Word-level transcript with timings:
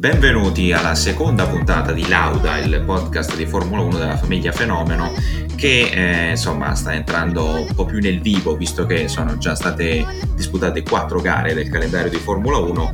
Benvenuti 0.00 0.72
alla 0.72 0.94
seconda 0.94 1.46
puntata 1.46 1.92
di 1.92 2.08
Lauda, 2.08 2.56
il 2.56 2.82
podcast 2.86 3.36
di 3.36 3.44
Formula 3.44 3.82
1 3.82 3.98
della 3.98 4.16
famiglia 4.16 4.50
Fenomeno, 4.50 5.12
che 5.56 5.90
eh, 5.92 6.30
insomma 6.30 6.74
sta 6.74 6.94
entrando 6.94 7.44
un 7.44 7.74
po' 7.74 7.84
più 7.84 7.98
nel 7.98 8.18
vivo, 8.22 8.56
visto 8.56 8.86
che 8.86 9.08
sono 9.08 9.36
già 9.36 9.54
state 9.54 10.06
disputate 10.34 10.82
quattro 10.84 11.20
gare 11.20 11.52
del 11.52 11.68
calendario 11.68 12.08
di 12.08 12.16
Formula 12.16 12.56
1 12.56 12.92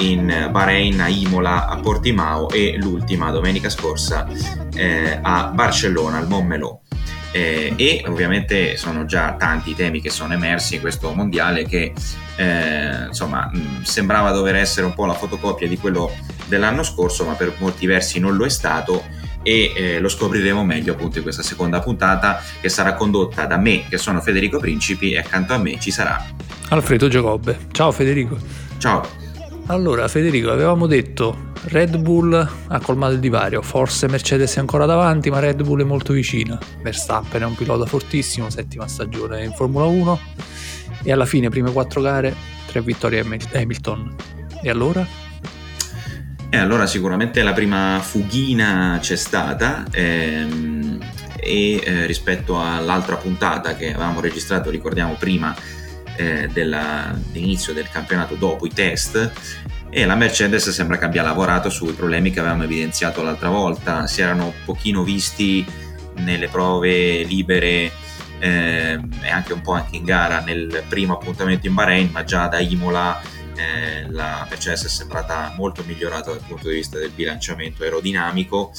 in 0.00 0.48
Bahrain, 0.50 1.00
a 1.00 1.06
Imola, 1.06 1.68
a 1.68 1.76
Portimao 1.76 2.50
e 2.50 2.76
l'ultima 2.76 3.30
domenica 3.30 3.68
scorsa 3.68 4.26
eh, 4.74 5.16
a 5.22 5.52
Barcellona, 5.54 6.16
al 6.16 6.26
Montmeló. 6.26 6.80
Eh, 7.30 7.74
e 7.76 8.02
ovviamente 8.06 8.76
sono 8.76 9.04
già 9.04 9.34
tanti 9.34 9.70
i 9.70 9.74
temi 9.74 10.00
che 10.00 10.08
sono 10.10 10.32
emersi 10.32 10.76
in 10.76 10.80
questo 10.80 11.12
mondiale 11.12 11.66
che 11.66 11.92
eh, 12.36 13.06
insomma 13.08 13.50
mh, 13.52 13.82
sembrava 13.82 14.30
dover 14.30 14.56
essere 14.56 14.86
un 14.86 14.94
po' 14.94 15.04
la 15.04 15.12
fotocopia 15.12 15.68
di 15.68 15.76
quello 15.76 16.10
dell'anno 16.46 16.82
scorso 16.82 17.26
ma 17.26 17.34
per 17.34 17.54
molti 17.58 17.84
versi 17.86 18.18
non 18.18 18.34
lo 18.34 18.46
è 18.46 18.48
stato 18.48 19.04
e 19.42 19.72
eh, 19.76 20.00
lo 20.00 20.08
scopriremo 20.08 20.64
meglio 20.64 20.92
appunto 20.92 21.18
in 21.18 21.22
questa 21.22 21.42
seconda 21.42 21.80
puntata 21.80 22.42
che 22.60 22.70
sarà 22.70 22.94
condotta 22.94 23.44
da 23.44 23.58
me 23.58 23.84
che 23.88 23.98
sono 23.98 24.20
Federico 24.22 24.58
Principi 24.58 25.12
e 25.12 25.18
accanto 25.18 25.52
a 25.52 25.58
me 25.58 25.78
ci 25.78 25.90
sarà 25.90 26.24
Alfredo 26.70 27.08
Giacobbe. 27.08 27.58
Ciao 27.72 27.92
Federico. 27.92 28.38
ciao 28.78 29.27
Allora 29.70 30.08
Federico, 30.08 30.50
avevamo 30.50 30.86
detto 30.86 31.52
Red 31.64 31.98
Bull 31.98 32.32
ha 32.68 32.80
colmato 32.80 33.12
il 33.12 33.20
divario, 33.20 33.60
forse 33.60 34.08
Mercedes 34.08 34.56
è 34.56 34.60
ancora 34.60 34.86
davanti, 34.86 35.28
ma 35.28 35.40
Red 35.40 35.62
Bull 35.62 35.82
è 35.82 35.84
molto 35.84 36.14
vicina. 36.14 36.58
Verstappen 36.82 37.42
è 37.42 37.44
un 37.44 37.54
pilota 37.54 37.84
fortissimo, 37.84 38.48
settima 38.48 38.88
stagione 38.88 39.44
in 39.44 39.52
Formula 39.52 39.84
1 39.84 40.20
e 41.02 41.12
alla 41.12 41.26
fine 41.26 41.50
prime 41.50 41.70
quattro 41.70 42.00
gare, 42.00 42.34
tre 42.66 42.80
vittorie 42.80 43.20
a 43.20 43.58
Hamilton. 43.58 44.16
E 44.62 44.70
allora? 44.70 45.06
E 46.48 46.56
allora 46.56 46.86
sicuramente 46.86 47.42
la 47.42 47.52
prima 47.52 48.00
fughina 48.00 48.96
c'è 49.02 49.16
stata 49.16 49.84
ehm, 49.90 50.98
e 51.36 51.82
eh, 51.84 52.06
rispetto 52.06 52.58
all'altra 52.58 53.16
puntata 53.16 53.76
che 53.76 53.92
avevamo 53.92 54.20
registrato, 54.20 54.70
ricordiamo 54.70 55.14
prima 55.18 55.54
eh, 56.18 56.48
dell'inizio 56.52 57.72
del 57.72 57.88
campionato 57.88 58.34
dopo 58.34 58.66
i 58.66 58.72
test, 58.72 59.32
e 59.90 60.04
la 60.04 60.16
Mercedes 60.16 60.68
sembra 60.68 60.98
che 60.98 61.04
abbia 61.04 61.22
lavorato 61.22 61.70
sui 61.70 61.92
problemi 61.92 62.30
che 62.30 62.40
avevamo 62.40 62.64
evidenziato 62.64 63.22
l'altra 63.22 63.48
volta, 63.48 64.06
si 64.06 64.20
erano 64.20 64.46
un 64.46 64.52
pochino 64.64 65.02
visti 65.02 65.64
nelle 66.16 66.48
prove 66.48 67.22
libere 67.22 67.90
eh, 68.40 69.00
e 69.22 69.30
anche 69.30 69.52
un 69.52 69.60
po' 69.62 69.72
anche 69.72 69.96
in 69.96 70.04
gara 70.04 70.40
nel 70.40 70.84
primo 70.88 71.14
appuntamento 71.14 71.66
in 71.66 71.74
Bahrain, 71.74 72.10
ma 72.10 72.24
già 72.24 72.48
da 72.48 72.58
Imola 72.58 73.20
eh, 73.54 74.10
la 74.10 74.46
Mercedes 74.50 74.84
è 74.84 74.88
sembrata 74.88 75.52
molto 75.56 75.82
migliorata 75.86 76.30
dal 76.30 76.42
punto 76.46 76.68
di 76.68 76.74
vista 76.74 76.98
del 76.98 77.10
bilanciamento 77.10 77.82
aerodinamico 77.82 78.72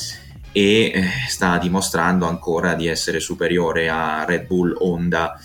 e 0.51 0.91
eh, 0.93 1.03
sta 1.27 1.57
dimostrando 1.57 2.27
ancora 2.27 2.75
di 2.75 2.87
essere 2.87 3.19
superiore 3.19 3.89
a 3.89 4.25
Red 4.25 4.45
Bull 4.45 4.75
Honda 4.77 5.39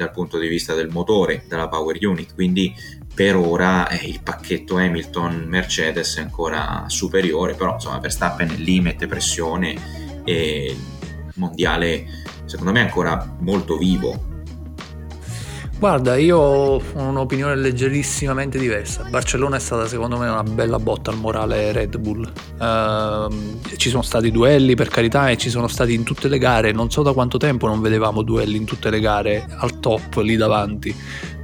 dal 0.00 0.12
punto 0.12 0.38
di 0.38 0.48
vista 0.48 0.74
del 0.74 0.88
motore, 0.88 1.44
della 1.46 1.68
power 1.68 1.98
unit, 2.00 2.34
quindi 2.34 2.74
per 3.12 3.36
ora 3.36 3.86
eh, 3.88 4.06
il 4.06 4.22
pacchetto 4.22 4.76
Hamilton 4.76 5.44
Mercedes 5.46 6.16
è 6.16 6.20
ancora 6.22 6.84
superiore, 6.88 7.54
però 7.54 7.74
insomma 7.74 7.98
Verstappen 7.98 8.48
lì 8.56 8.80
mette 8.80 9.06
pressione 9.06 10.22
e 10.24 10.74
il 10.74 11.32
mondiale 11.34 12.06
secondo 12.46 12.72
me 12.72 12.80
è 12.80 12.84
ancora 12.84 13.36
molto 13.40 13.76
vivo. 13.76 14.29
Guarda, 15.80 16.18
io 16.18 16.36
ho 16.36 16.82
un'opinione 16.92 17.56
leggerissimamente 17.56 18.58
diversa. 18.58 19.06
Barcellona 19.08 19.56
è 19.56 19.58
stata 19.58 19.86
secondo 19.86 20.18
me 20.18 20.28
una 20.28 20.42
bella 20.42 20.78
botta 20.78 21.10
al 21.10 21.16
morale 21.16 21.72
Red 21.72 21.96
Bull. 21.96 22.30
Uh, 22.58 23.58
ci 23.78 23.88
sono 23.88 24.02
stati 24.02 24.30
duelli 24.30 24.74
per 24.74 24.88
carità 24.88 25.30
e 25.30 25.38
ci 25.38 25.48
sono 25.48 25.68
stati 25.68 25.94
in 25.94 26.02
tutte 26.02 26.28
le 26.28 26.36
gare, 26.36 26.72
non 26.72 26.90
so 26.90 27.00
da 27.00 27.14
quanto 27.14 27.38
tempo 27.38 27.66
non 27.66 27.80
vedevamo 27.80 28.20
duelli 28.20 28.58
in 28.58 28.66
tutte 28.66 28.90
le 28.90 29.00
gare 29.00 29.46
al 29.56 29.80
top 29.80 30.18
lì 30.18 30.36
davanti 30.36 30.94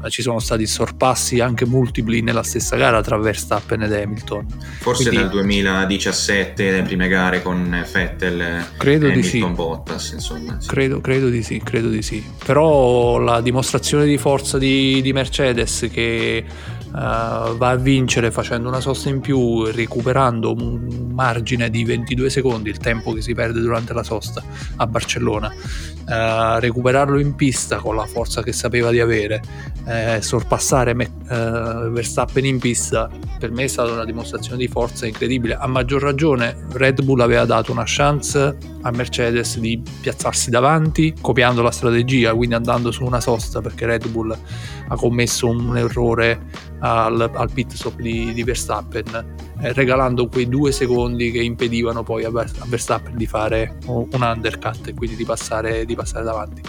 ci 0.08 0.22
sono 0.22 0.38
stati 0.38 0.66
sorpassi 0.66 1.40
anche 1.40 1.66
multipli 1.66 2.20
nella 2.20 2.42
stessa 2.42 2.76
gara 2.76 3.02
tra 3.02 3.16
Verstappen 3.18 3.82
ed 3.82 3.92
Hamilton. 3.92 4.46
Forse 4.80 5.08
Quindi, 5.08 5.22
nel 5.22 5.30
2017, 5.30 6.70
le 6.70 6.82
prime 6.82 7.08
gare 7.08 7.42
con 7.42 7.84
Vettel, 7.92 8.64
credo 8.76 9.06
Hamilton, 9.06 9.20
di 9.20 9.22
sì. 9.22 9.54
Bottas, 9.54 10.12
insomma. 10.12 10.60
Sì. 10.60 10.68
Credo, 10.68 11.00
credo, 11.00 11.28
di 11.28 11.42
sì, 11.42 11.60
credo 11.62 11.88
di 11.88 12.02
sì. 12.02 12.24
Però 12.44 13.18
la 13.18 13.40
dimostrazione 13.40 14.06
di 14.06 14.18
forza 14.18 14.58
di, 14.58 15.00
di 15.02 15.12
Mercedes 15.12 15.88
che 15.90 16.44
va 16.98 17.68
a 17.68 17.76
vincere 17.76 18.30
facendo 18.30 18.68
una 18.68 18.80
sosta 18.80 19.10
in 19.10 19.20
più, 19.20 19.64
recuperando 19.64 20.52
un 20.52 21.10
margine 21.12 21.68
di 21.68 21.84
22 21.84 22.30
secondi, 22.30 22.70
il 22.70 22.78
tempo 22.78 23.12
che 23.12 23.20
si 23.20 23.34
perde 23.34 23.60
durante 23.60 23.92
la 23.92 24.02
sosta 24.02 24.42
a 24.76 24.86
Barcellona, 24.86 25.48
uh, 25.48 26.58
recuperarlo 26.58 27.18
in 27.18 27.34
pista 27.34 27.78
con 27.78 27.96
la 27.96 28.06
forza 28.06 28.42
che 28.42 28.52
sapeva 28.52 28.90
di 28.90 29.00
avere, 29.00 29.42
uh, 29.84 30.20
sorpassare 30.20 30.94
Verstappen 30.96 32.44
in 32.44 32.58
pista, 32.58 33.10
per 33.38 33.50
me 33.50 33.64
è 33.64 33.66
stata 33.66 33.92
una 33.92 34.04
dimostrazione 34.04 34.56
di 34.56 34.68
forza 34.68 35.06
incredibile. 35.06 35.54
A 35.54 35.66
maggior 35.66 36.00
ragione 36.00 36.56
Red 36.72 37.02
Bull 37.02 37.20
aveva 37.20 37.44
dato 37.44 37.72
una 37.72 37.84
chance 37.84 38.56
a 38.82 38.90
Mercedes 38.90 39.58
di 39.58 39.82
piazzarsi 40.00 40.48
davanti, 40.48 41.14
copiando 41.20 41.60
la 41.60 41.70
strategia, 41.70 42.32
quindi 42.34 42.54
andando 42.54 42.90
su 42.90 43.04
una 43.04 43.20
sosta 43.20 43.60
perché 43.60 43.84
Red 43.84 44.08
Bull 44.08 44.36
ha 44.88 44.94
commesso 44.94 45.48
un 45.48 45.76
errore 45.76 46.40
al, 46.86 47.30
al 47.34 47.50
pit 47.50 47.72
stop 47.72 48.00
di, 48.00 48.32
di 48.32 48.42
Verstappen, 48.42 49.34
eh, 49.60 49.72
regalando 49.72 50.28
quei 50.28 50.48
due 50.48 50.72
secondi 50.72 51.30
che 51.30 51.42
impedivano 51.42 52.02
poi 52.02 52.24
a, 52.24 52.30
Verstappen 52.30 53.16
di 53.16 53.26
fare 53.26 53.78
un 53.86 54.08
undercut 54.12 54.88
e 54.88 54.94
quindi 54.94 55.16
di 55.16 55.24
passare, 55.24 55.84
di 55.84 55.94
passare 55.94 56.24
davanti. 56.24 56.62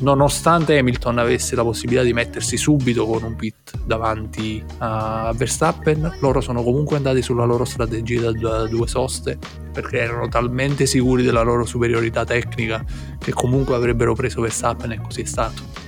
Nonostante 0.00 0.76
Hamilton 0.76 1.18
avesse 1.18 1.54
la 1.54 1.62
possibilità 1.62 2.02
di 2.02 2.12
mettersi 2.12 2.56
subito 2.56 3.06
con 3.06 3.22
un 3.22 3.36
pit 3.36 3.76
davanti 3.84 4.62
a 4.78 5.32
Verstappen, 5.36 6.16
loro 6.18 6.40
sono 6.40 6.64
comunque 6.64 6.96
andati 6.96 7.22
sulla 7.22 7.44
loro 7.44 7.64
strategia 7.64 8.32
da 8.32 8.66
due 8.66 8.88
soste 8.88 9.38
perché 9.72 10.00
erano 10.00 10.26
talmente 10.28 10.86
sicuri 10.86 11.22
della 11.22 11.42
loro 11.42 11.64
superiorità 11.64 12.24
tecnica 12.24 12.84
che 13.18 13.32
comunque 13.32 13.76
avrebbero 13.76 14.14
preso 14.14 14.40
Verstappen 14.40 14.92
e 14.92 15.00
così 15.00 15.22
è 15.22 15.26
stato. 15.26 15.83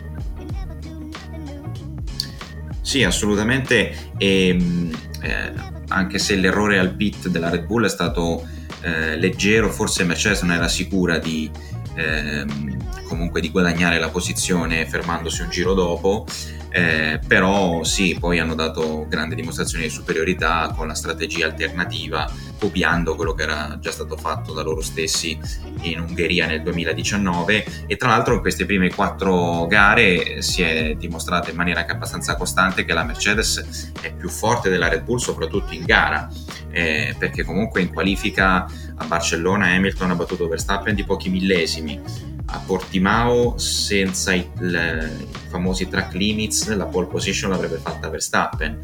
Sì, 2.87 3.03
assolutamente. 3.03 4.13
E, 4.16 4.49
ehm, 4.49 4.97
eh, 5.21 5.53
anche 5.89 6.21
se 6.21 6.37
l'errore 6.37 6.78
al 6.78 6.95
pit 6.95 7.27
della 7.27 7.51
Red 7.51 7.66
Bull 7.66 7.84
è 7.84 7.89
stato 7.89 8.47
eh, 8.83 9.16
leggero, 9.16 9.72
forse 9.72 10.05
Mercedes 10.05 10.43
non 10.43 10.53
era 10.53 10.69
sicura 10.69 11.19
di, 11.19 11.51
ehm, 11.97 12.76
comunque 13.07 13.41
di 13.41 13.51
guadagnare 13.51 13.99
la 13.99 14.09
posizione 14.09 14.87
fermandosi 14.87 15.43
un 15.43 15.51
giro 15.51 15.75
dopo. 15.75 16.27
Eh, 16.69 17.21
però 17.27 17.85
sì, 17.85 18.19
poi 18.21 18.39
hanno 18.39 18.55
dato 18.55 19.07
grande 19.09 19.35
dimostrazione 19.35 19.85
di 19.85 19.91
superiorità 19.91 20.75
con 20.77 20.87
la 20.87 20.95
strategia 20.95 21.47
alternativa, 21.47 22.31
copiando 22.59 23.15
quello 23.15 23.33
che 23.33 23.45
era 23.45 23.79
già 23.81 23.91
stato 23.91 24.17
fatto 24.17 24.53
da 24.53 24.63
loro 24.63 24.83
stessi 24.83 25.39
in 25.83 26.01
Ungheria 26.01 26.47
nel 26.47 26.63
2019 26.63 27.85
e 27.87 27.97
tra 27.97 28.09
l'altro 28.09 28.35
in 28.35 28.41
queste 28.41 28.67
prime 28.67 28.93
quattro 28.93 29.67
gare 29.67 30.43
si 30.43 30.63
è 30.63 30.95
dimostrato 30.95 31.51
in 31.51 31.57
maniera 31.57 31.81
anche 31.81 31.93
abbastanza 31.93 32.37
costante 32.37 32.85
che 32.85 32.93
la 32.93 33.05
Mercedes 33.05 33.93
è 34.01 34.13
più 34.13 34.29
forte 34.29 34.69
della 34.69 34.89
Red 34.89 35.03
Bull 35.03 35.19
soprattutto 35.19 35.73
in 35.73 35.85
gara 35.85 36.29
eh, 36.71 37.15
perché 37.19 37.45
comunque 37.45 37.81
in 37.81 37.93
qualifica 37.93 38.67
a 38.97 39.05
Barcellona 39.07 39.67
Hamilton 39.69 40.11
ha 40.11 40.15
battuto 40.15 40.49
Verstappen 40.49 40.95
di 40.95 41.05
pochi 41.05 41.29
millesimi 41.29 42.35
a 42.47 42.63
Portimao 42.65 43.59
senza 43.59 44.33
i, 44.33 44.48
le, 44.59 45.10
i, 45.19 45.27
famosi 45.48 45.89
track 45.89 46.15
limits 46.15 46.75
la 46.75 46.87
pole 46.87 47.07
position 47.07 47.51
l'avrebbe 47.51 47.78
fatta 47.78 48.09
Verstappen. 48.09 48.78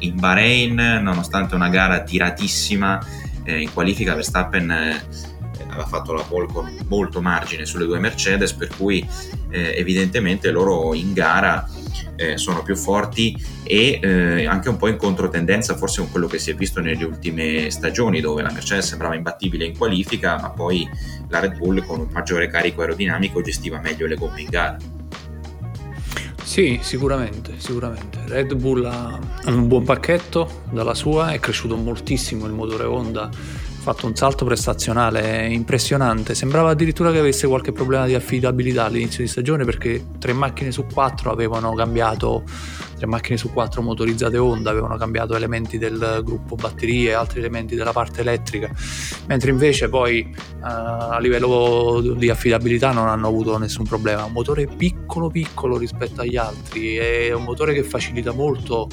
In 0.00 0.16
Bahrain 0.16 0.74
nonostante 0.74 1.54
una 1.54 1.68
gara 1.68 2.02
tiratissima 2.02 3.04
eh, 3.44 3.62
in 3.62 3.72
qualifica 3.72 4.14
Verstappen 4.14 4.70
eh, 4.70 5.02
aveva 5.68 5.86
fatto 5.86 6.12
la 6.12 6.22
pole 6.22 6.46
con 6.46 6.70
molto 6.88 7.20
margine 7.20 7.66
sulle 7.66 7.86
due 7.86 7.98
Mercedes 7.98 8.52
per 8.52 8.68
cui 8.76 9.06
eh, 9.50 9.74
evidentemente 9.76 10.50
loro 10.50 10.94
in 10.94 11.12
gara 11.12 11.68
eh, 12.16 12.36
sono 12.38 12.62
più 12.62 12.76
forti 12.76 13.36
e 13.64 13.98
eh, 14.02 14.46
anche 14.46 14.68
un 14.68 14.76
po' 14.76 14.88
in 14.88 14.96
controtendenza 14.96 15.76
forse 15.76 16.00
con 16.00 16.10
quello 16.10 16.26
che 16.26 16.38
si 16.38 16.50
è 16.50 16.54
visto 16.54 16.80
nelle 16.80 17.04
ultime 17.04 17.70
stagioni 17.70 18.20
dove 18.20 18.42
la 18.42 18.50
Mercedes 18.52 18.86
sembrava 18.86 19.14
imbattibile 19.14 19.64
in 19.64 19.76
qualifica 19.76 20.38
ma 20.40 20.50
poi 20.50 20.88
la 21.28 21.40
Red 21.40 21.56
Bull 21.56 21.84
con 21.84 22.00
un 22.00 22.08
maggiore 22.10 22.48
carico 22.48 22.80
aerodinamico 22.80 23.40
gestiva 23.42 23.80
meglio 23.80 24.06
le 24.06 24.16
gomme 24.16 24.40
in 24.40 24.48
gara. 24.48 24.76
Sì, 26.42 26.78
sicuramente, 26.80 27.54
sicuramente. 27.58 28.20
Red 28.26 28.54
Bull 28.54 28.84
ha 28.84 29.18
un 29.46 29.66
buon 29.66 29.82
pacchetto 29.82 30.62
dalla 30.70 30.94
sua, 30.94 31.32
è 31.32 31.40
cresciuto 31.40 31.76
moltissimo 31.76 32.46
il 32.46 32.52
motore 32.52 32.84
Honda 32.84 33.28
fatto 33.86 34.06
un 34.06 34.16
salto 34.16 34.44
prestazionale 34.44 35.46
impressionante. 35.46 36.34
Sembrava 36.34 36.70
addirittura 36.70 37.12
che 37.12 37.20
avesse 37.20 37.46
qualche 37.46 37.70
problema 37.70 38.04
di 38.04 38.16
affidabilità 38.16 38.86
all'inizio 38.86 39.22
di 39.22 39.30
stagione 39.30 39.64
perché 39.64 40.04
tre 40.18 40.32
macchine 40.32 40.72
su 40.72 40.86
quattro 40.92 41.30
avevano 41.30 41.72
cambiato, 41.72 42.42
tre 42.96 43.06
macchine 43.06 43.38
su 43.38 43.52
quattro 43.52 43.82
motorizzate 43.82 44.38
Honda 44.38 44.70
avevano 44.70 44.96
cambiato 44.96 45.36
elementi 45.36 45.78
del 45.78 46.20
gruppo 46.24 46.56
batterie, 46.56 47.14
altri 47.14 47.38
elementi 47.38 47.76
della 47.76 47.92
parte 47.92 48.22
elettrica, 48.22 48.68
mentre 49.28 49.52
invece 49.52 49.88
poi 49.88 50.34
uh, 50.34 50.64
a 50.64 51.18
livello 51.20 52.00
di 52.16 52.28
affidabilità 52.28 52.90
non 52.90 53.06
hanno 53.06 53.28
avuto 53.28 53.56
nessun 53.56 53.84
problema. 53.84 54.24
Un 54.24 54.32
motore 54.32 54.66
piccolo 54.66 55.30
piccolo 55.30 55.78
rispetto 55.78 56.22
agli 56.22 56.36
altri, 56.36 56.96
è 56.96 57.32
un 57.32 57.44
motore 57.44 57.72
che 57.72 57.84
facilita 57.84 58.32
molto 58.32 58.88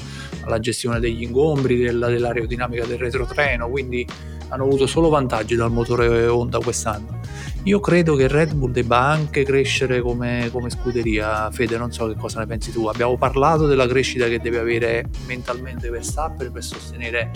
la 0.46 0.60
gestione 0.60 1.00
degli 1.00 1.22
ingombri, 1.22 1.78
della, 1.78 2.06
dell'aerodinamica 2.06 2.86
del 2.86 2.98
retrotreno, 2.98 3.68
quindi 3.68 4.06
hanno 4.48 4.64
avuto 4.64 4.86
solo 4.86 5.08
vantaggi 5.08 5.54
dal 5.54 5.70
motore 5.70 6.26
Honda 6.26 6.58
quest'anno. 6.58 7.20
Io 7.64 7.80
credo 7.80 8.14
che 8.14 8.28
Red 8.28 8.54
Bull 8.54 8.72
debba 8.72 8.98
anche 8.98 9.42
crescere 9.42 10.02
come, 10.02 10.50
come, 10.52 10.68
scuderia. 10.68 11.50
Fede, 11.50 11.78
non 11.78 11.92
so 11.92 12.06
che 12.08 12.14
cosa 12.14 12.40
ne 12.40 12.46
pensi 12.46 12.70
tu. 12.70 12.86
Abbiamo 12.86 13.16
parlato 13.16 13.66
della 13.66 13.86
crescita 13.86 14.26
che 14.28 14.38
deve 14.38 14.58
avere 14.58 15.06
mentalmente 15.26 15.88
Verstappen 15.88 16.52
per 16.52 16.62
sostenere 16.62 17.30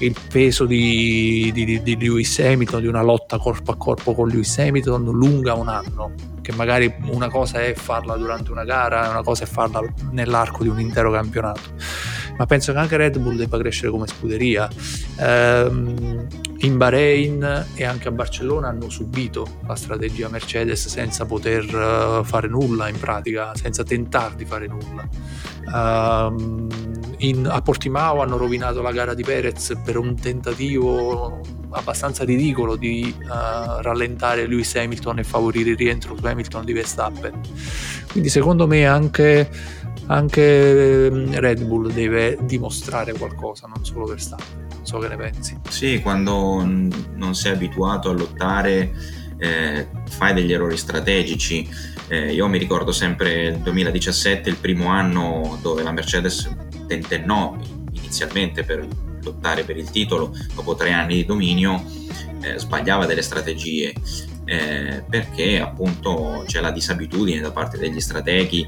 il 0.00 0.14
peso 0.30 0.66
di, 0.66 1.50
di, 1.54 1.82
di 1.82 1.96
Lewis 1.98 2.38
Hamilton, 2.40 2.82
di 2.82 2.88
una 2.88 3.02
lotta 3.02 3.38
corpo 3.38 3.70
a 3.70 3.76
corpo 3.76 4.12
con 4.12 4.28
Lewis 4.28 4.58
Hamilton 4.58 5.04
lunga 5.04 5.54
un 5.54 5.68
anno. 5.68 6.12
Che 6.50 6.56
magari 6.56 6.92
una 7.06 7.28
cosa 7.28 7.60
è 7.60 7.74
farla 7.74 8.16
durante 8.16 8.50
una 8.50 8.64
gara, 8.64 9.08
una 9.08 9.22
cosa 9.22 9.44
è 9.44 9.46
farla 9.46 9.82
nell'arco 10.10 10.62
di 10.62 10.68
un 10.68 10.80
intero 10.80 11.12
campionato 11.12 11.60
ma 12.40 12.46
penso 12.46 12.72
che 12.72 12.78
anche 12.78 12.96
Red 12.96 13.18
Bull 13.18 13.36
debba 13.36 13.58
crescere 13.58 13.90
come 13.90 14.06
scuderia. 14.06 14.66
Ehm, 15.18 16.26
in 16.60 16.78
Bahrain 16.78 17.66
e 17.74 17.84
anche 17.84 18.08
a 18.08 18.10
Barcellona 18.10 18.68
hanno 18.68 18.88
subito 18.88 19.58
la 19.66 19.76
strategia 19.76 20.30
Mercedes 20.30 20.88
senza 20.88 21.26
poter 21.26 21.64
uh, 21.74 22.24
fare 22.24 22.48
nulla 22.48 22.88
in 22.88 22.98
pratica, 22.98 23.54
senza 23.54 23.84
tentare 23.84 24.36
di 24.36 24.46
fare 24.46 24.66
nulla. 24.66 25.06
Um, 25.66 26.66
in, 27.18 27.46
a 27.46 27.60
Portimao 27.60 28.22
hanno 28.22 28.38
rovinato 28.38 28.80
la 28.80 28.92
gara 28.92 29.12
di 29.12 29.22
Perez 29.22 29.78
per 29.84 29.98
un 29.98 30.18
tentativo 30.18 31.40
abbastanza 31.70 32.24
ridicolo 32.24 32.76
di 32.76 33.14
uh, 33.18 33.80
rallentare 33.80 34.46
Lewis 34.46 34.74
Hamilton 34.74 35.18
e 35.18 35.24
favorire 35.24 35.70
il 35.70 35.76
rientro 35.76 36.16
su 36.16 36.24
Hamilton 36.24 36.64
di 36.64 36.72
Verstappen. 36.72 37.40
Quindi 38.10 38.28
secondo 38.28 38.66
me 38.66 38.86
anche 38.86 39.48
anche 40.06 41.06
ehm, 41.06 41.38
Red 41.38 41.62
Bull 41.62 41.92
deve 41.92 42.36
dimostrare 42.42 43.12
qualcosa, 43.12 43.68
non 43.72 43.84
solo 43.84 44.06
Verstappen. 44.06 44.66
Non 44.68 44.86
so 44.86 44.98
che 44.98 45.08
ne 45.08 45.16
pensi. 45.16 45.56
Sì, 45.68 46.00
quando 46.02 46.62
non 46.64 47.34
sei 47.34 47.52
abituato 47.52 48.10
a 48.10 48.12
lottare, 48.12 48.92
eh, 49.38 49.88
fai 50.08 50.34
degli 50.34 50.52
errori 50.52 50.76
strategici. 50.76 51.68
Eh, 52.08 52.32
io 52.32 52.48
mi 52.48 52.58
ricordo 52.58 52.90
sempre 52.90 53.48
il 53.48 53.58
2017, 53.58 54.48
il 54.48 54.56
primo 54.56 54.88
anno 54.88 55.58
dove 55.62 55.82
la 55.84 55.92
Mercedes 55.92 56.50
tentennò 56.88 57.56
inizialmente 57.92 58.64
per 58.64 58.86
lottare 59.22 59.64
per 59.64 59.76
il 59.76 59.90
titolo, 59.90 60.34
dopo 60.54 60.74
tre 60.74 60.92
anni 60.92 61.16
di 61.16 61.24
dominio, 61.24 61.82
eh, 62.40 62.58
sbagliava 62.58 63.06
delle 63.06 63.22
strategie. 63.22 63.92
Eh, 64.44 65.04
perché 65.08 65.60
appunto 65.60 66.42
c'è 66.46 66.60
la 66.60 66.72
disabitudine 66.72 67.40
da 67.40 67.52
parte 67.52 67.78
degli 67.78 68.00
strateghi 68.00 68.66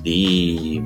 di, 0.00 0.80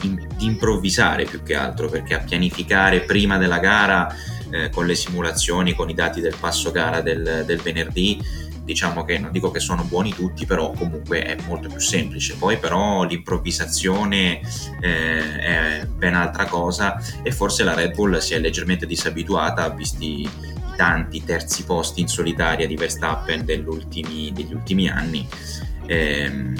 di, 0.00 0.26
improvvisare 0.38 1.24
più 1.24 1.42
che 1.42 1.56
altro, 1.56 1.88
perché 1.88 2.14
a 2.14 2.20
pianificare 2.20 3.00
prima 3.00 3.36
della 3.36 3.58
gara 3.58 4.14
eh, 4.50 4.70
con 4.70 4.86
le 4.86 4.94
simulazioni, 4.94 5.74
con 5.74 5.90
i 5.90 5.94
dati 5.94 6.20
del 6.20 6.36
passo 6.38 6.70
gara 6.70 7.00
del, 7.00 7.42
del 7.44 7.58
venerdì, 7.58 8.22
diciamo 8.68 9.02
che 9.02 9.18
non 9.18 9.32
dico 9.32 9.50
che 9.50 9.60
sono 9.60 9.82
buoni 9.82 10.12
tutti, 10.12 10.44
però 10.44 10.72
comunque 10.72 11.22
è 11.22 11.38
molto 11.46 11.68
più 11.68 11.80
semplice. 11.80 12.36
Poi 12.36 12.58
però 12.58 13.02
l'improvvisazione 13.04 14.40
eh, 14.82 15.38
è 15.38 15.86
ben 15.86 16.14
altra 16.14 16.44
cosa 16.44 17.02
e 17.22 17.32
forse 17.32 17.64
la 17.64 17.72
Red 17.72 17.94
Bull 17.94 18.18
si 18.18 18.34
è 18.34 18.38
leggermente 18.38 18.84
disabituata, 18.84 19.70
visti 19.70 20.20
i 20.20 20.30
tanti 20.76 21.24
terzi 21.24 21.64
posti 21.64 22.02
in 22.02 22.08
solitaria 22.08 22.66
di 22.66 22.76
Verstappen 22.76 23.46
degli 23.46 23.64
ultimi 23.66 24.88
anni. 24.90 25.26
Eh, 25.86 26.52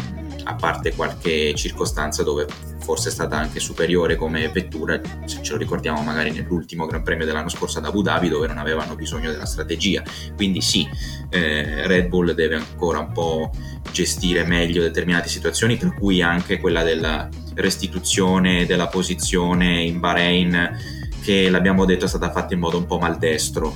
a 0.44 0.54
parte 0.54 0.94
qualche 0.94 1.54
circostanza 1.54 2.22
dove 2.22 2.46
forse 2.88 3.10
è 3.10 3.12
stata 3.12 3.36
anche 3.36 3.60
superiore 3.60 4.16
come 4.16 4.48
vettura, 4.48 4.98
se 5.26 5.42
ce 5.42 5.52
lo 5.52 5.58
ricordiamo 5.58 6.00
magari 6.00 6.30
nell'ultimo 6.30 6.86
Gran 6.86 7.02
Premio 7.02 7.26
dell'anno 7.26 7.50
scorso 7.50 7.80
ad 7.80 7.84
Abu 7.84 8.00
Dhabi 8.00 8.30
dove 8.30 8.46
non 8.46 8.56
avevano 8.56 8.94
bisogno 8.94 9.30
della 9.30 9.44
strategia. 9.44 10.02
Quindi 10.34 10.62
sì, 10.62 10.88
eh, 11.28 11.86
Red 11.86 12.08
Bull 12.08 12.32
deve 12.32 12.54
ancora 12.54 13.00
un 13.00 13.12
po' 13.12 13.50
gestire 13.92 14.42
meglio 14.44 14.80
determinate 14.80 15.28
situazioni, 15.28 15.76
tra 15.76 15.92
cui 15.92 16.22
anche 16.22 16.58
quella 16.60 16.82
della 16.82 17.28
restituzione 17.56 18.64
della 18.64 18.86
posizione 18.86 19.82
in 19.82 20.00
Bahrain 20.00 20.78
che 21.20 21.50
l'abbiamo 21.50 21.84
detto 21.84 22.06
è 22.06 22.08
stata 22.08 22.30
fatta 22.30 22.54
in 22.54 22.60
modo 22.60 22.78
un 22.78 22.86
po' 22.86 22.98
maldestro 22.98 23.74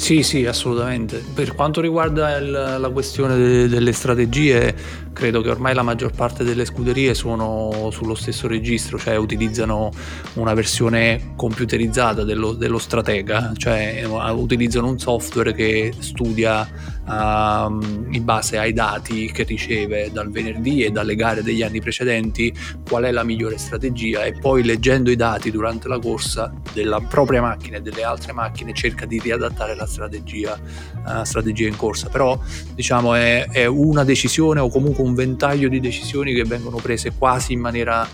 sì, 0.00 0.22
sì, 0.22 0.46
assolutamente. 0.46 1.22
Per 1.34 1.54
quanto 1.54 1.82
riguarda 1.82 2.36
il, 2.38 2.50
la 2.50 2.88
questione 2.88 3.36
de, 3.36 3.68
delle 3.68 3.92
strategie, 3.92 4.74
credo 5.20 5.42
che 5.42 5.50
ormai 5.50 5.74
la 5.74 5.82
maggior 5.82 6.12
parte 6.12 6.44
delle 6.44 6.64
scuderie 6.64 7.12
sono 7.12 7.90
sullo 7.92 8.14
stesso 8.14 8.48
registro, 8.48 8.98
cioè 8.98 9.16
utilizzano 9.16 9.90
una 10.36 10.54
versione 10.54 11.34
computerizzata 11.36 12.24
dello, 12.24 12.52
dello 12.52 12.78
stratega, 12.78 13.52
cioè 13.54 14.02
utilizzano 14.32 14.88
un 14.88 14.98
software 14.98 15.52
che 15.52 15.92
studia 15.98 16.66
uh, 17.10 18.10
in 18.10 18.22
base 18.22 18.56
ai 18.56 18.72
dati 18.72 19.30
che 19.30 19.42
riceve 19.42 20.10
dal 20.10 20.30
venerdì 20.30 20.84
e 20.84 20.90
dalle 20.90 21.14
gare 21.16 21.42
degli 21.42 21.62
anni 21.62 21.80
precedenti 21.80 22.54
qual 22.88 23.04
è 23.04 23.10
la 23.10 23.22
migliore 23.22 23.58
strategia 23.58 24.24
e 24.24 24.32
poi 24.32 24.64
leggendo 24.64 25.10
i 25.10 25.16
dati 25.16 25.50
durante 25.50 25.86
la 25.88 25.98
corsa 25.98 26.50
della 26.72 27.00
propria 27.00 27.42
macchina 27.42 27.76
e 27.76 27.82
delle 27.82 28.04
altre 28.04 28.32
macchine 28.32 28.72
cerca 28.72 29.04
di 29.04 29.20
riadattare 29.20 29.74
la 29.74 29.86
strategia, 29.86 30.58
uh, 31.04 31.24
strategia 31.24 31.68
in 31.68 31.76
corsa. 31.76 32.08
Però 32.08 32.40
diciamo 32.74 33.14
è, 33.14 33.48
è 33.50 33.66
una 33.66 34.04
decisione 34.04 34.60
o 34.60 34.70
comunque 34.70 35.04
un 35.09 35.09
ventaglio 35.14 35.68
di 35.68 35.80
decisioni 35.80 36.34
che 36.34 36.44
vengono 36.44 36.76
prese 36.76 37.12
quasi 37.16 37.52
in 37.52 37.60
maniera, 37.60 38.06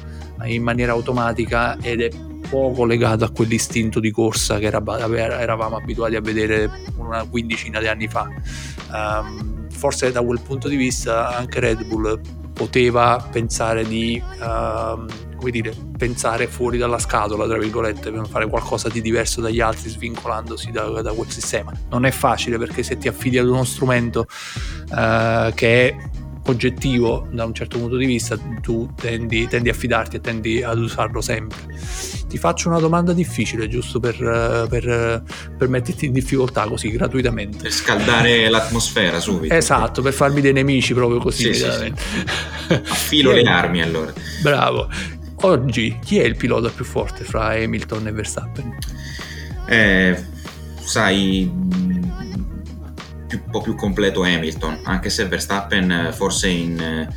in 0.45 0.63
maniera 0.63 0.93
automatica 0.93 1.77
ed 1.81 2.01
è 2.01 2.11
poco 2.49 2.85
legato 2.85 3.25
a 3.25 3.31
quell'istinto 3.31 4.01
di 4.01 4.11
corsa 4.11 4.59
che 4.59 4.67
eravamo 4.67 5.77
abituati 5.77 6.15
a 6.15 6.21
vedere 6.21 6.71
una 6.97 7.25
quindicina 7.25 7.81
di 7.81 7.89
anni 7.89 8.09
fa. 8.09 8.29
Um, 8.93 9.69
forse 9.71 10.13
da 10.13 10.23
quel 10.23 10.41
punto 10.41 10.69
di 10.69 10.77
vista 10.77 11.37
anche 11.37 11.61
Red 11.61 11.85
Bull 11.87 12.21
poteva 12.53 13.29
pensare 13.31 13.85
di 13.87 14.23
uh, 14.41 15.05
come 15.37 15.51
dire, 15.51 15.75
pensare 15.97 16.47
fuori 16.47 16.79
dalla 16.79 16.99
scatola, 16.99 17.47
tra 17.47 17.59
virgolette, 17.59 18.11
per 18.11 18.27
fare 18.27 18.49
qualcosa 18.49 18.89
di 18.89 19.03
diverso 19.03 19.41
dagli 19.41 19.61
altri, 19.61 19.91
svincolandosi 19.91 20.71
da, 20.71 21.03
da 21.03 21.13
quel 21.13 21.31
sistema. 21.31 21.73
Non 21.91 22.07
è 22.07 22.11
facile 22.11 22.57
perché 22.59 22.83
se 22.83 22.97
ti 22.97 23.09
affidi 23.09 23.39
ad 23.39 23.47
uno 23.47 23.65
strumento 23.65 24.27
uh, 24.91 25.53
che 25.55 25.89
è 25.89 25.97
oggettivo 26.47 27.27
da 27.31 27.45
un 27.45 27.55
certo 27.55 27.79
punto 27.79 27.97
di 27.97 28.07
vista, 28.07 28.39
tu 28.61 28.89
tendi, 28.95 29.47
tendi 29.49 29.69
a 29.69 29.73
fidarti 29.73 30.17
e 30.17 30.21
tendi 30.21 30.63
ad 30.63 30.79
usarlo 30.79 31.21
sempre. 31.21 31.59
Ti 32.29 32.39
faccio 32.39 32.69
una 32.69 32.79
domanda 32.79 33.13
difficile, 33.13 33.69
giusto 33.69 34.01
per, 34.01 34.17
per, 34.69 35.23
per 35.57 35.69
metterti 35.69 36.07
in 36.07 36.13
difficoltà 36.13 36.67
così 36.67 36.91
gratuitamente. 36.91 37.59
Per 37.63 37.73
scaldare 37.73 38.49
l'atmosfera 38.51 39.21
subito. 39.21 39.55
Esatto, 39.55 40.03
per 40.03 40.13
farmi 40.13 40.41
dei 40.41 40.53
nemici 40.53 40.95
proprio 40.95 41.19
così. 41.19 41.55
Sì, 41.55 41.55
sì, 41.55 41.71
sì. 41.71 41.93
Affilo 42.75 43.33
le 43.33 43.43
armi 43.43 43.83
allora. 43.83 44.13
Bravo. 44.43 44.89
Oggi 45.41 45.99
chi 46.03 46.19
è 46.19 46.25
il 46.25 46.37
pilota 46.37 46.71
più 46.71 46.85
forte 46.85 47.23
fra 47.25 47.49
Hamilton 47.49 48.07
e 48.07 48.13
Verstappen? 48.13 48.79
Eh, 49.69 50.25
sai, 50.83 51.51
più, 53.41 53.51
po' 53.51 53.61
più 53.61 53.75
completo 53.75 54.23
Hamilton, 54.23 54.81
anche 54.85 55.11
se 55.11 55.27
Verstappen 55.27 56.11
forse 56.13 56.49
in 56.49 57.09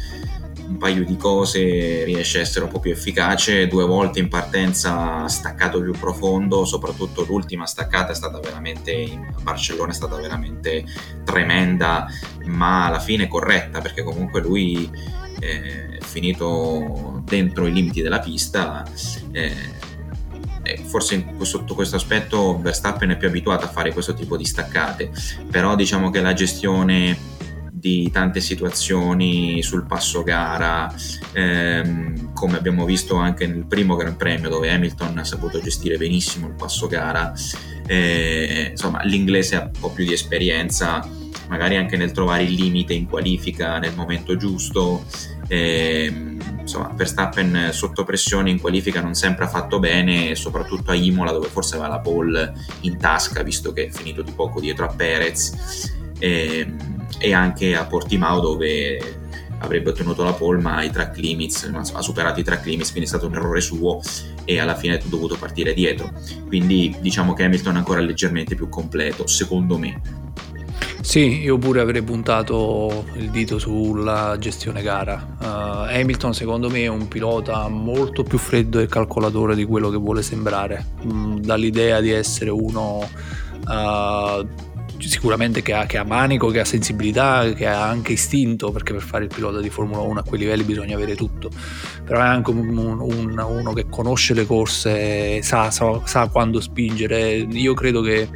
un 0.70 0.78
paio 0.78 1.04
di 1.04 1.18
cose 1.18 2.04
riesce 2.04 2.38
a 2.38 2.42
essere 2.42 2.66
un 2.66 2.72
po' 2.72 2.80
più 2.80 2.92
efficace, 2.92 3.68
due 3.68 3.86
volte 3.86 4.20
in 4.20 4.28
partenza 4.28 5.28
staccato 5.28 5.82
più 5.82 5.94
profondo, 5.94 6.64
soprattutto 6.64 7.26
l'ultima 7.28 7.66
staccata 7.66 8.12
è 8.12 8.16
stata 8.16 8.40
veramente 8.40 8.92
in 8.92 9.28
Barcellona 9.42 9.92
è 9.92 9.96
stata 9.96 10.16
veramente 10.16 10.86
tremenda, 11.24 12.08
ma 12.46 12.86
alla 12.86 13.00
fine 13.00 13.28
corretta 13.28 13.82
perché 13.82 14.04
comunque 14.04 14.42
lui 14.42 14.90
eh, 15.40 15.98
è 15.98 16.04
finito 16.04 17.24
dentro 17.26 17.66
i 17.66 17.74
limiti 17.74 18.02
della 18.02 18.20
pista. 18.20 18.86
Eh, 19.32 19.88
forse 20.78 21.34
sotto 21.42 21.74
questo 21.76 21.96
aspetto 21.96 22.60
Verstappen 22.60 23.10
è 23.12 23.18
più 23.18 23.28
abituato 23.28 23.66
a 23.66 23.70
fare 23.70 23.94
questo 23.94 24.14
tipo 24.14 24.38
di 24.38 24.46
staccate, 24.46 25.12
però 25.50 25.76
diciamo 25.76 26.10
che 26.10 26.22
la 26.22 26.34
gestione 26.34 27.38
di 27.80 28.12
tante 28.12 28.42
situazioni 28.42 29.64
sul 29.64 29.86
passo 29.86 30.22
gara, 30.22 30.94
ehm, 31.32 32.34
come 32.34 32.58
abbiamo 32.58 32.84
visto 32.84 33.16
anche 33.16 33.48
nel 33.48 33.66
primo 33.66 33.96
Gran 33.96 34.18
Premio 34.18 34.50
dove 34.50 34.70
Hamilton 34.70 35.18
ha 35.18 35.24
saputo 35.24 35.62
gestire 35.62 35.98
benissimo 35.98 36.48
il 36.48 36.56
passo 36.56 36.88
gara. 36.88 37.34
Eh, 37.88 38.68
insomma, 38.72 39.02
l'inglese 39.04 39.56
ha 39.56 39.64
un 39.64 39.80
po' 39.80 39.92
più 39.92 40.06
di 40.06 40.14
esperienza, 40.14 41.08
magari 41.48 41.78
anche 41.78 41.96
nel 41.96 42.12
trovare 42.12 42.44
il 42.44 42.54
limite 42.54 42.94
in 42.94 43.08
qualifica 43.08 43.80
nel 43.80 43.96
momento 43.96 44.36
giusto. 44.36 45.06
Eh, 45.50 46.14
insomma, 46.62 46.94
Verstappen 46.96 47.72
sotto 47.74 48.06
pressione 48.06 48.50
in 48.50 48.62
qualifica 48.62 49.02
non 49.02 49.16
sempre 49.16 49.46
ha 49.46 49.50
fatto 49.50 49.80
bene, 49.80 50.36
soprattutto 50.36 50.92
a 50.92 50.96
Imola 50.96 51.32
dove 51.32 51.48
forse 51.48 51.76
aveva 51.76 51.90
la 51.90 52.00
pole 52.00 52.54
in 52.82 52.98
tasca 52.98 53.44
visto 53.44 53.74
che 53.74 53.88
è 53.88 53.90
finito 53.90 54.22
di 54.22 54.32
poco 54.32 54.60
dietro 54.62 54.86
a 54.86 54.94
Perez. 54.94 55.92
Eh, 56.20 56.74
e 57.18 57.34
anche 57.34 57.76
a 57.76 57.86
Portimao 57.86 58.40
dove 58.40 59.18
avrebbe 59.60 59.90
ottenuto 59.90 60.24
la 60.24 60.34
pole 60.34 60.62
ma 60.62 60.82
i 60.84 60.90
track 60.90 61.18
limits 61.18 61.70
ha 61.74 62.02
superato 62.02 62.40
i 62.40 62.44
track 62.44 62.66
limits 62.66 62.92
quindi 62.92 63.06
è 63.06 63.12
stato 63.12 63.28
un 63.28 63.36
errore 63.36 63.62
suo 63.62 64.00
e 64.46 64.60
alla 64.60 64.76
fine 64.76 64.98
è 64.98 65.02
dovuto 65.06 65.36
partire 65.38 65.74
dietro 65.74 66.12
quindi 66.48 66.96
diciamo 67.02 67.34
che 67.34 67.44
Hamilton 67.44 67.76
è 67.76 67.78
ancora 67.78 68.00
leggermente 68.00 68.56
più 68.56 68.70
completo 68.70 69.28
secondo 69.28 69.78
me 69.78 70.02
sì, 71.02 71.42
io 71.42 71.58
pure 71.58 71.80
avrei 71.80 72.02
puntato 72.02 73.06
il 73.16 73.30
dito 73.30 73.58
sulla 73.58 74.36
gestione 74.38 74.82
gara. 74.82 75.36
Uh, 75.40 75.96
Hamilton 75.96 76.34
secondo 76.34 76.70
me 76.70 76.82
è 76.82 76.88
un 76.88 77.08
pilota 77.08 77.68
molto 77.68 78.24
più 78.24 78.38
freddo 78.38 78.80
e 78.80 78.88
calcolatore 78.88 79.56
di 79.56 79.66
quello 79.66 79.90
che 79.90 79.98
vuole 79.98 80.22
sembrare, 80.22 80.86
mm, 81.06 81.38
dall'idea 81.38 82.02
di 82.02 82.12
essere 82.12 82.50
uno 82.50 83.00
uh, 83.00 84.48
sicuramente 85.08 85.62
che 85.62 85.74
ha, 85.74 85.86
che 85.86 85.98
ha, 85.98 86.04
manico, 86.04 86.50
che 86.50 86.60
ha 86.60 86.66
sensibilità, 86.66 87.52
che 87.54 87.68
ha 87.68 87.88
anche 87.88 88.14
istinto, 88.14 88.72
perché 88.72 88.94
per 88.94 89.02
fare 89.02 89.24
il 89.26 89.32
pilota 89.34 89.60
di 89.60 89.70
Formula 89.70 90.02
1 90.02 90.20
a 90.20 90.24
quei 90.24 90.40
livelli 90.40 90.64
bisogna 90.64 90.96
avere 90.96 91.16
tutto, 91.16 91.50
però 92.04 92.20
è 92.20 92.26
anche 92.26 92.52
un, 92.52 92.78
un, 92.78 93.40
uno 93.40 93.74
che 93.74 93.86
conosce 93.90 94.34
le 94.34 94.46
corse, 94.46 95.42
sa, 95.42 95.72
sa, 95.72 96.02
sa, 96.04 96.28
quando 96.28 96.60
spingere. 96.60 97.36
Io 97.36 97.74
credo 97.74 98.02
che 98.02 98.28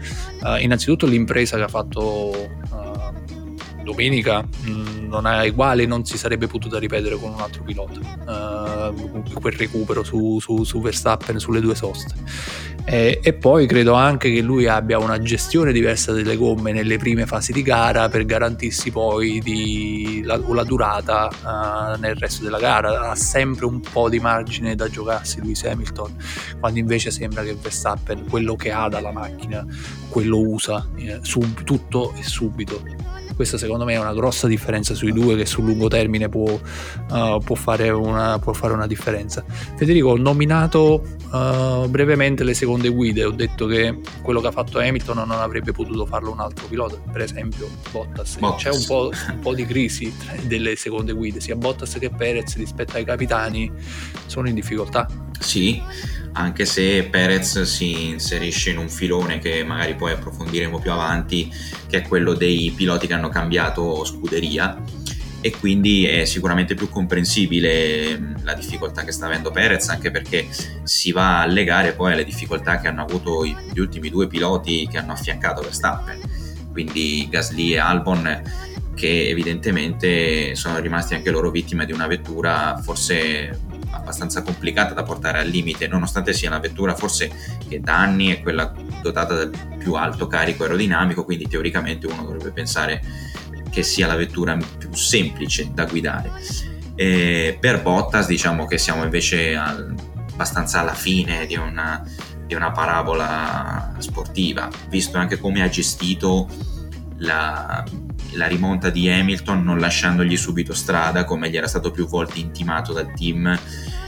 uh, 0.41 0.55
innanzitutto 0.59 1.05
l'impresa 1.05 1.57
che 1.57 1.63
ha 1.63 1.67
fatto 1.67 2.49
uh, 2.69 2.92
domenica 3.83 4.41
mh, 4.41 4.69
mm, 4.69 5.07
non 5.07 5.25
ha 5.25 5.43
uguale, 5.43 5.85
non 5.85 6.05
si 6.05 6.17
sarebbe 6.17 6.47
potuta 6.47 6.79
ripetere 6.79 7.15
con 7.17 7.33
un 7.33 7.39
altro 7.39 7.63
pilota, 7.63 7.99
uh, 8.89 9.21
quel 9.39 9.53
recupero 9.53 10.03
su, 10.03 10.39
su, 10.39 10.63
su 10.63 10.81
Verstappen 10.81 11.39
sulle 11.39 11.61
due 11.61 11.75
soste. 11.75 12.13
E, 12.85 13.19
e, 13.23 13.33
poi 13.33 13.65
credo 13.65 13.93
anche 13.93 14.29
che 14.29 14.41
lui 14.41 14.67
abbia 14.67 14.99
una 14.99 15.17
gestione 15.21 15.71
diversa 15.71 16.11
delle 16.11 16.35
gomme 16.35 16.73
nelle 16.73 16.97
prime 16.97 17.25
fasi 17.25 17.53
di 17.53 17.61
gara 17.61 18.09
per 18.09 18.25
garantirsi 18.25 18.91
poi 18.91 19.39
di, 19.39 20.21
la, 20.25 20.37
la, 20.37 20.63
durata 20.65 21.29
uh, 21.29 21.99
nel 21.99 22.15
resto 22.15 22.43
della 22.43 22.59
gara. 22.59 23.11
Ha 23.11 23.15
sempre 23.15 23.65
un 23.65 23.79
po' 23.79 24.09
di 24.09 24.19
margine 24.19 24.75
da 24.75 24.89
giocarsi 24.89 25.39
Lewis 25.39 25.63
Hamilton, 25.63 26.13
quando 26.59 26.79
invece 26.79 27.09
sembra 27.09 27.43
che 27.43 27.55
Verstappen 27.55 28.25
quello 28.27 28.55
che 28.55 28.71
ha 28.71 28.89
dalla 28.89 29.11
macchina, 29.11 29.65
quello 30.09 30.39
usa 30.39 30.85
eh, 30.97 31.19
sub, 31.21 31.63
tutto 31.63 32.13
e 32.17 32.23
subito 32.23 33.12
questa 33.33 33.57
secondo 33.57 33.85
me 33.85 33.93
è 33.93 33.99
una 33.99 34.13
grossa 34.13 34.47
differenza 34.47 34.93
sui 34.93 35.11
due 35.11 35.35
che 35.35 35.45
sul 35.45 35.65
lungo 35.65 35.87
termine 35.87 36.29
può, 36.29 36.49
uh, 36.51 37.39
può, 37.39 37.55
fare, 37.55 37.89
una, 37.89 38.39
può 38.39 38.53
fare, 38.53 38.73
una, 38.73 38.87
differenza. 38.87 39.43
Federico, 39.75 40.09
ho 40.09 40.17
nominato 40.17 41.03
uh, 41.31 41.87
brevemente 41.87 42.43
le 42.43 42.53
seconde 42.53 42.89
guide, 42.89 43.23
ho 43.23 43.31
detto 43.31 43.65
che 43.65 43.99
quello 44.21 44.41
che 44.41 44.47
ha 44.47 44.51
fatto 44.51 44.79
Hamilton 44.79 45.17
non 45.17 45.31
avrebbe 45.31 45.71
potuto 45.71 46.05
farlo 46.05 46.31
un 46.31 46.39
altro 46.39 46.67
pilota, 46.67 46.97
per 47.11 47.21
esempio 47.21 47.69
Bottas. 47.91 48.37
Bottas. 48.37 48.61
C'è 48.61 48.69
un 48.69 48.83
po', 48.85 49.11
un 49.29 49.39
po', 49.39 49.53
di 49.53 49.65
crisi 49.65 50.13
delle 50.43 50.75
seconde 50.75 51.13
guide, 51.13 51.39
sia 51.39 51.55
Bottas 51.55 51.97
che 51.99 52.09
Perez 52.09 52.55
rispetto 52.57 52.97
ai 52.97 53.05
capitani 53.05 53.71
sono 54.25 54.47
in 54.47 54.55
difficoltà. 54.55 55.07
Sì, 55.43 55.81
anche 56.33 56.65
se 56.65 57.03
Perez 57.03 57.61
si 57.61 58.09
inserisce 58.09 58.71
in 58.71 58.77
un 58.77 58.89
filone 58.89 59.39
che 59.39 59.63
magari 59.63 59.95
poi 59.95 60.13
approfondiremo 60.13 60.79
più 60.79 60.91
avanti, 60.91 61.51
che 61.87 61.97
è 61.97 62.07
quello 62.07 62.33
dei 62.33 62.73
piloti 62.75 63.07
che 63.07 63.13
hanno 63.13 63.29
cambiato 63.29 64.03
scuderia. 64.03 64.81
E 65.41 65.51
quindi 65.51 66.05
è 66.05 66.23
sicuramente 66.23 66.73
più 66.73 66.87
comprensibile 66.87 68.35
la 68.43 68.53
difficoltà 68.53 69.03
che 69.03 69.11
sta 69.11 69.25
avendo 69.25 69.51
Perez 69.51 69.89
anche 69.89 70.09
perché 70.09 70.47
si 70.83 71.11
va 71.11 71.41
a 71.41 71.45
legare 71.45 71.91
poi 71.91 72.13
alle 72.13 72.23
difficoltà 72.23 72.79
che 72.79 72.87
hanno 72.87 73.01
avuto 73.01 73.45
gli 73.45 73.79
ultimi 73.79 74.09
due 74.09 74.27
piloti 74.27 74.87
che 74.89 74.97
hanno 74.97 75.11
affiancato 75.11 75.61
Verstappen. 75.61 76.17
Quindi 76.71 77.27
Gasly 77.29 77.73
e 77.73 77.77
Albon 77.77 78.41
che 78.95 79.27
evidentemente 79.27 80.55
sono 80.55 80.79
rimasti 80.79 81.13
anche 81.13 81.29
loro 81.29 81.51
vittime 81.51 81.85
di 81.85 81.91
una 81.91 82.07
vettura 82.07 82.79
forse 82.81 83.59
abbastanza 83.93 84.41
complicata 84.41 84.93
da 84.93 85.03
portare 85.03 85.39
al 85.39 85.47
limite, 85.47 85.87
nonostante 85.87 86.33
sia 86.33 86.49
una 86.49 86.59
vettura 86.59 86.95
forse 86.95 87.31
che 87.67 87.79
da 87.79 87.97
anni 87.97 88.27
è 88.27 88.41
quella 88.41 88.73
dotata 89.01 89.35
del 89.35 89.51
più 89.77 89.93
alto 89.93 90.27
carico 90.27 90.63
aerodinamico, 90.63 91.23
quindi 91.23 91.47
teoricamente 91.47 92.07
uno 92.07 92.23
dovrebbe 92.23 92.51
pensare 92.51 93.01
che 93.69 93.83
sia 93.83 94.07
la 94.07 94.15
vettura 94.15 94.57
più 94.77 94.93
semplice 94.93 95.71
da 95.73 95.85
guidare. 95.85 96.31
E 96.95 97.57
per 97.59 97.81
Bottas 97.81 98.27
diciamo 98.27 98.65
che 98.65 98.77
siamo 98.77 99.03
invece 99.03 99.55
al, 99.55 99.95
abbastanza 100.33 100.79
alla 100.79 100.93
fine 100.93 101.45
di 101.45 101.55
una, 101.55 102.03
di 102.45 102.53
una 102.53 102.71
parabola 102.71 103.95
sportiva, 103.97 104.69
visto 104.89 105.17
anche 105.17 105.39
come 105.39 105.63
ha 105.63 105.69
gestito 105.69 106.47
la, 107.17 107.83
la 108.35 108.47
rimonta 108.47 108.89
di 108.89 109.09
Hamilton 109.09 109.63
non 109.63 109.79
lasciandogli 109.79 110.37
subito 110.37 110.73
strada 110.73 111.23
come 111.25 111.49
gli 111.49 111.57
era 111.57 111.67
stato 111.67 111.91
più 111.91 112.07
volte 112.07 112.39
intimato 112.39 112.93
dal 112.93 113.13
team. 113.13 113.57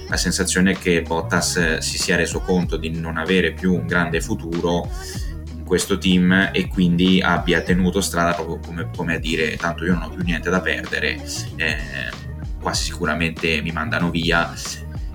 La 0.08 0.17
sensazione 0.17 0.72
è 0.72 0.77
che 0.77 1.01
Bottas 1.01 1.55
eh, 1.58 1.82
si 1.82 1.98
sia 1.98 2.15
reso 2.15 2.39
conto 2.41 2.77
di 2.77 2.89
non 2.89 3.17
avere 3.17 3.53
più 3.53 3.74
un 3.74 3.88
grande 3.88 4.22
futuro 4.22 4.89
in 5.55 5.63
questo 5.63 5.98
team 5.98 6.50
e 6.53 6.67
quindi 6.67 7.22
abbia 7.22 7.62
tenuto 7.62 8.01
strada 8.01 8.34
proprio 8.34 8.60
come, 8.60 8.89
come 8.96 9.15
a 9.15 9.20
dire 9.20 9.55
tanto 9.55 9.84
io 9.84 9.94
non 9.94 10.03
ho 10.03 10.10
più 10.10 10.24
niente 10.24 10.50
da 10.50 10.62
perdere 10.62 11.20
eh, 11.55 11.77
quasi 12.62 12.84
sicuramente 12.84 13.62
mi 13.62 13.72
mandano 13.72 14.10
via. 14.10 14.53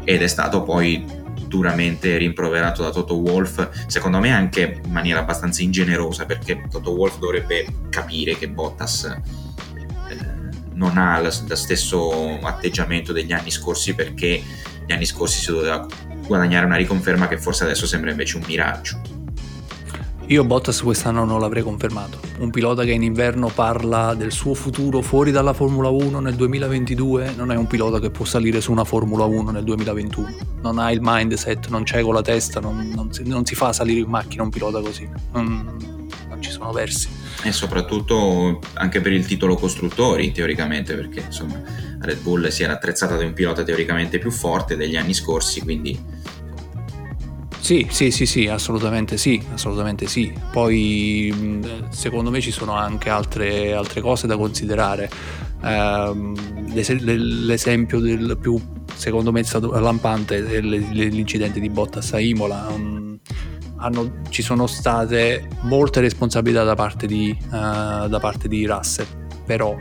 Ed 0.02 0.22
è 0.22 0.28
stato 0.28 0.62
poi 0.62 1.04
duramente 1.50 2.16
rimproverato 2.16 2.82
da 2.82 2.90
Toto 2.90 3.16
Wolf, 3.16 3.86
secondo 3.88 4.20
me 4.20 4.30
anche 4.30 4.80
in 4.84 4.92
maniera 4.92 5.18
abbastanza 5.18 5.62
ingenerosa 5.62 6.24
perché 6.24 6.62
Toto 6.70 6.92
Wolf 6.92 7.18
dovrebbe 7.18 7.66
capire 7.90 8.36
che 8.36 8.48
Bottas 8.48 9.04
eh, 9.04 10.16
non 10.74 10.96
ha 10.96 11.18
lo, 11.18 11.28
lo 11.48 11.56
stesso 11.56 12.38
atteggiamento 12.40 13.12
degli 13.12 13.32
anni 13.32 13.50
scorsi 13.50 13.96
perché 13.96 14.40
gli 14.86 14.92
anni 14.92 15.04
scorsi 15.04 15.40
si 15.40 15.50
doveva 15.50 15.84
guadagnare 16.24 16.66
una 16.66 16.76
riconferma 16.76 17.26
che 17.26 17.36
forse 17.36 17.64
adesso 17.64 17.84
sembra 17.84 18.10
invece 18.10 18.36
un 18.36 18.44
miraggio. 18.46 19.19
Io 20.30 20.44
Bottas 20.44 20.80
quest'anno 20.82 21.24
non 21.24 21.40
l'avrei 21.40 21.64
confermato. 21.64 22.20
Un 22.38 22.50
pilota 22.50 22.84
che 22.84 22.92
in 22.92 23.02
inverno 23.02 23.48
parla 23.48 24.14
del 24.14 24.30
suo 24.30 24.54
futuro 24.54 25.00
fuori 25.00 25.32
dalla 25.32 25.52
Formula 25.52 25.88
1 25.88 26.20
nel 26.20 26.36
2022 26.36 27.34
non 27.36 27.50
è 27.50 27.56
un 27.56 27.66
pilota 27.66 27.98
che 27.98 28.10
può 28.10 28.24
salire 28.24 28.60
su 28.60 28.70
una 28.70 28.84
Formula 28.84 29.24
1 29.24 29.50
nel 29.50 29.64
2021. 29.64 30.36
Non 30.62 30.78
ha 30.78 30.92
il 30.92 31.00
mindset, 31.02 31.66
non 31.66 31.82
c'è 31.82 32.02
con 32.02 32.14
la 32.14 32.22
testa, 32.22 32.60
non, 32.60 32.92
non, 32.94 33.12
si, 33.12 33.24
non 33.26 33.44
si, 33.44 33.56
fa 33.56 33.72
salire 33.72 33.98
in 33.98 34.08
macchina 34.08 34.44
un 34.44 34.50
pilota 34.50 34.80
così. 34.80 35.08
Non, 35.32 36.08
non 36.28 36.40
ci 36.40 36.52
sono 36.52 36.70
versi. 36.70 37.08
E 37.42 37.50
soprattutto 37.50 38.60
anche 38.74 39.00
per 39.00 39.10
il 39.10 39.26
titolo 39.26 39.56
costruttori, 39.56 40.30
teoricamente, 40.30 40.94
perché 40.94 41.22
insomma 41.26 41.60
Red 41.98 42.20
Bull 42.20 42.46
si 42.50 42.62
era 42.62 42.74
attrezzata 42.74 43.16
da 43.16 43.24
un 43.24 43.32
pilota 43.32 43.64
teoricamente 43.64 44.20
più 44.20 44.30
forte 44.30 44.76
degli 44.76 44.94
anni 44.94 45.12
scorsi, 45.12 45.60
quindi 45.60 45.98
sì, 47.60 47.86
sì, 47.90 48.10
sì, 48.10 48.26
sì, 48.26 48.46
assolutamente 48.48 49.16
sì, 49.16 49.40
assolutamente 49.52 50.06
sì. 50.06 50.32
Poi 50.50 51.32
secondo 51.90 52.30
me 52.30 52.40
ci 52.40 52.50
sono 52.50 52.72
anche 52.72 53.10
altre, 53.10 53.74
altre 53.74 54.00
cose 54.00 54.26
da 54.26 54.36
considerare. 54.36 55.10
Eh, 55.62 56.12
l'esempio 56.72 58.00
del 58.00 58.38
più, 58.40 58.58
secondo 58.94 59.30
me, 59.30 59.44
stato 59.44 59.78
lampante 59.78 60.46
è 60.46 60.60
l'incidente 60.60 61.60
di 61.60 61.68
Bottas 61.68 62.12
a 62.12 62.20
Imola. 62.20 62.66
hanno, 63.76 64.12
ci 64.28 64.42
sono 64.42 64.66
state 64.66 65.48
molte 65.62 66.00
responsabilità 66.00 66.64
da 66.64 66.74
parte 66.74 67.06
di, 67.06 67.36
uh, 67.46 68.08
da 68.08 68.18
parte 68.20 68.48
di 68.48 68.66
Russell, 68.66 69.06
però 69.44 69.76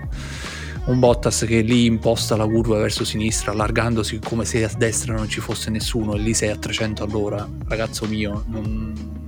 un 0.89 0.99
Bottas 0.99 1.45
che 1.47 1.61
lì 1.61 1.85
imposta 1.85 2.35
la 2.35 2.47
curva 2.47 2.77
verso 2.77 3.05
sinistra 3.05 3.51
allargandosi 3.51 4.19
come 4.19 4.43
se 4.43 4.63
a 4.63 4.71
destra 4.75 5.13
non 5.13 5.29
ci 5.29 5.39
fosse 5.39 5.69
nessuno 5.69 6.15
e 6.15 6.17
lì 6.17 6.33
sei 6.33 6.49
a 6.49 6.57
300 6.57 7.03
all'ora, 7.03 7.47
ragazzo 7.67 8.07
mio, 8.07 8.43
non, 8.47 9.21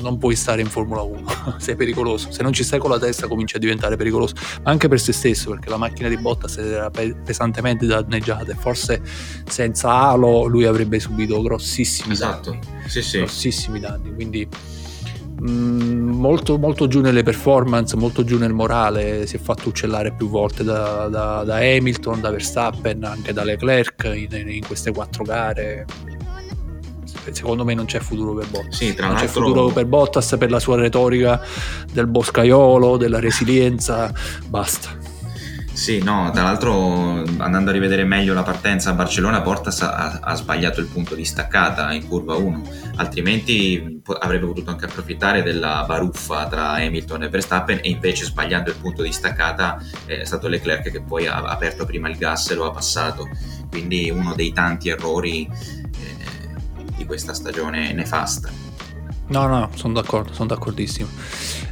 non 0.00 0.18
puoi 0.18 0.34
stare 0.34 0.60
in 0.60 0.66
Formula 0.66 1.02
1, 1.02 1.56
sei 1.58 1.76
pericoloso. 1.76 2.32
Se 2.32 2.42
non 2.42 2.52
ci 2.52 2.64
stai 2.64 2.80
con 2.80 2.90
la 2.90 2.98
testa 2.98 3.28
comincia 3.28 3.58
a 3.58 3.60
diventare 3.60 3.96
pericoloso, 3.96 4.34
ma 4.64 4.72
anche 4.72 4.88
per 4.88 4.98
se 4.98 5.12
stesso, 5.12 5.50
perché 5.50 5.70
la 5.70 5.76
macchina 5.76 6.08
di 6.08 6.16
Bottas 6.16 6.56
era 6.58 6.90
pesantemente 6.90 7.86
danneggiata 7.86 8.50
e 8.50 8.56
forse 8.56 9.00
senza 9.48 9.92
Halo 9.92 10.46
lui 10.46 10.64
avrebbe 10.64 10.98
subito 10.98 11.40
grossissimi 11.40 12.12
esatto. 12.12 12.50
danni. 12.50 12.88
Sì, 12.88 13.02
sì. 13.02 13.18
Grossissimi 13.18 13.78
danni, 13.78 14.12
quindi 14.12 14.48
molto, 15.40 16.58
molto 16.58 16.88
giù 16.88 17.00
nelle 17.00 17.22
performance, 17.22 17.96
molto 17.96 18.24
giù 18.24 18.38
nel 18.38 18.52
morale, 18.52 19.26
si 19.26 19.36
è 19.36 19.38
fatto 19.38 19.68
uccellare 19.68 20.12
più 20.12 20.28
volte 20.28 20.64
da, 20.64 21.08
da, 21.08 21.44
da 21.44 21.56
Hamilton, 21.56 22.20
da 22.20 22.30
Verstappen, 22.30 23.04
anche 23.04 23.32
da 23.32 23.44
Leclerc 23.44 24.10
in, 24.14 24.48
in 24.48 24.66
queste 24.66 24.92
quattro 24.92 25.24
gare 25.24 25.86
secondo 27.32 27.64
me 27.64 27.74
non 27.74 27.84
c'è 27.84 28.00
futuro 28.00 28.34
per 28.34 28.48
Bottas. 28.48 28.76
Sì, 28.76 28.94
non 28.98 29.14
c'è 29.14 29.26
futuro 29.26 29.68
per 29.68 29.86
Bottas 29.86 30.36
per 30.38 30.50
la 30.50 30.58
sua 30.58 30.76
retorica 30.76 31.40
del 31.92 32.06
boscaiolo, 32.06 32.96
della 32.96 33.20
resilienza, 33.20 34.12
basta. 34.46 35.07
Sì, 35.78 36.02
no, 36.02 36.28
tra 36.32 36.42
l'altro 36.42 37.22
andando 37.38 37.70
a 37.70 37.72
rivedere 37.72 38.02
meglio 38.02 38.34
la 38.34 38.42
partenza 38.42 38.90
a 38.90 38.94
Barcellona, 38.94 39.40
Bottas 39.40 39.80
ha, 39.82 40.18
ha 40.20 40.34
sbagliato 40.34 40.80
il 40.80 40.86
punto 40.86 41.14
di 41.14 41.24
staccata 41.24 41.92
in 41.92 42.08
curva 42.08 42.34
1, 42.34 42.62
altrimenti 42.96 44.02
avrebbe 44.18 44.46
potuto 44.46 44.70
anche 44.70 44.86
approfittare 44.86 45.44
della 45.44 45.84
baruffa 45.86 46.48
tra 46.48 46.72
Hamilton 46.72 47.22
e 47.22 47.28
Verstappen 47.28 47.78
e 47.80 47.90
invece 47.90 48.24
sbagliando 48.24 48.70
il 48.70 48.76
punto 48.76 49.02
di 49.02 49.12
staccata 49.12 49.80
è 50.04 50.24
stato 50.24 50.48
Leclerc 50.48 50.90
che 50.90 51.00
poi 51.00 51.28
ha 51.28 51.36
aperto 51.44 51.84
prima 51.86 52.08
il 52.08 52.16
gas 52.16 52.50
e 52.50 52.56
lo 52.56 52.66
ha 52.66 52.72
passato, 52.72 53.28
quindi 53.70 54.10
uno 54.10 54.34
dei 54.34 54.52
tanti 54.52 54.88
errori 54.88 55.48
di 56.96 57.04
questa 57.04 57.32
stagione 57.32 57.92
nefasta. 57.92 58.50
No, 59.28 59.46
no, 59.46 59.70
sono 59.74 59.92
d'accordo, 59.92 60.32
sono 60.32 60.48
d'accordissimo. 60.48 61.08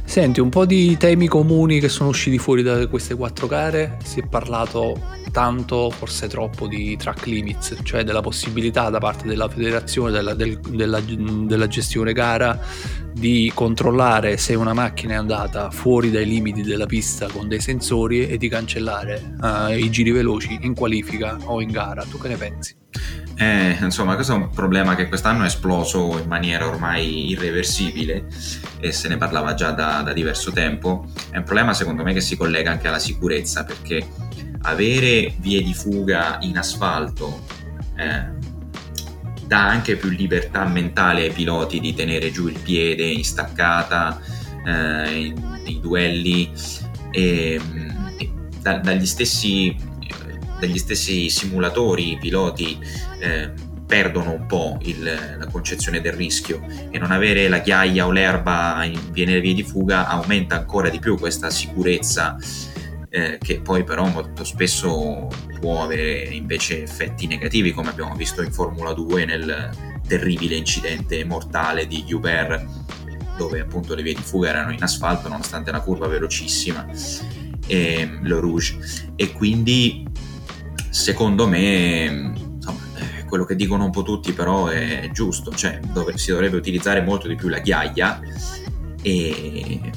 Senti, 0.07 0.39
un 0.39 0.49
po' 0.49 0.65
di 0.65 0.95
temi 0.97 1.27
comuni 1.27 1.81
che 1.81 1.89
sono 1.89 2.09
usciti 2.09 2.37
fuori 2.39 2.63
da 2.63 2.87
queste 2.87 3.13
quattro 3.13 3.45
gare. 3.45 3.97
Si 4.03 4.21
è 4.21 4.23
parlato 4.25 4.99
tanto, 5.31 5.91
forse 5.91 6.27
troppo, 6.27 6.65
di 6.65 6.95
track 6.95 7.25
limits, 7.25 7.75
cioè 7.83 8.03
della 8.03 8.21
possibilità 8.21 8.89
da 8.89 8.99
parte 8.99 9.27
della 9.27 9.49
federazione, 9.49 10.09
della, 10.09 10.33
del, 10.33 10.59
della, 10.59 11.01
della 11.01 11.67
gestione 11.67 12.13
gara, 12.13 12.57
di 13.11 13.51
controllare 13.53 14.37
se 14.37 14.55
una 14.55 14.73
macchina 14.73 15.13
è 15.13 15.17
andata 15.17 15.69
fuori 15.69 16.09
dai 16.09 16.25
limiti 16.25 16.63
della 16.63 16.85
pista 16.85 17.27
con 17.27 17.47
dei 17.49 17.59
sensori 17.59 18.27
e 18.27 18.37
di 18.37 18.47
cancellare 18.47 19.35
uh, 19.41 19.71
i 19.73 19.89
giri 19.91 20.11
veloci 20.11 20.57
in 20.61 20.73
qualifica 20.73 21.37
o 21.43 21.61
in 21.61 21.69
gara. 21.69 22.03
Tu 22.09 22.17
che 22.17 22.29
ne 22.29 22.37
pensi? 22.37 22.75
Eh, 23.39 23.77
insomma, 23.81 24.15
questo 24.15 24.33
è 24.33 24.35
un 24.35 24.49
problema 24.49 24.95
che 24.95 25.07
quest'anno 25.07 25.43
è 25.43 25.45
esploso 25.45 26.17
in 26.17 26.27
maniera 26.27 26.65
ormai 26.65 27.29
irreversibile 27.29 28.25
e 28.79 28.91
se 28.91 29.07
ne 29.07 29.17
parlava 29.17 29.53
già 29.53 29.71
da, 29.71 30.01
da 30.01 30.11
diverso 30.11 30.51
tempo. 30.51 31.05
È 31.29 31.37
un 31.37 31.43
problema 31.43 31.75
secondo 31.75 32.03
me 32.03 32.13
che 32.13 32.21
si 32.21 32.35
collega 32.35 32.71
anche 32.71 32.87
alla 32.87 32.97
sicurezza 32.97 33.63
perché 33.63 34.07
avere 34.61 35.35
vie 35.37 35.61
di 35.61 35.75
fuga 35.75 36.39
in 36.41 36.57
asfalto 36.57 37.43
eh, 37.95 38.25
dà 39.45 39.67
anche 39.67 39.97
più 39.97 40.09
libertà 40.09 40.65
mentale 40.65 41.23
ai 41.25 41.31
piloti 41.31 41.79
di 41.79 41.93
tenere 41.93 42.31
giù 42.31 42.47
il 42.47 42.59
piede 42.59 43.05
in 43.05 43.23
staccata, 43.23 44.19
eh, 44.65 45.33
nei 45.63 45.79
duelli 45.79 46.51
e, 47.11 47.61
e 48.17 48.31
da, 48.61 48.79
dagli 48.79 49.05
stessi 49.05 49.95
dagli 50.59 50.79
stessi 50.79 51.29
simulatori 51.29 52.13
i 52.13 52.17
piloti 52.17 52.79
eh, 53.19 53.51
perdono 53.85 54.33
un 54.33 54.45
po' 54.45 54.77
il, 54.81 55.03
la 55.03 55.47
concezione 55.47 56.01
del 56.01 56.13
rischio 56.13 56.65
e 56.89 56.97
non 56.97 57.11
avere 57.11 57.47
la 57.47 57.59
ghiaia 57.59 58.05
o 58.05 58.11
l'erba 58.11 58.83
in, 58.83 58.99
nelle 59.13 59.39
vie 59.39 59.53
di 59.53 59.63
fuga 59.63 60.07
aumenta 60.07 60.57
ancora 60.57 60.89
di 60.89 60.99
più 60.99 61.17
questa 61.17 61.49
sicurezza 61.49 62.37
eh, 63.09 63.37
che 63.39 63.61
poi 63.61 63.85
però 63.85 64.05
molto 64.07 64.43
spesso 64.43 65.29
può 65.61 65.83
avere 65.83 66.23
invece 66.23 66.83
effetti 66.83 67.27
negativi 67.27 67.71
come 67.71 67.89
abbiamo 67.89 68.13
visto 68.15 68.41
in 68.41 68.51
Formula 68.51 68.93
2 68.93 69.25
nel 69.25 69.69
terribile 70.05 70.55
incidente 70.55 71.23
mortale 71.23 71.87
di 71.87 72.05
Uber 72.11 72.85
dove 73.37 73.61
appunto 73.61 73.95
le 73.95 74.01
vie 74.01 74.15
di 74.15 74.21
fuga 74.21 74.49
erano 74.49 74.71
in 74.71 74.83
asfalto 74.83 75.29
nonostante 75.29 75.69
una 75.69 75.81
curva 75.81 76.07
velocissima 76.07 76.85
e, 77.67 78.19
Le 78.21 78.39
Rouge. 78.39 78.77
E 79.15 79.31
quindi 79.31 80.05
secondo 80.89 81.47
me 81.47 82.33
quello 83.27 83.45
che 83.45 83.55
dicono 83.55 83.85
un 83.85 83.91
po' 83.91 84.03
tutti 84.03 84.33
però 84.33 84.67
è 84.67 85.09
giusto, 85.11 85.51
cioè 85.51 85.79
dove 85.91 86.17
si 86.17 86.31
dovrebbe 86.31 86.57
utilizzare 86.57 87.01
molto 87.01 87.27
di 87.27 87.35
più 87.35 87.49
la 87.49 87.59
ghiaia 87.59 88.19
e, 89.01 89.91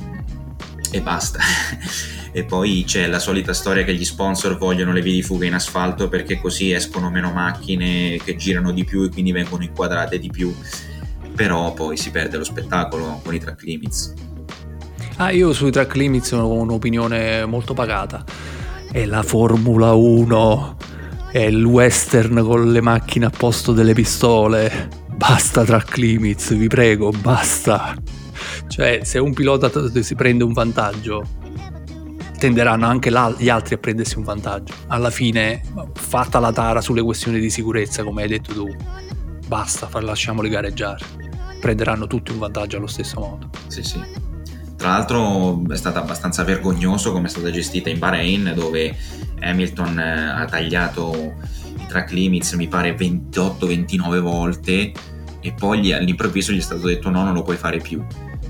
e 0.91 1.01
basta. 1.01 1.39
e 2.33 2.45
poi 2.45 2.85
c'è 2.87 3.07
la 3.07 3.19
solita 3.19 3.53
storia 3.53 3.85
che 3.85 3.95
gli 3.95 4.05
sponsor 4.05 4.57
vogliono 4.57 4.93
le 4.93 5.03
vie 5.03 5.15
di 5.15 5.23
fuga 5.23 5.47
in 5.47 5.55
asfalto 5.55 6.09
perché 6.09 6.41
così 6.41 6.71
escono 6.73 7.11
meno 7.11 7.33
macchine 7.33 8.19
che 8.19 8.37
girano 8.37 8.71
di 8.73 8.85
più 8.85 9.03
e 9.05 9.09
quindi 9.09 9.33
vengono 9.33 9.65
inquadrate 9.65 10.19
di 10.19 10.31
più, 10.31 10.55
però 11.35 11.73
poi 11.73 11.97
si 11.97 12.11
perde 12.11 12.37
lo 12.37 12.45
spettacolo 12.45 13.21
con 13.25 13.35
i 13.35 13.39
track 13.39 13.63
limits. 13.63 14.15
Ah, 15.17 15.31
io 15.31 15.53
sui 15.53 15.71
track 15.71 15.97
limits 15.97 16.33
ho 16.33 16.53
un'opinione 16.53 17.45
molto 17.45 17.75
pagata. 17.75 18.25
È 18.91 19.05
la 19.05 19.23
Formula 19.23 19.93
1 19.93 20.77
è 21.31 21.39
il 21.39 21.65
western 21.65 22.43
con 22.43 22.73
le 22.73 22.81
macchine 22.81 23.27
a 23.27 23.31
posto 23.31 23.73
delle 23.73 23.95
pistole. 23.95 24.89
Basta 25.15 25.65
track 25.65 25.97
limits, 25.97 26.55
vi 26.55 26.67
prego, 26.67 27.11
basta. 27.11 27.95
Cioè, 28.67 29.01
se 29.03 29.19
un 29.19 29.33
pilota 29.33 29.71
si 30.03 30.15
prende 30.15 30.45
un 30.45 30.53
vantaggio, 30.53 31.23
tenderanno 32.39 32.87
anche 32.87 33.11
gli 33.39 33.49
altri 33.49 33.75
a 33.75 33.79
prendersi 33.79 34.19
un 34.19 34.25
vantaggio. 34.25 34.73
Alla 34.89 35.11
fine, 35.11 35.63
fatta 35.95 36.39
la 36.39 36.53
tara 36.53 36.81
sulle 36.81 37.03
questioni 37.03 37.39
di 37.39 37.51
sicurezza, 37.51 38.03
come 38.03 38.23
hai 38.23 38.29
detto 38.29 38.53
tu, 38.53 38.67
basta, 39.47 39.89
lasciamoli 40.01 40.49
gareggiare. 40.49 41.05
Prenderanno 41.61 42.07
tutti 42.07 42.33
un 42.33 42.39
vantaggio 42.39 42.79
allo 42.79 42.87
stesso 42.87 43.21
modo. 43.21 43.51
Sì, 43.67 43.83
sì. 43.83 44.30
Tra 44.81 44.93
l'altro 44.93 45.61
è 45.71 45.77
stato 45.77 45.99
abbastanza 45.99 46.43
vergognoso 46.43 47.13
come 47.13 47.27
è 47.27 47.29
stata 47.29 47.51
gestita 47.51 47.91
in 47.91 47.99
Bahrain, 47.99 48.55
dove 48.57 48.97
Hamilton 49.39 49.99
eh, 49.99 50.31
ha 50.31 50.47
tagliato 50.47 51.35
i 51.77 51.87
track 51.87 52.13
limits, 52.13 52.55
mi 52.55 52.67
pare 52.67 52.97
28-29 52.97 54.21
volte, 54.21 54.93
e 55.41 55.53
poi 55.53 55.93
all'improvviso 55.93 56.53
gli 56.53 56.61
è 56.61 56.63
stato 56.63 56.87
detto 56.87 57.11
no, 57.11 57.25
non 57.25 57.35
lo 57.35 57.43
puoi 57.43 57.59
fare 57.59 57.77
più. 57.77 58.03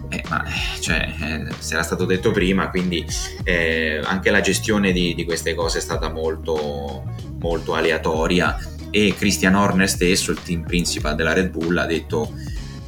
Eh, 0.09 0.23
ma 0.29 0.45
eh, 0.45 0.81
cioè, 0.81 1.13
eh, 1.21 1.47
se 1.59 1.75
era 1.75 1.83
stato 1.83 2.05
detto 2.05 2.31
prima, 2.31 2.71
quindi 2.71 3.05
eh, 3.43 4.01
anche 4.05 4.31
la 4.31 4.41
gestione 4.41 4.93
di, 4.93 5.17
di, 5.17 5.25
queste 5.25 5.57
cose 5.57 5.79
è 5.79 5.83
stata 5.83 6.13
molto, 6.13 7.13
molto 7.41 7.75
aleatoria 7.75 8.57
e 8.91 9.13
Christian 9.17 9.57
Horner 9.57 9.89
stesso, 9.89 10.31
il 10.31 10.41
team 10.45 10.63
principal 10.63 11.17
della 11.17 11.33
Red 11.33 11.51
Bull, 11.51 11.77
ha 11.77 11.87
detto 11.87 12.33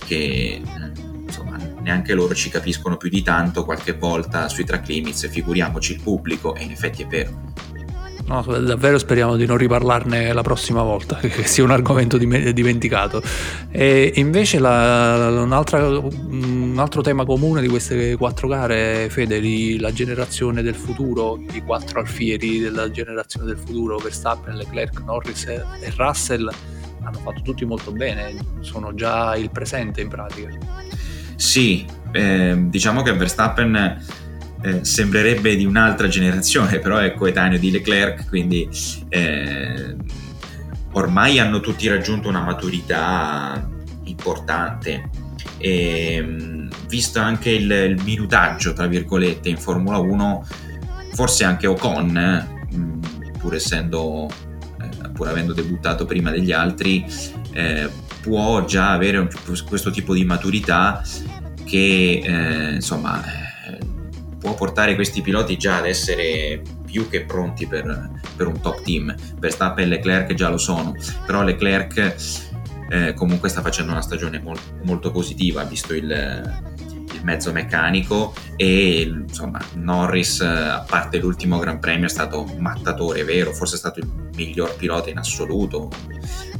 che 0.07 0.63
neanche 1.83 2.15
loro 2.15 2.35
ci 2.35 2.49
capiscono 2.49 2.97
più 2.97 3.09
di 3.09 3.23
tanto 3.23 3.65
qualche 3.65 3.93
volta 3.93 4.49
sui 4.49 4.65
track 4.65 4.89
limits, 4.89 5.29
figuriamoci 5.29 5.93
il 5.93 6.01
pubblico, 6.01 6.55
e 6.55 6.63
in 6.65 6.71
effetti 6.71 7.03
è 7.03 7.07
vero. 7.07 7.51
No, 8.25 8.41
davvero 8.43 8.99
speriamo 8.99 9.37
di 9.37 9.47
non 9.47 9.57
riparlarne 9.57 10.33
la 10.33 10.43
prossima 10.43 10.83
volta, 10.83 11.17
che 11.21 11.45
sia 11.45 11.65
un 11.65 11.71
argomento 11.71 12.17
dimenticato. 12.17 13.21
E 13.71 14.13
invece 14.17 14.59
la, 14.59 15.29
un, 15.29 15.53
altro 15.53 17.03
tema 17.03 17.25
comune 17.25 17.61
di 17.61 17.69
queste 17.69 18.17
quattro 18.17 18.49
gare, 18.49 19.09
Fede, 19.11 19.41
di 19.41 19.79
la 19.79 19.93
generazione 19.93 20.63
del 20.63 20.75
futuro, 20.75 21.39
i 21.53 21.63
quattro 21.63 22.01
alfieri 22.01 22.61
della 22.61 22.91
generazione 22.91 23.47
del 23.47 23.59
futuro, 23.59 23.99
Verstappen, 23.99 24.57
Leclerc, 24.57 25.03
Norris 25.05 25.47
e 25.47 25.93
Russell, 25.97 26.49
hanno 27.03 27.19
fatto 27.19 27.43
tutti 27.43 27.65
molto 27.65 27.91
bene, 27.91 28.35
sono 28.61 28.95
già 28.95 29.35
il 29.37 29.51
presente 29.51 30.01
in 30.01 30.09
pratica. 30.09 30.49
Sì, 31.43 31.85
eh, 32.13 32.55
diciamo 32.57 33.03
che 33.03 33.13
Verstappen 33.15 34.01
eh, 34.63 34.85
sembrerebbe 34.85 35.57
di 35.57 35.65
un'altra 35.65 36.07
generazione, 36.07 36.79
però 36.79 36.99
è 36.99 37.15
coetaneo 37.15 37.59
di 37.59 37.73
Leclerc, 37.73 38.29
quindi 38.29 38.69
eh, 39.09 39.97
ormai 40.93 41.41
hanno 41.41 41.59
tutti 41.59 41.89
raggiunto 41.89 42.29
una 42.29 42.43
maturità 42.43 43.69
importante. 44.05 45.11
E, 45.59 46.69
visto 46.87 47.19
anche 47.19 47.51
il, 47.51 47.71
il, 47.71 48.01
minutaggio, 48.05 48.73
tra 48.73 48.87
virgolette, 48.87 49.49
in 49.49 49.59
Formula 49.59 49.99
1, 49.99 50.47
forse 51.13 51.43
anche 51.43 51.67
Ocon, 51.67 52.71
pur 53.39 53.55
essendo, 53.57 54.29
eh, 54.81 55.09
pur 55.09 55.27
avendo 55.27 55.53
debuttato 55.53 56.07
prima 56.07 56.31
degli 56.31 56.53
altri, 56.53 57.05
eh, 57.53 57.91
può 58.23 58.65
già 58.65 58.93
avere 58.93 59.19
un, 59.19 59.29
questo 59.67 59.91
tipo 59.91 60.15
di 60.15 60.25
maturità 60.25 61.03
che 61.73 62.21
eh, 62.23 62.75
insomma 62.75 63.25
eh, 63.25 63.79
può 64.39 64.53
portare 64.53 64.95
questi 64.95 65.23
piloti 65.23 65.57
già 65.57 65.79
ad 65.79 65.87
essere 65.87 66.61
più 66.85 67.09
che 67.09 67.25
pronti 67.25 67.67
per, 67.67 68.11
per 68.37 68.47
un 68.47 68.61
top 68.61 68.83
team. 68.83 69.15
Verstappen 69.39 69.87
e 69.87 69.89
Leclerc 69.89 70.35
già 70.35 70.51
lo 70.51 70.59
sono, 70.59 70.95
però 71.25 71.43
Leclerc 71.43 72.15
eh, 72.91 73.15
comunque 73.15 73.49
sta 73.49 73.63
facendo 73.63 73.91
una 73.91 74.03
stagione 74.03 74.39
molto, 74.39 74.81
molto 74.83 75.11
positiva, 75.11 75.65
visto 75.65 75.95
il, 75.95 76.11
il, 77.15 77.21
mezzo 77.23 77.53
meccanico 77.53 78.35
e 78.57 79.11
insomma 79.27 79.59
Norris, 79.77 80.43
a 80.43 80.85
parte 80.87 81.17
l'ultimo 81.17 81.59
Gran 81.59 81.79
Premio, 81.79 82.05
è 82.05 82.11
stato 82.11 82.45
mattatore 82.59 83.25
vero, 83.25 83.55
forse 83.55 83.77
è 83.77 83.79
stato 83.79 83.99
il 83.99 84.11
miglior 84.35 84.77
pilota 84.77 85.09
in 85.09 85.17
assoluto 85.17 85.89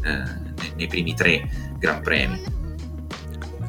eh, 0.07 0.73
nei 0.75 0.87
primi 0.87 1.13
tre 1.15 1.47
Gran 1.79 2.01
Premi 2.01 2.61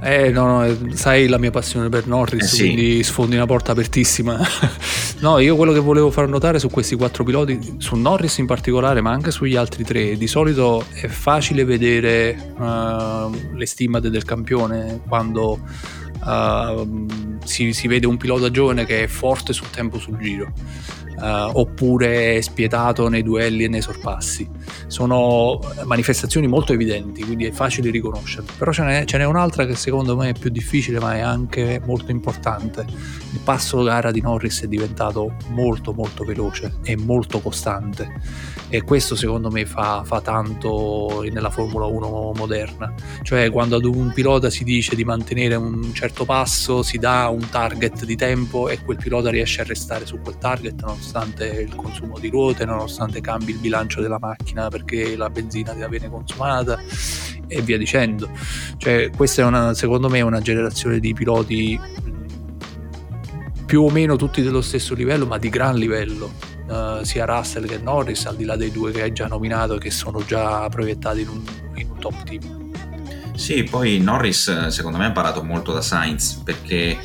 eh, 0.04 0.32
no, 0.32 0.48
no, 0.48 0.66
eh, 0.66 0.78
sai 0.96 1.28
la 1.28 1.38
mia 1.38 1.50
passione 1.52 1.88
per 1.88 2.08
Norris, 2.08 2.44
eh 2.44 2.48
sì. 2.48 2.62
quindi 2.64 3.04
sfondi 3.04 3.36
una 3.36 3.46
porta 3.46 3.72
apertissima. 3.72 4.38
no, 5.20 5.40
io 5.40 5.56
quello 5.56 5.72
che 5.72 5.80
volevo 5.80 6.12
far 6.12 6.28
notare 6.28 6.60
su 6.60 6.70
questi 6.70 6.96
quattro 6.96 7.24
piloti, 7.24 7.76
su 7.78 7.96
Norris 7.96 8.38
in 8.40 8.46
particolare, 8.46 9.02
ma 9.02 9.12
anche 9.12 9.32
sugli 9.32 9.56
altri 9.56 9.84
tre, 9.84 10.18
di 10.18 10.28
solito 10.28 10.84
è 10.92 11.08
facile 11.08 11.64
vedere 11.64 12.54
uh, 12.58 13.56
le 13.56 13.66
stimate 13.66 14.10
del 14.10 14.26
campione 14.26 15.00
quando 15.08 15.60
uh, 16.26 17.08
si, 17.46 17.72
si 17.72 17.88
vede 17.88 18.06
un 18.06 18.18
pilota 18.18 18.52
giovane 18.52 18.86
che 18.86 19.04
è 19.04 19.08
forte 19.08 19.54
sul 19.54 19.70
tempo 19.70 20.00
sul 20.00 20.18
giro 20.18 20.52
uh, 21.18 21.52
oppure 21.54 22.42
spietato 22.42 23.08
nei 23.10 23.24
duelli 23.24 23.64
e 23.64 23.68
nei 23.68 23.82
sorpassi. 23.82 24.50
Sono 24.88 25.60
manifestazioni 25.86 26.48
molto 26.48 26.74
evidenti, 26.74 27.24
quindi 27.24 27.46
è 27.46 27.52
facile 27.52 27.90
riconoscerle. 27.90 28.52
Però 28.58 28.72
ce 28.72 28.84
n'è, 28.84 29.06
ce 29.06 29.18
n'è 29.18 29.26
un'altra 29.26 29.66
che 29.66 29.76
secondo 29.76 30.16
me 30.16 30.30
è 30.30 30.34
più 30.34 30.50
difficile, 30.50 31.00
ma 31.00 31.16
è 31.16 31.20
anche 31.20 31.82
molto 31.86 32.12
importante. 32.12 32.86
Il 33.32 33.40
passo 33.44 33.82
gara 33.84 34.12
di 34.12 34.22
Norris 34.22 34.64
è 34.64 34.68
diventato 34.68 35.36
molto 35.50 35.94
molto 35.94 36.24
veloce 36.24 36.80
e 36.84 36.98
molto 36.98 37.40
costante 37.40 38.22
e 38.74 38.82
questo 38.82 39.16
secondo 39.16 39.52
me 39.52 39.68
fa, 39.68 40.04
fa 40.04 40.20
tanto 40.20 41.24
nella 41.32 41.52
Formula 41.52 41.86
1 41.86 42.32
moderna. 42.36 42.92
Cioè 43.22 43.52
quando 43.52 43.76
ad 43.76 43.86
un 43.86 44.12
pilota 44.14 44.50
si 44.50 44.64
dice 44.64 44.96
di 44.96 45.04
mantenere 45.04 45.54
un 45.54 45.94
certo 45.94 46.26
passo, 46.26 46.82
si 46.82 46.98
dà 46.98 47.30
un 47.30 47.48
target 47.50 48.04
di 48.04 48.16
tempo 48.16 48.70
e 48.70 48.84
quel 48.84 48.98
pilota 48.98 49.30
riesce 49.30 49.62
a 49.62 49.66
restare 49.66 50.08
su 50.08 50.20
quel 50.20 50.38
target 50.40 50.82
nonostante 50.82 51.13
il 51.14 51.76
consumo 51.76 52.18
di 52.18 52.30
ruote, 52.30 52.66
nonostante 52.66 53.22
cambi 53.22 53.52
il 53.52 53.58
bilancio 53.58 54.02
della 54.02 54.20
macchina 54.20 54.70
perché 54.70 55.16
la 55.16 55.30
benzina 55.30 55.74
viene 55.88 56.10
consumata 56.10 56.80
e 57.48 57.62
via 57.62 57.78
dicendo. 57.78 58.30
Cioè, 58.78 59.10
questa 59.16 59.44
è 59.44 59.46
una, 59.46 59.74
secondo 59.74 60.10
me 60.10 60.22
una 60.22 60.42
generazione 60.42 61.00
di 61.00 61.14
piloti 61.14 61.80
più 63.66 63.84
o 63.84 63.90
meno 63.90 64.16
tutti 64.16 64.42
dello 64.42 64.62
stesso 64.62 64.94
livello, 64.94 65.26
ma 65.26 65.38
di 65.38 65.50
gran 65.50 65.76
livello. 65.76 66.52
Uh, 66.68 67.04
sia 67.04 67.26
Russell 67.26 67.68
che 67.68 67.78
Norris, 67.78 68.26
al 68.26 68.36
di 68.36 68.46
là 68.46 68.56
dei 68.56 68.72
due 68.72 68.92
che 68.92 69.02
hai 69.02 69.12
già 69.12 69.28
nominato, 69.28 69.78
che 69.78 69.92
sono 69.92 70.24
già 70.26 70.68
proiettati 70.70 71.22
in 71.22 71.28
un, 71.28 71.44
in 71.76 71.90
un 71.90 72.00
top 72.00 72.24
team. 72.24 72.72
Sì, 73.36 73.64
poi 73.64 74.00
Norris 74.00 74.68
secondo 74.68 74.98
me 74.98 75.06
ha 75.06 75.08
imparato 75.08 75.44
molto 75.44 75.74
da 75.74 75.82
Sainz 75.82 76.34
perché 76.44 76.98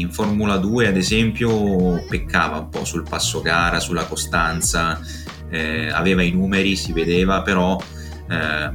in 0.00 0.10
Formula 0.10 0.56
2 0.56 0.88
ad 0.88 0.96
esempio 0.96 2.04
peccava 2.08 2.58
un 2.58 2.68
po' 2.68 2.84
sul 2.84 3.06
passo 3.08 3.40
gara, 3.40 3.80
sulla 3.80 4.04
costanza, 4.04 5.00
eh, 5.50 5.88
aveva 5.90 6.22
i 6.22 6.30
numeri, 6.30 6.76
si 6.76 6.92
vedeva, 6.92 7.42
però 7.42 7.80
eh, 8.28 8.70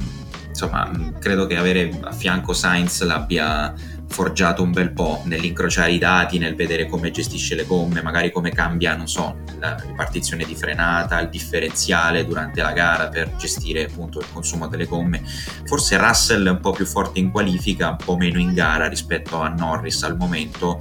insomma 0.48 0.90
credo 1.18 1.46
che 1.46 1.56
avere 1.56 1.98
a 2.02 2.12
fianco 2.12 2.52
Sainz 2.52 3.02
l'abbia 3.02 3.74
forgiato 4.14 4.62
un 4.62 4.70
bel 4.70 4.92
po' 4.92 5.22
nell'incrociare 5.24 5.90
i 5.90 5.98
dati, 5.98 6.38
nel 6.38 6.54
vedere 6.54 6.86
come 6.86 7.10
gestisce 7.10 7.56
le 7.56 7.66
gomme, 7.66 8.00
magari 8.00 8.30
come 8.30 8.50
cambia, 8.50 8.94
non 8.94 9.08
so, 9.08 9.38
la 9.58 9.74
ripartizione 9.74 10.44
di 10.44 10.54
frenata, 10.54 11.18
il 11.20 11.28
differenziale 11.28 12.24
durante 12.24 12.62
la 12.62 12.70
gara 12.70 13.08
per 13.08 13.34
gestire 13.34 13.86
appunto 13.86 14.20
il 14.20 14.26
consumo 14.32 14.68
delle 14.68 14.86
gomme. 14.86 15.20
Forse 15.64 15.96
Russell 15.96 16.46
è 16.46 16.50
un 16.50 16.60
po' 16.60 16.70
più 16.70 16.86
forte 16.86 17.18
in 17.18 17.32
qualifica, 17.32 17.90
un 17.90 17.96
po' 17.96 18.16
meno 18.16 18.38
in 18.38 18.54
gara 18.54 18.86
rispetto 18.86 19.40
a 19.40 19.48
Norris 19.48 20.04
al 20.04 20.16
momento, 20.16 20.80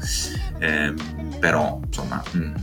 ehm, 0.60 1.40
però 1.40 1.80
insomma 1.84 2.24
mh, 2.34 2.38
mm, 2.38 2.54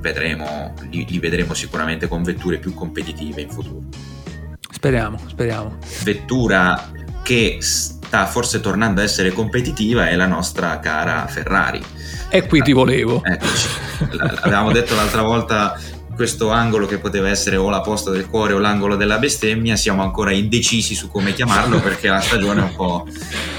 vedremo, 0.00 0.74
li, 0.90 1.06
li 1.08 1.18
vedremo 1.20 1.54
sicuramente 1.54 2.06
con 2.06 2.22
vetture 2.22 2.58
più 2.58 2.74
competitive 2.74 3.40
in 3.40 3.48
futuro. 3.48 3.84
Speriamo, 4.70 5.18
speriamo. 5.26 5.78
Vettura 6.04 6.90
che 7.22 7.58
sta 8.08 8.24
forse 8.24 8.60
tornando 8.60 9.02
a 9.02 9.04
essere 9.04 9.32
competitiva 9.32 10.08
è 10.08 10.16
la 10.16 10.26
nostra 10.26 10.78
cara 10.80 11.26
Ferrari. 11.26 11.84
E 12.30 12.46
qui 12.46 12.62
ti 12.62 12.72
volevo. 12.72 13.22
Eccoci. 13.22 13.68
Avevamo 14.40 14.72
detto 14.72 14.94
l'altra 14.94 15.20
volta 15.20 15.78
questo 16.14 16.50
angolo 16.50 16.86
che 16.86 16.96
poteva 16.96 17.28
essere 17.28 17.56
o 17.56 17.68
la 17.68 17.82
posta 17.82 18.10
del 18.10 18.28
cuore 18.28 18.54
o 18.54 18.58
l'angolo 18.58 18.96
della 18.96 19.18
bestemmia, 19.18 19.76
siamo 19.76 20.02
ancora 20.02 20.32
indecisi 20.32 20.94
su 20.94 21.08
come 21.10 21.34
chiamarlo 21.34 21.80
perché 21.80 22.08
la 22.08 22.20
stagione 22.20 22.60
è 22.60 22.64
un 22.64 22.74
po' 22.74 23.06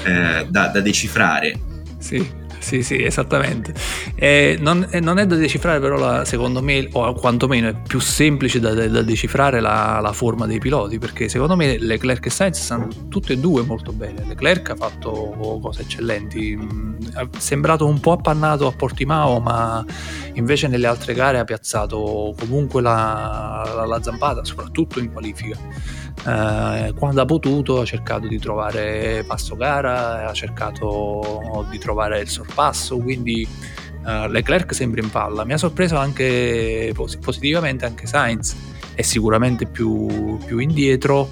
eh, 0.04 0.46
da, 0.48 0.66
da 0.66 0.80
decifrare. 0.80 1.58
Sì 1.98 2.39
sì, 2.60 2.82
sì, 2.82 3.02
esattamente. 3.02 3.74
Eh, 4.14 4.56
non, 4.60 4.86
eh, 4.90 5.00
non, 5.00 5.18
è 5.18 5.26
da 5.26 5.34
decifrare 5.34 5.80
però 5.80 5.96
la, 5.96 6.24
secondo 6.24 6.62
me, 6.62 6.88
o 6.92 7.12
quantomeno 7.14 7.68
è 7.68 7.74
più 7.74 7.98
semplice 7.98 8.60
da, 8.60 8.72
da 8.74 9.02
decifrare 9.02 9.60
la, 9.60 9.98
la, 10.00 10.12
forma 10.12 10.46
dei 10.46 10.58
piloti, 10.58 10.98
perché 10.98 11.28
secondo 11.28 11.56
me 11.56 11.78
Leclerc 11.78 12.26
e 12.26 12.30
Sainz 12.30 12.60
stanno 12.62 12.88
tutte 13.08 13.32
e 13.32 13.38
due 13.38 13.62
molto 13.62 13.92
bene. 13.92 14.24
Leclerc 14.26 14.70
ha 14.70 14.76
fatto 14.76 15.58
cose 15.60 15.82
eccellenti, 15.82 16.56
mm, 16.56 16.94
è 17.14 17.28
sembrato 17.38 17.86
un 17.86 17.98
po' 17.98 18.12
appannato 18.12 18.66
a 18.66 18.72
Portimao, 18.72 19.40
ma 19.40 19.84
invece 20.34 20.68
nelle 20.68 20.86
altre 20.86 21.14
gare 21.14 21.38
ha 21.38 21.44
piazzato 21.44 22.34
comunque 22.38 22.82
la, 22.82 23.84
la 23.86 24.02
zampata, 24.02 24.44
soprattutto 24.44 25.00
in 25.00 25.10
qualifica 25.10 25.56
eh, 26.26 26.92
quando 26.98 27.22
ha 27.22 27.24
potuto 27.24 27.80
ha 27.80 27.84
cercato 27.84 28.26
di 28.26 28.38
trovare 28.38 29.24
passo 29.26 29.56
gara, 29.56 30.28
ha 30.28 30.32
cercato 30.32 31.66
di 31.70 31.78
trovare 31.78 32.20
il 32.20 32.28
sorpasso, 32.28 32.59
quindi 33.02 33.46
eh, 34.06 34.28
Leclerc 34.28 34.74
sembra 34.74 35.00
in 35.00 35.10
palla. 35.10 35.44
Mi 35.44 35.52
ha 35.52 35.58
sorpreso 35.58 35.96
anche 35.96 36.92
positivamente 36.94 37.84
anche 37.84 38.06
Sainz, 38.06 38.54
è 38.94 39.02
sicuramente 39.02 39.66
più, 39.66 40.38
più 40.44 40.58
indietro 40.58 41.30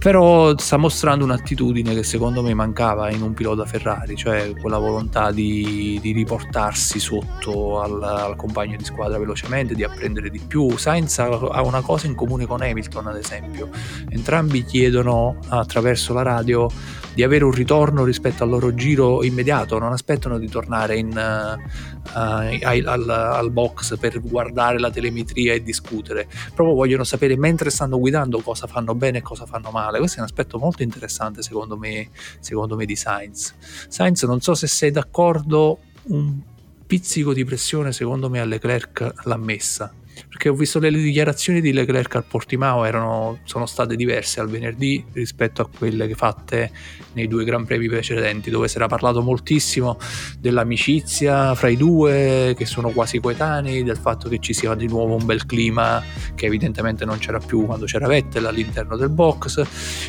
però 0.00 0.56
sta 0.56 0.78
mostrando 0.78 1.24
un'attitudine 1.24 1.92
che 1.92 2.02
secondo 2.02 2.40
me 2.40 2.54
mancava 2.54 3.10
in 3.10 3.20
un 3.20 3.34
pilota 3.34 3.66
Ferrari, 3.66 4.16
cioè 4.16 4.54
quella 4.58 4.78
volontà 4.78 5.30
di, 5.30 5.98
di 6.00 6.12
riportarsi 6.12 6.98
sotto 6.98 7.82
al, 7.82 8.02
al, 8.02 8.34
compagno 8.34 8.78
di 8.78 8.84
squadra 8.84 9.18
velocemente, 9.18 9.74
di 9.74 9.84
apprendere 9.84 10.30
di 10.30 10.40
più. 10.40 10.78
Sainz 10.78 11.18
ha 11.18 11.62
una 11.62 11.82
cosa 11.82 12.06
in 12.06 12.14
comune 12.14 12.46
con 12.46 12.62
Hamilton, 12.62 13.08
ad 13.08 13.16
esempio, 13.16 13.68
entrambi 14.08 14.64
chiedono 14.64 15.36
attraverso 15.48 16.14
la 16.14 16.22
radio 16.22 16.68
di 17.12 17.22
avere 17.22 17.44
un 17.44 17.50
ritorno 17.50 18.04
rispetto 18.04 18.44
al 18.44 18.48
loro 18.48 18.74
giro 18.74 19.22
immediato, 19.22 19.78
non 19.78 19.92
aspettano 19.92 20.38
di 20.38 20.48
tornare 20.48 20.96
in, 20.96 21.08
uh, 21.08 22.10
al, 22.14 22.82
al, 22.86 23.08
al, 23.08 23.50
box 23.50 23.98
per 23.98 24.20
guardare 24.20 24.78
la 24.78 24.90
telemetria 24.90 25.52
e 25.52 25.62
discutere, 25.62 26.28
proprio 26.54 26.74
vogliono 26.74 27.04
sapere 27.04 27.36
mentre 27.36 27.70
stanno 27.70 27.98
guidando 27.98 28.40
cosa 28.40 28.66
fanno 28.66 28.94
bene 28.94 29.18
e 29.18 29.22
cosa 29.22 29.44
fanno 29.44 29.70
male. 29.70 29.89
Questo 29.98 30.18
è 30.18 30.20
un 30.20 30.26
aspetto 30.26 30.58
molto 30.58 30.82
interessante 30.82 31.42
secondo 31.42 31.76
me, 31.76 32.10
secondo 32.40 32.76
me 32.76 32.84
di 32.84 32.96
Sainz. 32.96 33.54
Sainz 33.88 34.22
non 34.24 34.40
so 34.40 34.54
se 34.54 34.66
sei 34.66 34.90
d'accordo, 34.90 35.80
un 36.04 36.40
pizzico 36.86 37.32
di 37.32 37.44
pressione 37.44 37.92
secondo 37.92 38.28
me 38.28 38.40
a 38.40 38.44
Leclerc 38.44 39.14
l'ha 39.24 39.36
messa 39.36 39.94
perché 40.28 40.48
ho 40.48 40.54
visto 40.54 40.78
le 40.78 40.90
dichiarazioni 40.90 41.60
di 41.60 41.72
Leclerc 41.72 42.14
al 42.16 42.24
Portimao 42.24 42.84
erano, 42.84 43.38
sono 43.44 43.66
state 43.66 43.96
diverse 43.96 44.40
al 44.40 44.48
venerdì 44.48 45.04
rispetto 45.12 45.62
a 45.62 45.68
quelle 45.68 46.12
fatte 46.14 46.70
nei 47.12 47.28
due 47.28 47.44
Gran 47.44 47.64
Premi 47.64 47.88
precedenti 47.88 48.50
dove 48.50 48.68
si 48.68 48.76
era 48.76 48.86
parlato 48.86 49.22
moltissimo 49.22 49.98
dell'amicizia 50.38 51.54
fra 51.54 51.68
i 51.68 51.76
due 51.76 52.54
che 52.56 52.66
sono 52.66 52.90
quasi 52.90 53.20
coetanei 53.20 53.82
del 53.82 53.96
fatto 53.96 54.28
che 54.28 54.38
ci 54.38 54.52
sia 54.52 54.74
di 54.74 54.86
nuovo 54.86 55.14
un 55.14 55.26
bel 55.26 55.46
clima 55.46 56.02
che 56.34 56.46
evidentemente 56.46 57.04
non 57.04 57.18
c'era 57.18 57.38
più 57.38 57.66
quando 57.66 57.86
c'era 57.86 58.06
Vettel 58.06 58.46
all'interno 58.46 58.96
del 58.96 59.10
box. 59.10 59.62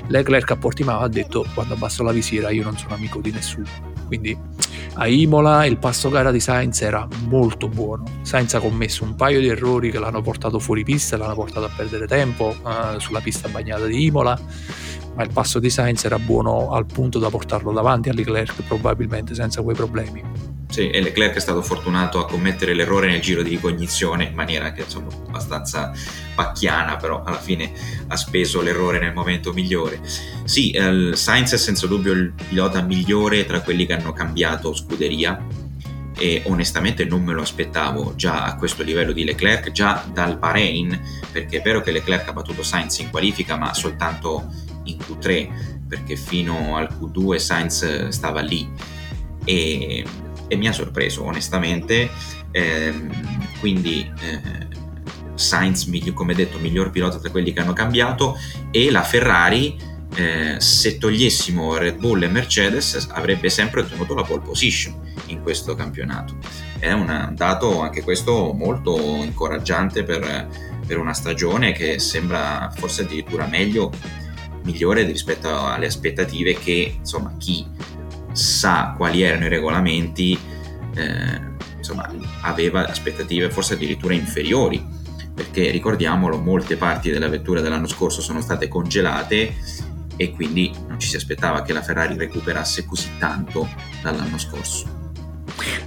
Leclerc 0.08 0.52
a 0.52 0.58
Portimao 0.58 1.00
ha 1.00 1.08
detto 1.08 1.46
quando 1.54 1.74
abbasso 1.74 2.04
la 2.04 2.12
visiera 2.12 2.50
io 2.50 2.64
non 2.64 2.78
sono 2.78 2.94
amico 2.94 3.20
di 3.20 3.32
nessuno 3.32 3.92
quindi 4.12 4.38
a 4.94 5.08
Imola 5.08 5.66
il 5.66 5.78
passo 5.78 6.10
gara 6.10 6.32
di 6.32 6.40
Sainz 6.40 6.82
era 6.82 7.08
molto 7.28 7.68
buono. 7.68 8.04
Sainz 8.22 8.54
ha 8.54 8.60
commesso 8.60 9.04
un 9.04 9.16
paio 9.16 9.40
di 9.40 9.48
errori 9.48 9.90
che 9.90 10.00
l'hanno 10.00 10.22
portato 10.22 10.60
fuori 10.60 10.84
pista, 10.84 11.18
l'hanno 11.18 11.34
portato 11.34 11.66
a 11.66 11.72
perdere 11.76 12.08
tempo 12.08 12.56
uh, 12.62 13.00
sulla 13.00 13.22
pista 13.22 13.48
bagnata 13.48 13.86
di 13.86 14.06
Imola, 14.06 14.40
ma 15.16 15.24
il 15.24 15.30
passo 15.32 15.60
di 15.60 15.70
Sainz 15.70 16.06
era 16.06 16.20
buono 16.20 16.72
al 16.72 16.86
punto 16.86 17.20
da 17.20 17.30
portarlo 17.30 17.72
davanti 17.72 18.10
a 18.10 18.14
Leclerc 18.14 18.64
probabilmente 18.64 19.34
senza 19.34 19.62
quei 19.62 19.76
problemi. 19.76 20.24
Sì, 20.72 20.90
e 20.90 21.02
Leclerc 21.02 21.36
è 21.36 21.40
stato 21.42 21.62
fortunato 21.62 22.20
a 22.20 22.26
commettere 22.26 22.74
l'errore 22.74 23.08
nel 23.08 23.20
giro 23.20 23.44
di 23.44 23.50
ricognizione 23.50 24.24
in 24.24 24.34
maniera 24.34 24.72
che 24.72 24.84
insomma 24.84 25.10
abbastanza 25.28 25.92
pacchiana, 26.34 26.96
però 26.96 27.24
alla 27.24 27.40
fine 27.40 27.74
ha 28.08 28.16
speso 28.16 28.62
l'errore 28.62 28.98
nel 28.98 29.14
momento 29.14 29.52
migliore. 29.52 30.00
Sì, 30.46 30.72
eh, 30.72 31.14
Sainz 31.14 31.52
è 31.54 31.58
senza 31.58 31.88
dubbio 31.88 32.14
il 32.14 32.32
pilota 32.48 32.82
migliore 32.82 33.46
tra 33.46 33.60
quelli 33.60 33.86
che 33.86 33.94
hanno 33.94 34.14
cambiato 34.14 34.74
scuderia 34.74 35.46
e 36.18 36.44
onestamente 36.46 37.04
non 37.04 37.22
me 37.24 37.34
lo 37.34 37.42
aspettavo 37.42 38.14
già 38.16 38.46
a 38.46 38.56
questo 38.56 38.84
livello 38.84 39.12
di 39.12 39.26
Leclerc, 39.26 39.72
già 39.72 40.06
dal 40.14 40.38
Bahrain, 40.38 40.98
perché 41.34 41.58
è 41.58 41.62
vero 41.62 41.82
che 41.82 41.92
Leclerc 41.92 42.30
ha 42.30 42.34
battuto 42.34 42.64
Sainz 42.64 43.00
in 43.00 43.10
qualifica, 43.10 43.58
ma 43.58 43.74
soltanto 43.74 44.50
in 44.84 44.98
Q3, 44.98 45.88
perché 45.88 46.16
fino 46.16 46.76
al 46.76 46.90
Q2 46.90 47.36
Sainz 47.38 48.08
stava 48.10 48.42
lì. 48.42 48.70
E 49.44 50.06
e 50.52 50.58
mi 50.58 50.68
ha 50.68 50.74
sorpreso 50.74 51.24
onestamente. 51.24 52.10
Eh, 52.52 52.94
quindi 53.62 54.12
eh, 54.20 54.68
Sainz, 55.34 55.90
come 56.14 56.34
detto, 56.34 56.60
miglior 56.60 56.92
pilota 56.92 57.20
tra 57.20 57.30
quelli 57.30 57.54
che 57.54 57.62
hanno 57.62 57.72
cambiato 57.72 58.38
e 58.70 58.92
la 58.92 59.02
Ferrari, 59.02 59.78
eh, 60.14 60.58
se 60.60 60.98
togliessimo 60.98 61.78
Red 61.78 62.00
Bull 62.00 62.24
e 62.24 62.28
Mercedes, 62.28 63.08
avrebbe 63.12 63.50
sempre 63.50 63.80
ottenuto 63.80 64.14
la 64.14 64.24
pole 64.24 64.42
position 64.42 64.94
in 65.28 65.42
questo 65.42 65.74
campionato. 65.74 66.36
È 66.78 66.92
un 66.92 67.32
dato 67.34 67.80
anche 67.80 68.04
questo 68.04 68.52
molto 68.52 68.98
incoraggiante 69.24 70.04
per, 70.04 70.50
per 70.86 70.98
una 70.98 71.14
stagione 71.14 71.72
che 71.72 71.98
sembra 72.00 72.70
forse 72.76 73.04
addirittura 73.04 73.46
meglio, 73.46 73.90
migliore 74.64 75.04
rispetto 75.04 75.66
alle 75.66 75.88
aspettative 75.88 76.54
che 76.54 76.96
insomma 76.98 77.34
chi 77.38 77.66
sa 78.32 78.94
quali 78.96 79.22
erano 79.22 79.46
i 79.46 79.50
regolamenti, 79.50 80.38
eh, 80.96 81.42
insomma, 81.78 82.10
aveva 82.42 82.88
aspettative 82.88 83.50
forse 83.50 83.74
addirittura 83.74 84.14
inferiori, 84.14 84.84
perché 85.34 85.70
ricordiamolo, 85.72 86.38
molte 86.38 86.78
parti 86.78 87.10
della 87.10 87.30
vettura 87.30 87.62
dell'anno 87.62 87.88
scorso 87.88 88.22
sono 88.22 88.42
state 88.42 88.68
congelate 88.68 89.54
e 90.16 90.32
quindi 90.32 90.72
non 90.88 91.00
ci 91.00 91.08
si 91.08 91.16
aspettava 91.16 91.62
che 91.62 91.74
la 91.74 91.82
Ferrari 91.82 92.16
recuperasse 92.18 92.86
così 92.86 93.10
tanto 93.18 93.68
dall'anno 94.02 94.38
scorso. 94.38 95.01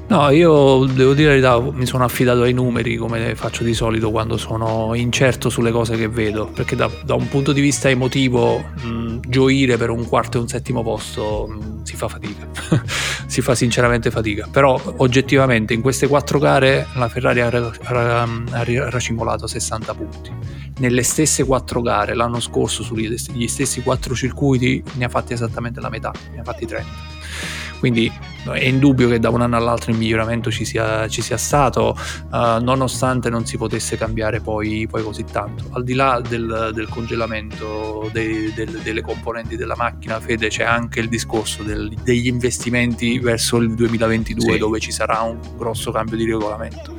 No, 0.06 0.28
io 0.28 0.84
devo 0.84 1.14
dire 1.14 1.40
la 1.40 1.56
verità, 1.58 1.76
mi 1.76 1.86
sono 1.86 2.04
affidato 2.04 2.42
ai 2.42 2.52
numeri 2.52 2.96
come 2.96 3.34
faccio 3.34 3.64
di 3.64 3.72
solito 3.72 4.10
quando 4.10 4.36
sono 4.36 4.92
incerto 4.94 5.48
sulle 5.48 5.70
cose 5.70 5.96
che 5.96 6.08
vedo, 6.08 6.46
perché 6.46 6.76
da, 6.76 6.90
da 7.04 7.14
un 7.14 7.26
punto 7.28 7.52
di 7.52 7.62
vista 7.62 7.88
emotivo 7.88 8.58
mh, 8.58 9.20
gioire 9.26 9.78
per 9.78 9.88
un 9.88 10.06
quarto 10.06 10.36
e 10.36 10.40
un 10.42 10.48
settimo 10.48 10.82
posto 10.82 11.46
mh, 11.48 11.84
si 11.84 11.96
fa 11.96 12.08
fatica, 12.08 12.46
si 13.26 13.40
fa 13.40 13.54
sinceramente 13.54 14.10
fatica, 14.10 14.46
però 14.50 14.78
oggettivamente 14.98 15.72
in 15.72 15.80
queste 15.80 16.06
quattro 16.06 16.38
gare 16.38 16.86
la 16.96 17.08
Ferrari 17.08 17.40
ha, 17.40 17.48
ha, 17.48 18.22
ha 18.22 18.90
racimolato 18.90 19.46
60 19.46 19.94
punti. 19.94 20.30
Nelle 20.80 21.02
stesse 21.02 21.44
quattro 21.44 21.80
gare 21.80 22.14
l'anno 22.14 22.40
scorso 22.40 22.82
sugli 22.82 23.16
stessi 23.46 23.82
quattro 23.82 24.14
circuiti 24.14 24.82
ne 24.94 25.06
ha 25.06 25.08
fatti 25.08 25.32
esattamente 25.32 25.80
la 25.80 25.88
metà, 25.88 26.12
ne 26.32 26.40
ha 26.40 26.44
fatti 26.44 26.66
30 26.66 27.12
quindi 27.84 28.10
è 28.50 28.64
indubbio 28.64 29.10
che 29.10 29.18
da 29.18 29.28
un 29.28 29.42
anno 29.42 29.58
all'altro 29.58 29.90
il 29.90 29.98
miglioramento 29.98 30.50
ci 30.50 30.64
sia, 30.64 31.06
ci 31.06 31.20
sia 31.20 31.36
stato, 31.36 31.94
uh, 32.30 32.62
nonostante 32.62 33.28
non 33.28 33.44
si 33.44 33.58
potesse 33.58 33.98
cambiare 33.98 34.40
poi, 34.40 34.86
poi, 34.90 35.02
così 35.02 35.22
tanto. 35.30 35.64
Al 35.72 35.84
di 35.84 35.92
là 35.92 36.18
del, 36.26 36.70
del 36.72 36.88
congelamento 36.88 38.08
dei, 38.10 38.54
del, 38.54 38.80
delle 38.82 39.02
componenti 39.02 39.56
della 39.56 39.76
macchina, 39.76 40.18
Fede, 40.18 40.48
c'è 40.48 40.64
anche 40.64 41.00
il 41.00 41.10
discorso 41.10 41.62
del, 41.62 41.94
degli 42.02 42.26
investimenti 42.26 43.18
verso 43.18 43.58
il 43.58 43.74
2022, 43.74 44.52
sì. 44.52 44.58
dove 44.58 44.80
ci 44.80 44.90
sarà 44.90 45.20
un 45.20 45.38
grosso 45.58 45.92
cambio 45.92 46.16
di 46.16 46.24
regolamento. 46.24 46.96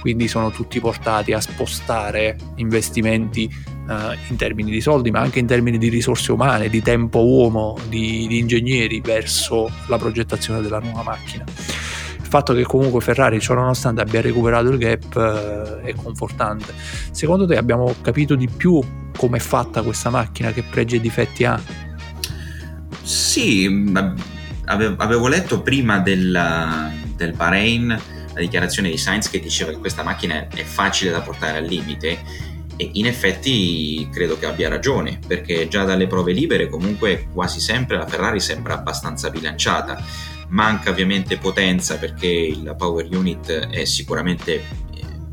Quindi 0.00 0.28
sono 0.28 0.52
tutti 0.52 0.78
portati 0.78 1.32
a 1.32 1.40
spostare 1.40 2.36
investimenti 2.56 3.76
uh, 3.88 4.16
in 4.28 4.36
termini 4.36 4.70
di 4.70 4.80
soldi, 4.80 5.10
ma 5.10 5.20
anche 5.20 5.38
in 5.38 5.46
termini 5.46 5.78
di 5.78 5.88
risorse 5.88 6.30
umane, 6.32 6.68
di 6.68 6.82
tempo 6.82 7.24
uomo, 7.24 7.76
di, 7.88 8.26
di 8.28 8.38
ingegneri 8.38 9.00
verso 9.00 9.70
la 9.86 9.98
progettazione 9.98 10.60
della 10.60 10.78
nuova 10.78 11.02
macchina. 11.02 11.44
Il 11.48 12.34
fatto 12.34 12.52
che 12.52 12.62
comunque 12.64 13.00
Ferrari, 13.00 13.40
ciò 13.40 13.54
nonostante, 13.54 14.02
abbia 14.02 14.20
recuperato 14.20 14.68
il 14.68 14.78
gap 14.78 15.14
uh, 15.14 15.80
è 15.80 15.94
confortante. 15.94 16.74
Secondo 17.10 17.46
te 17.46 17.56
abbiamo 17.56 17.94
capito 18.02 18.34
di 18.34 18.48
più 18.48 18.80
come 19.16 19.38
è 19.38 19.40
fatta 19.40 19.82
questa 19.82 20.10
macchina, 20.10 20.52
che 20.52 20.62
pregi 20.62 20.96
e 20.96 21.00
difetti 21.00 21.44
ha? 21.44 21.60
Sì, 23.02 23.90
avevo 24.66 25.28
letto 25.28 25.62
prima 25.62 25.98
del, 25.98 26.92
del 27.16 27.32
Bahrain 27.32 28.00
la 28.38 28.44
dichiarazione 28.44 28.88
di 28.88 28.96
Sainz 28.96 29.28
che 29.28 29.40
diceva 29.40 29.72
che 29.72 29.78
questa 29.78 30.04
macchina 30.04 30.46
è 30.48 30.62
facile 30.62 31.10
da 31.10 31.20
portare 31.20 31.58
al 31.58 31.64
limite 31.64 32.18
e 32.80 32.90
in 32.92 33.06
effetti 33.06 34.08
credo 34.12 34.38
che 34.38 34.46
abbia 34.46 34.68
ragione, 34.68 35.18
perché 35.26 35.66
già 35.66 35.82
dalle 35.82 36.06
prove 36.06 36.32
libere 36.32 36.68
comunque 36.68 37.26
quasi 37.32 37.58
sempre 37.58 37.96
la 37.96 38.06
Ferrari 38.06 38.38
sembra 38.38 38.74
abbastanza 38.74 39.30
bilanciata. 39.30 40.00
Manca 40.50 40.90
ovviamente 40.90 41.38
potenza 41.38 41.96
perché 41.96 42.56
la 42.62 42.76
power 42.76 43.08
unit 43.10 43.50
è 43.50 43.84
sicuramente 43.84 44.54
eh, 44.54 44.62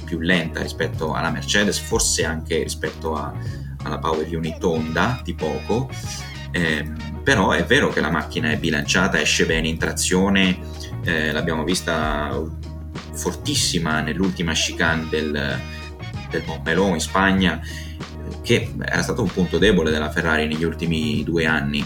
più 0.03 0.19
lenta 0.19 0.63
rispetto 0.63 1.13
alla 1.13 1.29
Mercedes, 1.29 1.77
forse 1.77 2.25
anche 2.25 2.63
rispetto 2.63 3.13
a, 3.13 3.31
alla 3.83 3.99
power 3.99 4.27
unit 4.35 4.63
Honda 4.63 5.21
di 5.23 5.35
poco. 5.35 5.87
Eh, 6.49 6.83
però 7.21 7.51
è 7.51 7.63
vero 7.63 7.89
che 7.89 8.01
la 8.01 8.09
macchina 8.09 8.49
è 8.49 8.57
bilanciata, 8.57 9.21
esce 9.21 9.45
bene 9.45 9.67
in 9.67 9.77
trazione, 9.77 10.57
eh, 11.03 11.31
l'abbiamo 11.31 11.63
vista 11.63 12.41
fortissima 13.13 14.01
nell'ultima 14.01 14.53
chicane 14.53 15.07
del, 15.09 15.59
del 16.37 16.43
Montmeló 16.45 16.93
in 16.93 16.99
Spagna, 16.99 17.61
che 18.41 18.73
era 18.83 19.01
stato 19.01 19.21
un 19.21 19.31
punto 19.31 19.57
debole 19.57 19.91
della 19.91 20.11
Ferrari 20.11 20.47
negli 20.47 20.63
ultimi 20.63 21.23
due 21.23 21.45
anni 21.45 21.83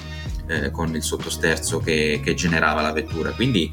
eh, 0.48 0.72
con 0.72 0.94
il 0.96 1.04
sottosterzo 1.04 1.80
che, 1.80 2.20
che, 2.24 2.34
generava 2.34 2.82
la 2.82 2.92
vettura. 2.92 3.32
Quindi 3.32 3.72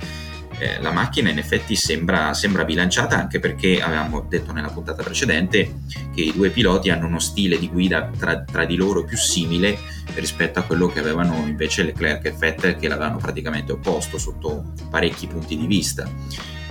eh, 0.59 0.81
la 0.81 0.93
macchina 0.93 1.31
in 1.31 1.39
effetti 1.39 1.75
sembra, 1.75 2.33
sembra, 2.35 2.65
bilanciata 2.65 3.17
anche 3.17 3.41
perché 3.41 3.81
avevamo 3.81 4.25
detto 4.29 4.53
nella 4.53 4.69
puntata 4.69 5.03
precedente 5.03 5.81
che 6.15 6.23
i 6.23 6.33
due 6.33 6.51
piloti 6.51 6.91
hanno 6.91 7.07
uno 7.07 7.19
stile 7.19 7.59
di 7.59 7.69
guida 7.69 8.11
tra, 8.17 8.43
tra 8.43 8.65
di 8.65 8.77
loro 8.77 9.05
più 9.05 9.17
simile 9.17 9.79
rispetto 10.15 10.59
a 10.59 10.63
quello 10.63 10.87
che 10.87 11.01
avevano 11.01 11.45
invece 11.47 11.83
Leclerc 11.83 12.25
e 12.27 12.33
Vettel 12.33 12.77
che 12.77 12.89
l'avevano 12.89 13.19
praticamente 13.19 13.73
opposto 13.73 14.19
sotto 14.19 14.73
parecchi 14.91 15.27
punti 15.27 15.57
di 15.57 15.67
vista. 15.67 16.09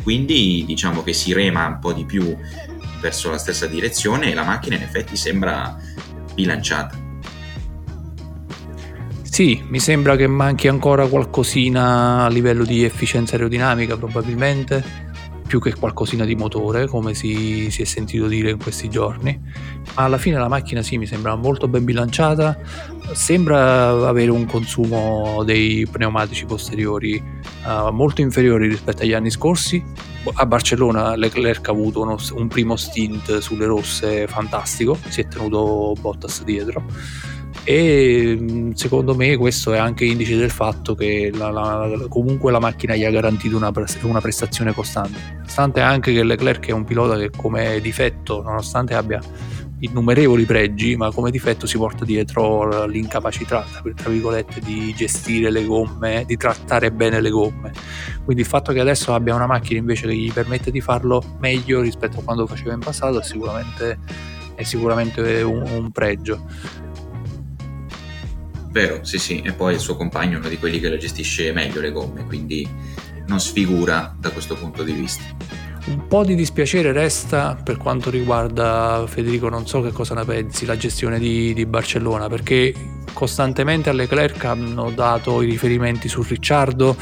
Quindi 0.01 0.63
diciamo 0.67 1.01
che 1.01 1.13
si 1.13 1.33
rema 1.33 1.65
un 1.65 1.79
po' 1.79 1.91
di 1.91 2.05
più 2.05 2.37
verso 3.05 3.29
la 3.29 3.37
stessa 3.37 3.67
direzione 3.67 4.31
e 4.31 4.33
la 4.33 4.43
macchina 4.43 4.77
in 4.77 4.81
effetti 4.81 5.15
sembra 5.15 5.77
bilanciata. 6.33 6.97
Sì, 9.21 9.63
mi 9.67 9.79
sembra 9.79 10.15
che 10.15 10.25
manchi 10.25 10.67
ancora 10.67 11.05
qualcosina 11.07 12.23
a 12.23 12.29
livello 12.29 12.63
di 12.63 12.83
efficienza 12.83 13.35
aerodinamica 13.35 13.95
probabilmente, 13.95 14.83
più 15.45 15.59
che 15.59 15.75
qualcosina 15.75 16.25
di 16.25 16.35
motore, 16.35 16.87
come 16.87 17.13
si, 17.13 17.69
si, 17.69 17.83
è 17.83 17.85
sentito 17.85 18.27
dire 18.27 18.49
in 18.49 18.57
questi 18.57 18.89
giorni. 18.89 19.39
Ma 19.95 20.05
alla 20.05 20.17
fine 20.17 20.39
la 20.39 20.47
macchina 20.47 20.81
sì, 20.81 20.97
mi 20.97 21.05
sembra 21.05 21.35
molto 21.35 21.67
ben 21.67 21.85
bilanciata, 21.85 22.57
sembra 23.13 24.07
avere 24.07 24.31
un 24.31 24.45
consumo 24.45 25.43
dei 25.43 25.85
pneumatici 25.85 26.45
posteriori 26.45 27.34
uh, 27.65 27.91
molto 27.91 28.21
inferiori 28.21 28.67
rispetto 28.67 29.03
agli 29.03 29.13
anni 29.13 29.29
scorsi. 29.29 29.83
A 30.33 30.45
Barcellona 30.45 31.15
Leclerc 31.15 31.67
ha 31.67 31.71
avuto 31.71 32.01
uno, 32.01 32.17
un 32.33 32.47
primo 32.47 32.75
stint 32.75 33.37
sulle 33.39 33.65
rosse 33.65 34.27
fantastico, 34.27 34.97
si 35.09 35.21
è 35.21 35.27
tenuto 35.27 35.93
Bottas 35.99 36.43
dietro 36.43 36.83
e 37.63 38.37
mm, 38.39 38.71
secondo 38.71 39.15
me 39.15 39.37
questo 39.37 39.73
è 39.73 39.77
anche 39.77 40.05
indice 40.05 40.35
del 40.35 40.51
fatto 40.51 40.93
che 40.93 41.31
la, 41.33 41.49
la, 41.49 42.05
comunque 42.09 42.51
la 42.51 42.59
macchina 42.59 42.95
gli 42.95 43.03
ha 43.03 43.09
garantito 43.09 43.57
una, 43.57 43.71
una, 44.03 44.21
prestazione 44.21 44.71
costante 44.71 45.19
nonostante 45.33 45.81
anche 45.81 46.13
che 46.13 46.23
Leclerc 46.23 46.67
è 46.67 46.71
un 46.71 46.83
pilota 46.83 47.17
che 47.17 47.31
come 47.35 47.79
difetto 47.81 48.43
nonostante 48.43 48.93
abbia 48.93 49.19
innumerevoli 49.79 50.45
pregi 50.45 50.95
ma 50.95 51.11
come 51.11 51.31
difetto 51.31 51.67
si 51.67 51.77
porta 51.77 52.05
dietro 52.05 52.85
l'incapacità 52.85 53.65
tra 53.95 54.09
virgolette 54.09 54.61
di 54.61 54.93
gestire 54.95 55.51
le 55.51 55.65
gomme 55.65 56.23
di 56.25 56.37
trattare 56.37 56.91
bene 56.91 57.21
le 57.21 57.29
gomme. 57.29 57.71
Quindi 58.23 58.43
il 58.43 58.47
fatto 58.47 58.71
che 58.73 58.79
adesso 58.79 59.13
abbia 59.13 59.35
una 59.35 59.47
macchina 59.47 59.79
invece 59.79 60.07
che 60.07 60.15
gli 60.15 60.31
permette 60.31 60.71
di 60.71 60.81
farlo 60.81 61.23
meglio 61.39 61.81
rispetto 61.81 62.19
a 62.19 62.23
quando 62.23 62.47
faceva 62.47 62.73
in 62.73 62.79
passato 62.79 63.19
è 63.19 63.23
sicuramente, 63.23 63.99
è 64.55 64.63
sicuramente 64.63 65.41
un, 65.41 65.61
un 65.61 65.91
pregio. 65.91 66.43
Vero, 68.69 69.05
sì, 69.05 69.19
sì, 69.19 69.41
e 69.41 69.53
poi 69.53 69.75
il 69.75 69.79
suo 69.79 69.95
compagno 69.95 70.35
è 70.35 70.39
uno 70.39 70.49
di 70.49 70.57
quelli 70.57 70.81
che 70.81 70.89
le 70.89 70.97
gestisce 70.97 71.53
meglio 71.53 71.79
le 71.79 71.91
gomme, 71.91 72.25
quindi 72.25 72.67
non 73.27 73.39
sfigura 73.39 74.13
da 74.19 74.31
questo 74.31 74.55
punto 74.55 74.83
di 74.83 74.91
vista. 74.91 75.23
Un 75.87 76.07
po' 76.07 76.23
di 76.23 76.33
dispiacere 76.33 76.91
resta 76.91 77.55
per 77.63 77.77
quanto 77.77 78.09
riguarda 78.09 79.05
Federico, 79.07 79.49
non 79.49 79.67
so 79.67 79.81
che 79.81 79.91
cosa 79.91 80.15
ne 80.15 80.25
pensi, 80.25 80.65
la 80.65 80.75
gestione 80.75 81.19
di, 81.19 81.53
di 81.53 81.67
Barcellona, 81.67 82.27
perché 82.27 82.73
costantemente 83.13 83.91
a 83.91 83.93
Leclerc 83.93 84.43
hanno 84.45 84.89
dato 84.89 85.43
i 85.43 85.45
riferimenti 85.45 86.09
su 86.09 86.23
Ricciardo 86.23 86.95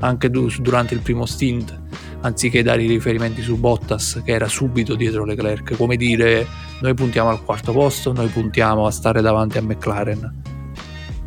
anche 0.00 0.30
durante 0.30 0.94
il 0.94 1.00
primo 1.00 1.26
stint, 1.26 1.78
anziché 2.22 2.62
dare 2.62 2.82
i 2.82 2.88
riferimenti 2.88 3.42
su 3.42 3.58
Bottas 3.58 4.22
che 4.24 4.32
era 4.32 4.48
subito 4.48 4.94
dietro 4.94 5.26
Leclerc, 5.26 5.76
come 5.76 5.96
dire 5.96 6.46
noi 6.80 6.94
puntiamo 6.94 7.28
al 7.28 7.44
quarto 7.44 7.72
posto, 7.72 8.12
noi 8.12 8.28
puntiamo 8.28 8.86
a 8.86 8.90
stare 8.90 9.20
davanti 9.20 9.58
a 9.58 9.62
McLaren 9.62 10.49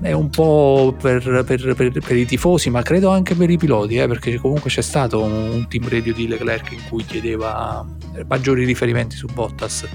è 0.04 0.12
un 0.12 0.30
po' 0.30 0.94
per, 1.00 1.44
per, 1.46 1.74
per, 1.74 1.92
per, 1.92 2.18
i 2.18 2.26
tifosi, 2.26 2.70
ma 2.70 2.82
credo 2.82 3.10
anche 3.10 3.36
per 3.36 3.50
i 3.50 3.58
piloti, 3.58 3.96
eh, 3.96 4.08
perché 4.08 4.38
comunque 4.38 4.70
c'è 4.70 4.82
stato 4.82 5.24
un, 5.24 5.32
un, 5.32 5.68
team 5.70 5.88
radio 5.88 6.14
di 6.14 6.28
Leclerc 6.28 6.74
in 6.74 6.82
cui 6.90 7.06
chiedeva 7.06 7.86
maggiori 8.28 8.66
riferimenti 8.66 9.16
su 9.16 9.28
Bottas. 9.34 9.88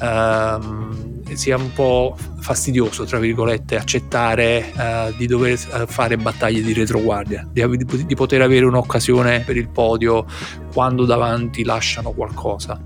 Uh, 0.00 1.34
sia 1.34 1.56
un 1.56 1.72
po' 1.72 2.16
fastidioso, 2.38 3.04
tra 3.04 3.18
virgolette, 3.18 3.76
accettare 3.76 4.72
uh, 4.76 5.16
di 5.16 5.26
dover 5.26 5.54
eh, 5.54 5.86
fare 5.88 6.16
battaglie 6.16 6.62
di 6.62 6.72
retroguardia, 6.72 7.48
di, 7.50 7.66
di, 7.76 8.06
di, 8.06 8.14
poter 8.14 8.42
avere 8.42 8.64
un'occasione 8.66 9.40
per 9.40 9.56
il 9.56 9.68
podio 9.68 10.24
quando 10.72 11.04
davanti 11.04 11.64
lasciano 11.64 12.12
qualcosa. 12.12 12.80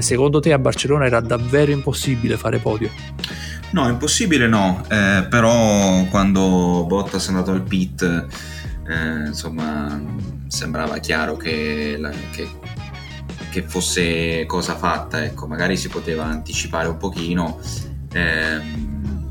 Secondo 0.00 0.40
te 0.40 0.52
a 0.52 0.58
Barcellona 0.58 1.06
era 1.06 1.20
davvero 1.20 1.70
impossibile 1.70 2.36
fare 2.36 2.58
podio? 2.58 2.90
No, 3.72 3.88
impossibile 3.88 4.48
no, 4.48 4.84
eh, 4.90 5.26
però 5.30 6.04
quando 6.10 6.84
Bottas 6.86 7.24
è 7.24 7.28
andato 7.30 7.52
al 7.52 7.62
pit, 7.62 8.26
eh, 8.86 9.26
insomma, 9.28 9.98
sembrava 10.46 10.98
chiaro 10.98 11.38
che, 11.38 11.96
la, 11.98 12.10
che, 12.32 12.50
che, 13.50 13.62
fosse 13.62 14.44
cosa 14.44 14.76
fatta, 14.76 15.24
ecco, 15.24 15.46
magari 15.46 15.78
si 15.78 15.88
poteva 15.88 16.24
anticipare 16.24 16.88
un 16.88 16.98
pochino, 16.98 17.58
ehm, 18.12 19.30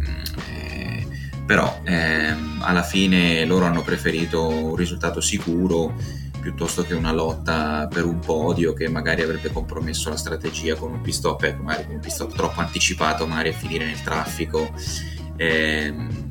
eh, 0.50 1.08
però 1.46 1.80
ehm, 1.84 2.62
alla 2.64 2.84
fine 2.84 3.46
loro 3.46 3.66
hanno 3.66 3.84
preferito 3.84 4.48
un 4.48 4.76
risultato 4.76 5.22
sicuro 5.22 5.94
piuttosto 6.42 6.84
che 6.84 6.94
una 6.94 7.12
lotta 7.12 7.88
per 7.88 8.04
un 8.06 8.20
podio 8.20 8.74
che 8.74 8.90
magari 8.90 9.22
avrebbe 9.22 9.52
compromesso 9.52 10.10
la 10.10 10.18
strategia 10.18 10.76
con 10.76 10.92
un 10.92 11.02
pit 11.02 11.24
ecco, 11.42 11.64
magari 11.64 11.86
con 11.86 11.96
un 11.96 12.02
pit 12.02 12.28
troppo 12.34 12.60
anticipato, 12.60 13.26
magari 13.26 13.50
a 13.50 13.54
finire 13.54 13.86
nel 13.86 14.02
traffico. 14.02 14.74
Ehm, 15.38 16.30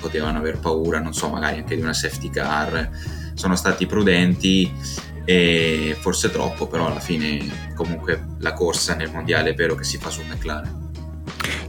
potevano 0.00 0.38
aver 0.38 0.58
paura, 0.58 1.00
non 1.00 1.14
so, 1.14 1.28
magari 1.28 1.58
anche 1.58 1.74
di 1.74 1.82
una 1.82 1.94
safety 1.94 2.30
car. 2.30 2.90
Sono 3.34 3.56
stati 3.56 3.86
prudenti 3.86 4.72
e 5.24 5.96
forse 5.98 6.30
troppo, 6.30 6.68
però 6.68 6.86
alla 6.86 7.00
fine 7.00 7.72
comunque 7.74 8.36
la 8.38 8.52
corsa 8.52 8.94
nel 8.94 9.10
mondiale 9.10 9.50
è 9.50 9.54
vero 9.54 9.74
che 9.74 9.84
si 9.84 9.98
fa 9.98 10.10
su 10.10 10.22
McLaren 10.22 10.85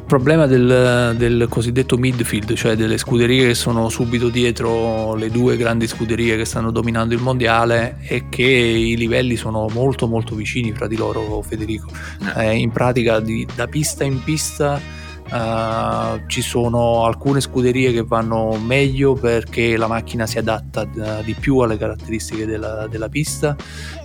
problema 0.07 0.47
del, 0.47 1.15
del, 1.17 1.47
cosiddetto 1.49 1.97
midfield, 1.97 2.53
cioè 2.55 2.75
delle 2.75 2.97
scuderie 2.97 3.47
che 3.47 3.53
sono 3.53 3.89
subito 3.89 4.29
dietro 4.29 5.13
le 5.15 5.29
due 5.29 5.57
grandi 5.57 5.85
scuderie 5.85 6.37
che 6.37 6.45
stanno 6.45 6.71
dominando 6.71 7.13
il 7.13 7.21
mondiale, 7.21 7.97
è 7.99 8.29
che 8.29 8.43
i 8.43 8.95
livelli 8.95 9.35
sono 9.35 9.67
molto 9.71 10.07
molto 10.07 10.33
vicini 10.33 10.71
fra 10.71 10.87
di 10.87 10.95
loro, 10.95 11.41
Federico. 11.41 11.89
Eh, 12.35 12.47
eh 12.47 12.55
in 12.55 12.71
pratica 12.71 13.19
di, 13.19 13.45
da 13.53 13.67
pista 13.67 14.03
in 14.05 14.23
pista 14.23 14.81
Uh, 15.29 16.25
ci 16.27 16.41
sono 16.41 17.03
alcune 17.03 17.41
scuderie 17.41 17.91
che 17.91 18.01
vanno 18.01 18.57
meglio 18.57 19.13
perché 19.13 19.75
la 19.75 19.87
macchina 19.87 20.25
si 20.25 20.37
adatta 20.37 20.83
uh, 20.83 21.21
di 21.21 21.33
più 21.33 21.57
alle 21.57 21.77
caratteristiche 21.77 22.45
della, 22.45 22.87
della, 22.87 23.09
pista 23.09 23.53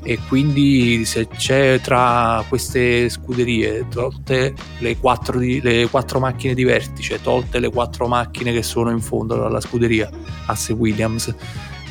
e 0.02 0.18
quindi 0.26 1.04
se 1.04 1.28
c'è 1.28 1.78
tra 1.80 2.44
queste 2.48 3.08
scuderie 3.08 3.86
tolte 3.88 4.52
le 4.80 4.96
quattro, 4.98 5.38
di, 5.38 5.60
le 5.60 5.88
quattro 5.88 6.18
macchine 6.18 6.54
di 6.54 6.64
vertice 6.64 7.20
tolte 7.22 7.60
le 7.60 7.70
quattro 7.70 8.08
macchine 8.08 8.52
che 8.52 8.64
sono 8.64 8.90
in 8.90 9.00
fondo 9.00 9.44
alla 9.44 9.60
scuderia 9.60 10.10
Asse 10.46 10.72
Williams 10.72 11.32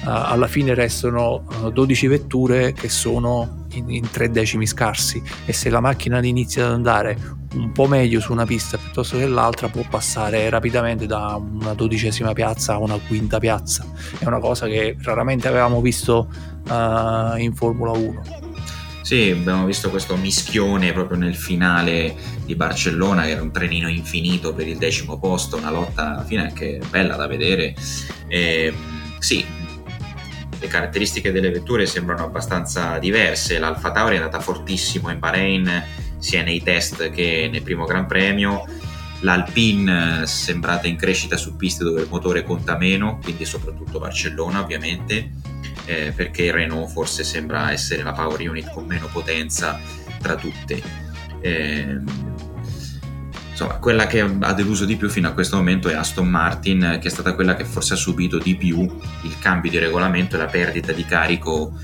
alla 0.04 0.48
fine 0.48 0.74
restano 0.74 1.44
uh, 1.62 1.72
12 1.72 2.08
vetture 2.08 2.74
che 2.74 2.90
sono 2.90 3.66
in, 3.74 3.90
in, 3.90 4.10
tre 4.10 4.30
decimi 4.30 4.66
scarsi. 4.66 5.22
E 5.46 5.54
se 5.54 5.70
la 5.70 5.80
macchina 5.80 6.24
inizia 6.24 6.66
ad 6.66 6.74
andare 6.74 7.40
un 7.54 7.72
po' 7.72 7.88
meglio 7.88 8.20
su 8.20 8.32
una 8.32 8.46
pista 8.46 8.78
piuttosto 8.78 9.18
che 9.18 9.28
l'altra 9.28 9.68
può 9.68 9.84
passare 9.90 10.50
rapidamente 10.50 11.06
da 11.06 11.36
una 11.36 11.74
dodicesima 11.74 12.34
piazza 12.34 12.74
a 12.74 12.78
una 12.78 12.98
quinta 13.08 13.40
piazza. 13.40 13.86
È 14.18 14.26
una 14.26 14.40
cosa 14.40 14.68
che 14.68 14.96
raramente 15.02 15.48
avevamo 15.48 15.82
visto 15.82 16.30
uh, 16.70 17.38
in 17.38 17.54
Formula 17.54 17.92
1 17.92 18.50
sì, 19.02 19.30
abbiamo 19.32 19.66
visto 19.66 19.90
questo 19.90 20.16
mischione 20.16 20.94
proprio 20.94 21.18
nel 21.18 21.36
finale 21.36 22.16
di 22.46 22.56
Barcellona, 22.56 23.24
che 23.24 23.32
era 23.32 23.42
un 23.42 23.52
trenino 23.52 23.90
infinito 23.90 24.54
per 24.54 24.70
il 24.70 24.78
decimo 24.78 25.20
posto, 25.20 25.58
una 25.58 25.70
lotta 25.70 26.14
alla 26.14 26.24
fine 26.24 26.44
anche 26.44 26.80
bella 26.90 27.18
da 27.18 27.28
vedere. 27.28 27.76
E, 28.28 28.66
ehm, 28.68 28.76
sì, 29.20 29.44
le 30.62 30.68
caratteristiche 30.68 31.32
delle 31.32 31.50
vetture 31.50 31.88
sembrano 31.88 32.24
abbastanza 32.24 33.00
diverse. 33.00 33.58
L'Alfa 33.58 33.92
Tauri 33.92 34.14
è 34.14 34.20
andata 34.20 34.40
fortissimo 34.40 35.10
in 35.10 35.18
Bahrain 35.18 35.84
sia 36.20 36.44
nei 36.44 36.62
test 36.62 37.10
che 37.10 37.50
nel 37.52 37.64
primo 37.64 37.86
Gran 37.86 38.06
Premio. 38.06 38.66
L'Alpine 39.22 40.22
è 40.22 40.26
sembrata 40.28 40.88
in 40.88 40.98
crescita 40.98 41.36
su 41.36 41.56
piste 41.56 41.84
dove 41.84 42.02
il 42.02 42.08
motore 42.10 42.44
conta 42.44 42.78
meno, 42.78 43.20
quindi 43.24 43.44
soprattutto 43.44 44.00
Barcellona 44.00 44.62
ovviamente, 44.62 45.32
eh, 45.86 46.14
perché 46.16 46.44
il 46.44 46.54
Renault 46.54 46.92
forse 46.92 47.24
sembra 47.24 47.72
essere 47.72 48.04
la 48.04 48.14
power 48.14 48.40
unit 48.48 48.72
con 48.72 48.86
meno 48.86 49.08
potenza 49.12 49.80
tra 50.22 50.36
tutte. 50.36 50.82
Eh, 51.42 52.00
insomma, 53.52 53.76
quella 53.76 54.08
che 54.08 54.22
ha 54.22 54.54
deluso 54.54 54.86
di 54.86 54.96
più 54.96 55.10
fino 55.10 55.28
a 55.28 55.34
questo 55.34 55.58
momento 55.58 55.90
è 55.90 55.94
Aston 55.94 56.28
Martin, 56.28 56.98
che 57.00 57.08
è 57.08 57.12
stata 57.12 57.36
quella 57.36 57.56
che 57.56 57.66
forse 57.66 57.94
ha 57.94 57.98
subito 57.98 58.38
di 58.38 58.56
più 58.56 58.82
il 58.82 59.40
cambio 59.40 59.70
di 59.70 59.78
regolamento 59.78 60.36
e 60.36 60.40
la 60.40 60.46
perdita 60.46 60.92
di 60.92 61.06
carico 61.06 61.78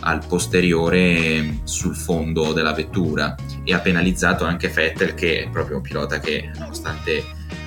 al 0.00 0.24
posteriore 0.26 1.60
sul 1.64 1.94
fondo 1.96 2.52
della 2.52 2.72
vettura. 2.72 3.34
E 3.64 3.74
ha 3.74 3.80
penalizzato 3.80 4.44
anche 4.44 4.68
Vettel 4.68 5.14
che 5.14 5.44
è 5.44 5.48
proprio 5.48 5.76
un 5.76 5.82
pilota 5.82 6.20
che 6.20 6.50
nonostante 6.58 7.24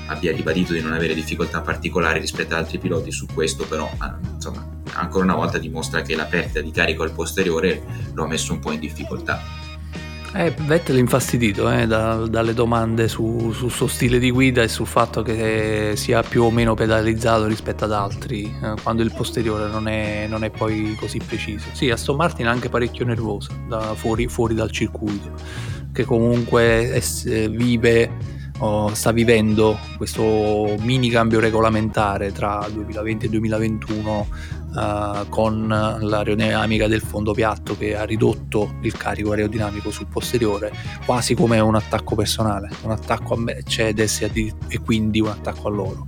abbia 0.07 0.31
ribadito 0.31 0.73
di 0.73 0.81
non 0.81 0.93
avere 0.93 1.13
difficoltà 1.13 1.61
particolari 1.61 2.19
rispetto 2.19 2.53
ad 2.53 2.61
altri 2.61 2.77
piloti 2.77 3.11
su 3.11 3.25
questo 3.33 3.65
però 3.65 3.89
insomma 4.33 4.65
ancora 4.93 5.25
una 5.25 5.35
volta 5.35 5.57
dimostra 5.57 6.01
che 6.01 6.15
la 6.15 6.23
perdita 6.23 6.61
di 6.61 6.71
carico 6.71 7.03
al 7.03 7.11
posteriore 7.11 7.83
lo 8.13 8.23
ha 8.23 8.27
messo 8.27 8.53
un 8.53 8.59
po' 8.59 8.71
in 8.71 8.79
difficoltà 8.79 9.41
eh, 10.33 10.53
Vettel 10.65 10.97
infastidito 10.97 11.71
eh, 11.71 11.87
da, 11.87 12.27
dalle 12.27 12.53
domande 12.53 13.07
sul 13.07 13.53
su 13.53 13.69
suo 13.69 13.87
stile 13.87 14.19
di 14.19 14.29
guida 14.29 14.61
e 14.61 14.67
sul 14.67 14.85
fatto 14.85 15.21
che 15.21 15.93
sia 15.95 16.21
più 16.21 16.43
o 16.43 16.51
meno 16.51 16.73
pedalizzato 16.73 17.47
rispetto 17.47 17.85
ad 17.85 17.91
altri, 17.91 18.43
eh, 18.43 18.73
quando 18.83 19.03
il 19.03 19.11
posteriore 19.15 19.69
non 19.69 19.87
è, 19.87 20.27
non 20.27 20.43
è, 20.43 20.49
poi 20.49 20.95
così 20.99 21.19
preciso. 21.25 21.67
Sì, 21.71 21.89
Aston 21.89 22.15
Martin 22.15 22.45
è 22.45 22.49
anche 22.49 22.69
parecchio 22.69 23.05
nervosa 23.05 23.51
da 23.67 23.95
fuori, 23.95 24.27
fuori 24.27 24.53
dal 24.53 24.71
circuito, 24.71 25.31
che 25.91 26.03
comunque 26.05 26.91
è, 26.91 27.49
vive 27.49 28.35
oh, 28.59 28.93
sta 28.93 29.11
vivendo 29.11 29.77
questo 29.97 30.75
mini 30.81 31.09
cambio 31.09 31.39
regolamentare 31.39 32.31
tra 32.31 32.67
2020 32.71 33.25
e 33.25 33.29
2021 33.29 34.27
uh, 34.77 35.27
con 35.29 35.67
l'aerodinamica 35.67 36.87
del 36.87 37.01
fondo 37.01 37.33
piatto 37.33 37.75
che 37.75 37.95
ha 37.95 38.03
ridotto 38.03 38.75
il 38.81 38.95
carico 38.95 39.31
aerodinamico 39.31 39.91
sul 39.91 40.07
posteriore 40.07 40.71
quasi 41.05 41.33
come 41.33 41.59
un 41.59 41.75
attacco 41.75 42.15
personale, 42.15 42.69
un 42.83 42.91
attacco 42.91 43.33
a 43.33 43.37
Mercedes 43.37 44.21
e, 44.21 44.53
e 44.67 44.79
quindi 44.79 45.19
un 45.19 45.29
attacco 45.29 45.67
a 45.67 45.71
loro. 45.71 46.07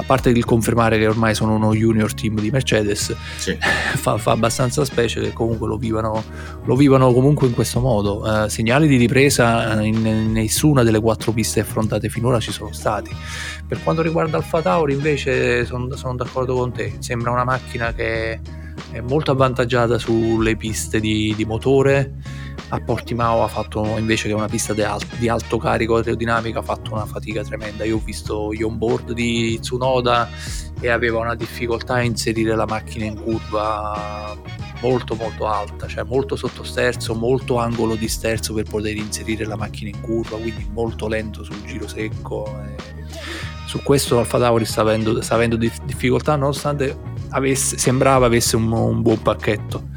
A 0.00 0.02
parte 0.02 0.30
il 0.30 0.46
confermare 0.46 0.96
che 0.96 1.06
ormai 1.06 1.34
sono 1.34 1.54
uno 1.54 1.74
junior 1.74 2.14
team 2.14 2.40
di 2.40 2.50
Mercedes, 2.50 3.14
sì. 3.36 3.54
fa, 3.60 4.16
fa, 4.16 4.30
abbastanza 4.30 4.82
specie 4.86 5.20
che 5.20 5.34
comunque 5.34 5.68
lo 5.68 5.76
vivano, 5.76 6.24
lo 6.64 6.74
vivano 6.74 7.12
comunque 7.12 7.46
in 7.46 7.52
questo 7.52 7.80
modo. 7.80 8.22
Uh, 8.22 8.48
segnali 8.48 8.88
di 8.88 8.96
ripresa 8.96 9.82
in, 9.82 10.06
in 10.06 10.32
nessuna 10.32 10.82
delle 10.82 11.00
quattro 11.00 11.32
piste 11.32 11.60
affrontate 11.60 12.08
finora 12.08 12.40
ci 12.40 12.50
sono 12.50 12.72
stati. 12.72 13.14
Per 13.68 13.82
quanto 13.82 14.00
riguarda 14.00 14.38
Alfa 14.38 14.62
Tauri 14.62 14.94
invece 14.94 15.66
sono, 15.66 15.94
sono 15.96 16.16
d'accordo 16.16 16.54
con 16.54 16.72
te, 16.72 16.96
sembra 17.00 17.30
una 17.30 17.44
macchina 17.44 17.92
che 17.92 18.40
è 18.90 19.00
molto 19.00 19.30
avvantaggiata 19.30 19.98
sulle 19.98 20.56
piste 20.56 21.00
di, 21.00 21.34
di 21.36 21.44
motore. 21.44 22.14
A 22.68 22.80
Portimao 22.80 23.42
ha 23.42 23.48
fatto 23.48 23.96
invece 23.98 24.28
che 24.28 24.34
una 24.34 24.46
pista 24.46 24.72
di, 24.74 24.82
alto, 24.82 25.16
di 25.18 25.28
alto 25.28 25.58
carico 25.58 25.96
aerodinamico 25.96 26.58
ha 26.58 26.62
fatto 26.62 26.92
una 26.92 27.06
fatica 27.06 27.42
tremenda. 27.42 27.84
Io 27.84 27.96
ho 27.96 28.02
visto 28.04 28.52
gli 28.52 28.62
onboard 28.62 29.12
di 29.12 29.58
Tsunoda 29.60 30.28
e 30.80 30.88
aveva 30.88 31.18
una 31.18 31.34
difficoltà 31.34 31.94
a 31.94 32.02
inserire 32.02 32.54
la 32.54 32.66
macchina 32.66 33.04
in 33.06 33.20
curva 33.20 34.38
molto 34.80 35.14
molto 35.14 35.46
alta, 35.46 35.86
cioè 35.86 36.04
molto 36.04 36.36
sottosterzo, 36.36 37.14
molto 37.14 37.58
angolo 37.58 37.94
di 37.94 38.08
sterzo 38.08 38.54
per 38.54 38.64
poter 38.64 38.96
inserire 38.96 39.44
la 39.44 39.56
macchina 39.56 39.90
in 39.90 40.00
curva, 40.00 40.36
quindi 40.36 40.66
molto 40.72 41.06
lento 41.06 41.44
sul 41.44 41.62
giro 41.64 41.86
secco. 41.86 42.50
su 43.66 43.82
questo 43.82 44.18
Alfa 44.18 44.38
Tauri 44.38 44.64
sta 44.64 44.80
avendo, 44.80 45.20
sta 45.20 45.34
avendo 45.34 45.56
difficoltà 45.56 46.36
nonostante 46.36 46.96
avesse, 47.30 47.78
sembrava 47.78 48.26
avesse 48.26 48.56
un, 48.56 48.70
un, 48.70 49.02
buon 49.02 49.20
pacchetto. 49.22 49.88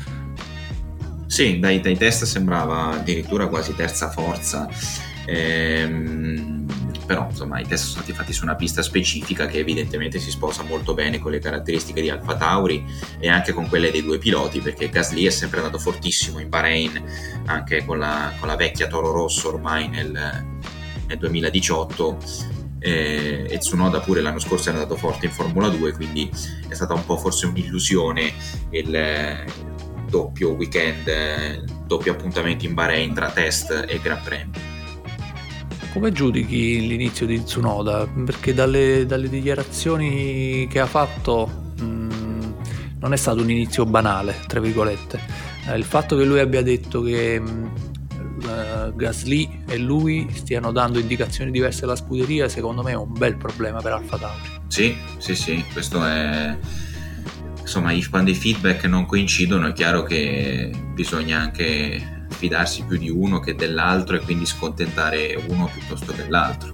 Sì, 1.28 1.60
dai, 1.60 1.80
dai, 1.80 1.98
test 1.98 2.26
sembrava 2.26 2.92
addirittura 2.92 3.48
quasi 3.48 3.76
terza 3.76 4.10
forza. 4.10 4.68
Ehm, 5.26 6.66
però 7.06 7.28
insomma 7.30 7.60
i 7.60 7.66
test 7.66 7.86
sono 7.86 8.04
stati 8.04 8.18
fatti 8.18 8.34
su 8.34 8.44
una 8.44 8.56
pista 8.56 8.82
specifica 8.82 9.46
che 9.46 9.60
evidentemente 9.60 10.20
si 10.20 10.30
sposa 10.30 10.64
molto 10.64 10.94
bene 10.94 11.20
con 11.20 11.32
le 11.32 11.40
caratteristiche 11.40 12.02
di 12.02 12.10
Alfa 12.10 12.36
Tauri 12.36 12.84
e 13.20 13.30
anche 13.30 13.54
con 13.54 13.68
quelle 13.68 13.92
dei 13.92 14.04
due 14.04 14.18
piloti 14.18 14.60
perché 14.60 14.90
Gasly 14.90 15.26
è 15.26 15.30
sempre 15.30 15.60
andato 15.60 15.80
fortissimo 15.80 16.40
in 16.40 16.50
Bahrain 16.50 17.04
anche 17.46 17.86
con 17.86 18.00
la, 18.00 18.34
con 18.40 18.48
la 18.48 18.56
vecchia 18.56 18.88
Toro 18.88 19.12
Rosso 19.12 19.50
ormai 19.50 19.88
nel, 19.88 20.12
nel 21.08 21.18
2018 21.18 22.18
eh, 22.84 23.46
e 23.50 23.58
Tsunoda 23.60 24.02
pure 24.02 24.22
l'anno 24.22 24.40
scorso 24.40 24.70
è 24.70 24.74
andato 24.74 24.96
forte 24.98 25.28
in 25.28 25.32
Formula 25.32 25.70
2 25.70 25.94
quindi 25.94 26.30
è 26.68 26.74
stata 26.74 26.94
un 26.94 27.06
po' 27.06 27.18
forse 27.18 27.46
un'illusione 27.46 28.34
il 28.72 29.46
doppio 30.10 30.52
weekend 30.52 31.64
doppio 31.86 32.12
appuntamento 32.12 32.66
in 32.66 32.74
Bahrain 32.74 33.14
tra 33.14 33.32
test 33.32 33.86
e 33.88 34.00
Gran 34.02 34.22
Premio 34.22 34.72
come 35.94 36.12
giudichi 36.12 36.88
l'inizio 36.88 37.28
di 37.28 37.44
Tsunoda? 37.44 38.08
Perché 38.26 38.56
dalle, 38.56 39.06
dalle 39.06 39.30
dichiarazioni 39.30 40.68
che 40.68 40.80
ha 40.80 40.88
fatto 40.88 41.48
mh, 41.78 41.84
mm, 41.84 42.42
non 43.00 43.14
è 43.14 43.16
stato 43.16 43.44
un 43.44 43.52
inizio 43.52 43.86
banale, 43.86 44.40
tra 44.48 44.60
virgolette. 44.60 45.20
Eh, 45.68 45.78
il 45.78 45.84
fatto 45.84 46.18
che 46.18 46.24
lui 46.24 46.40
abbia 46.40 46.64
detto 46.64 47.04
che 47.04 47.40
mh, 47.40 47.93
Gasly 48.90 49.64
e 49.68 49.78
lui 49.78 50.28
stiano 50.34 50.72
dando 50.72 51.00
indicazioni 51.00 51.52
diverse 51.52 51.86
alla 51.86 51.96
scuderia, 51.96 52.50
secondo 52.50 52.82
me 52.82 52.92
è 52.92 52.96
un 52.96 53.14
bel 53.14 53.38
problema 53.38 53.82
per 53.82 53.94
Alfa 53.94 54.18
Tauri. 54.18 54.62
Sì, 54.68 54.96
sì, 55.18 55.36
sì, 55.36 55.64
questo 55.72 56.04
è 56.04 56.58
insomma 57.62 57.94
quando 58.10 58.30
i 58.30 58.36
feedback 58.36 58.84
non 58.86 59.06
coincidono 59.06 59.68
è 59.68 59.74
chiaro 59.74 60.04
che 60.04 60.70
bisogna 60.94 61.40
anche 61.40 62.26
fidarsi 62.28 62.84
più 62.84 62.98
di 62.98 63.10
uno 63.10 63.40
che 63.40 63.56
dell'altro 63.56 64.18
e 64.18 64.20
quindi 64.20 64.46
scontentare 64.46 65.42
uno 65.48 65.70
piuttosto 65.72 66.12
che 66.12 66.26
l'altro. 66.28 66.72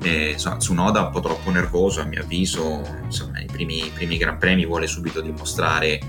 Insomma, 0.00 0.56
Tsunoda 0.56 1.00
un 1.02 1.10
po' 1.10 1.20
troppo 1.20 1.50
nervoso 1.50 2.00
a 2.00 2.04
mio 2.04 2.22
avviso, 2.22 2.82
insomma, 3.04 3.40
i 3.40 3.46
primi, 3.46 3.78
i 3.78 3.90
primi 3.92 4.16
Gran 4.16 4.38
Premi 4.38 4.64
vuole 4.64 4.86
subito 4.86 5.20
dimostrare 5.20 6.00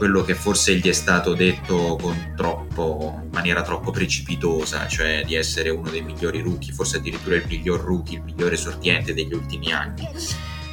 quello 0.00 0.22
che 0.22 0.34
forse 0.34 0.76
gli 0.76 0.88
è 0.88 0.94
stato 0.94 1.34
detto 1.34 2.00
troppo, 2.34 3.20
in 3.22 3.28
maniera 3.32 3.60
troppo 3.60 3.90
precipitosa, 3.90 4.88
cioè 4.88 5.24
di 5.26 5.34
essere 5.34 5.68
uno 5.68 5.90
dei 5.90 6.00
migliori 6.00 6.40
rookie, 6.40 6.72
forse 6.72 6.96
addirittura 6.96 7.36
il 7.36 7.44
miglior 7.46 7.80
rookie, 7.80 8.16
il 8.16 8.24
migliore 8.24 8.56
sortiente 8.56 9.12
degli 9.12 9.34
ultimi 9.34 9.74
anni. 9.74 10.08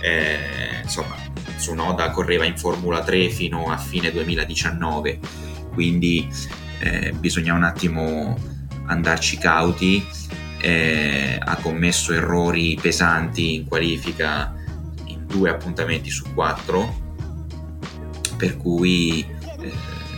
Eh, 0.01 0.79
insomma, 0.81 1.17
Tsunoda 1.57 2.09
correva 2.11 2.45
in 2.45 2.57
Formula 2.57 3.03
3 3.03 3.29
fino 3.29 3.69
a 3.69 3.75
fine 3.75 4.13
2019, 4.13 5.19
quindi 5.73 6.29
eh, 6.79 7.11
bisogna 7.11 7.53
un 7.53 7.63
attimo 7.63 8.39
andarci 8.85 9.37
cauti, 9.39 10.07
eh, 10.61 11.37
ha 11.37 11.57
commesso 11.57 12.13
errori 12.13 12.79
pesanti 12.81 13.55
in 13.55 13.67
qualifica 13.67 14.55
in 15.07 15.25
due 15.27 15.49
appuntamenti 15.49 16.09
su 16.09 16.33
quattro, 16.33 17.06
per 18.37 18.57
cui 18.57 19.25
eh, 19.61 19.71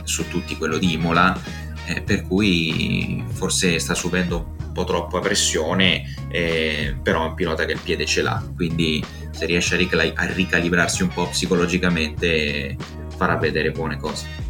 su 0.04 0.28
tutti 0.28 0.58
quello 0.58 0.78
di 0.78 0.94
Imola, 0.94 1.40
eh, 1.86 2.02
per 2.02 2.24
cui 2.24 3.24
forse 3.32 3.80
sta 3.80 3.96
subendo 3.96 4.56
un 4.60 4.72
po' 4.72 4.84
troppa 4.84 5.20
pressione, 5.20 6.04
eh, 6.30 6.96
però 7.02 7.26
è 7.26 7.30
un 7.30 7.36
pilota 7.36 7.66
che 7.66 7.72
il 7.72 7.80
piede 7.82 8.06
ce 8.06 8.22
l'ha, 8.22 8.44
quindi 8.56 9.04
se 9.32 9.46
riesce 9.46 9.76
a, 9.76 9.78
ricali- 9.78 10.14
a 10.14 10.26
ricalibrarsi 10.26 11.04
un 11.04 11.10
po' 11.10 11.28
psicologicamente 11.28 12.76
farà 13.16 13.38
vedere 13.38 13.72
buone 13.72 13.98
cose. 13.98 14.48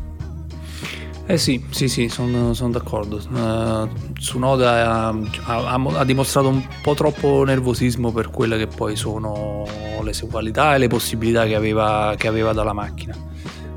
Eh 1.29 1.37
sì, 1.37 1.63
sì, 1.69 1.87
sì, 1.87 2.09
sono 2.09 2.55
son 2.55 2.71
d'accordo. 2.71 3.17
Uh, 3.29 3.87
Tsunoda 4.13 4.89
ha, 4.89 5.15
ha, 5.43 5.73
ha, 5.75 6.03
dimostrato 6.03 6.47
un 6.47 6.67
po' 6.81 6.95
troppo 6.95 7.43
nervosismo 7.43 8.11
per 8.11 8.31
quelle 8.31 8.57
che 8.57 8.65
poi 8.65 8.95
sono 8.95 9.63
le 10.01 10.11
sue 10.13 10.27
qualità 10.27 10.73
e 10.73 10.79
le 10.79 10.87
possibilità 10.87 11.45
che 11.45 11.53
aveva, 11.53 12.15
che 12.17 12.27
aveva 12.27 12.51
dalla 12.51 12.73
macchina. 12.73 13.15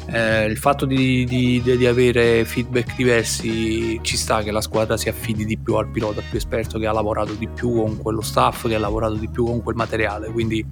Eh, 0.07 0.45
il 0.47 0.59
fatto 0.59 0.85
di, 0.85 1.25
di, 1.25 1.63
di, 1.63 1.87
avere 1.87 2.45
feedback 2.45 2.97
diversi 2.97 4.01
ci 4.03 4.17
sta 4.17 4.43
che 4.43 4.51
la 4.51 4.61
squadra 4.61 4.97
si 4.97 5.09
affidi 5.09 5.45
di 5.45 5.57
più 5.57 5.75
al 5.75 5.89
pilota 5.89 6.23
più 6.29 6.39
esperto 6.39 6.79
che 6.79 6.87
ha 6.87 6.93
lavorato 6.93 7.35
di 7.35 7.49
più 7.49 7.77
con 7.77 7.97
quello 7.99 8.21
staff, 8.21 8.67
che 8.67 8.75
ha 8.75 8.81
lavorato 8.81 9.15
di 9.15 9.29
più 9.29 9.45
con 9.45 9.63
quel 9.63 9.77
materiale. 9.77 10.31
Quindi 10.31 10.67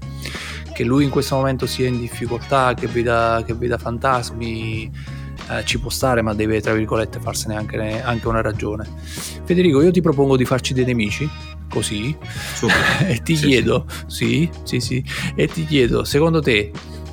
che 0.72 0.85
lui 0.85 1.05
in 1.05 1.11
questo 1.11 1.37
momento 1.37 1.66
sia 1.66 1.87
in 1.87 2.01
difficoltà, 2.01 2.74
che 2.74 2.87
veda, 2.87 3.43
che 3.45 3.55
veda 3.55 3.78
fantasmi 3.78 4.91
eh, 5.51 5.64
ci 5.64 5.78
può 5.78 5.91
stare, 5.91 6.22
ma 6.22 6.33
deve, 6.35 6.61
tra 6.61 6.72
virgolette, 6.72 7.18
farsene 7.20 7.57
anche, 7.57 8.01
anche, 8.03 8.28
una 8.28 8.41
ragione. 8.41 8.89
Federico, 9.45 9.83
io 9.83 9.91
ti 9.91 10.01
propongo 10.01 10.37
di 10.37 10.45
farci 10.45 10.72
dei 10.72 10.85
nemici, 10.85 11.28
così, 11.68 12.16
e 13.07 13.20
ti 13.22 13.37
sì, 13.37 13.47
chiedo, 13.47 13.87
sì. 14.07 14.49
sì, 14.62 14.78
sì, 14.78 14.81
sì, 14.81 15.05
e 15.35 15.49
ti 15.49 15.64
chiedo, 15.64 16.05
secondo 16.05 16.41
te, 16.41 16.70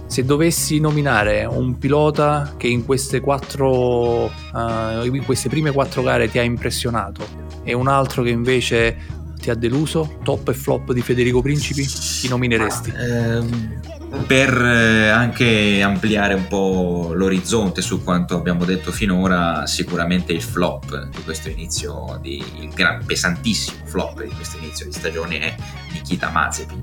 se 0.08 0.24
dovessi 0.24 0.80
nominare 0.80 1.46
un 1.46 1.78
pilota 1.78 2.54
che 2.58 2.68
in 2.68 2.86
queste 2.86 3.20
quattro, 3.20 4.26
uh, 4.26 5.04
in 5.04 5.24
queste 5.26 5.50
prime 5.50 5.72
quattro 5.72 6.02
gare 6.02 6.30
ti 6.30 6.40
ha 6.40 6.44
impressionato 6.44 7.28
e 7.64 7.74
un 7.74 7.88
altro 7.88 8.24
che 8.24 8.30
invece 8.30 8.98
ti 9.40 9.50
ha 9.50 9.56
deluso, 9.56 10.18
top 10.24 10.50
e 10.50 10.54
flop 10.54 10.94
di 10.94 11.02
Federico 11.02 11.42
Principi, 11.42 11.86
chi 11.86 12.28
nomineresti? 12.28 12.92
Ma, 12.92 13.06
ehm 13.06 13.97
per 14.26 14.54
eh, 14.54 15.10
anche 15.10 15.82
ampliare 15.82 16.34
un 16.34 16.48
po' 16.48 17.12
l'orizzonte 17.14 17.82
su 17.82 18.04
quanto 18.04 18.36
abbiamo 18.36 18.66
detto 18.66 18.92
finora, 18.92 19.66
sicuramente 19.68 20.34
il 20.34 20.42
flop 20.42 21.10
di 21.10 21.24
questo 21.24 21.50
inizio, 21.50 22.18
di, 22.22 22.44
il 22.60 22.70
gran, 22.70 23.04
pesantissimo 23.06 23.86
flop 23.86 24.24
di 24.24 24.34
questo 24.34 24.58
inizio 24.58 24.86
di 24.86 24.92
stagione 24.92 25.40
è 25.40 25.56
Nikita 25.92 26.30
Mazepin, 26.30 26.80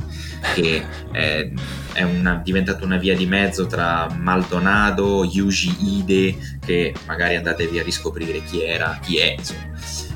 che 0.55 0.85
è, 1.13 1.51
è 1.93 2.03
una, 2.03 2.41
diventato 2.43 2.85
una 2.85 2.99
via 2.99 3.17
di 3.17 3.27
mezzo 3.27 3.67
tra 3.67 4.09
Maldonado, 4.09 5.25
Yuji 5.25 5.99
Ide, 5.99 6.59
che 6.65 6.95
magari 7.07 7.37
andatevi 7.37 7.79
a 7.79 7.83
riscoprire 7.83 8.43
chi 8.45 8.63
era, 8.63 8.99
chi 9.03 9.19
è, 9.19 9.35
insomma. 9.39 9.73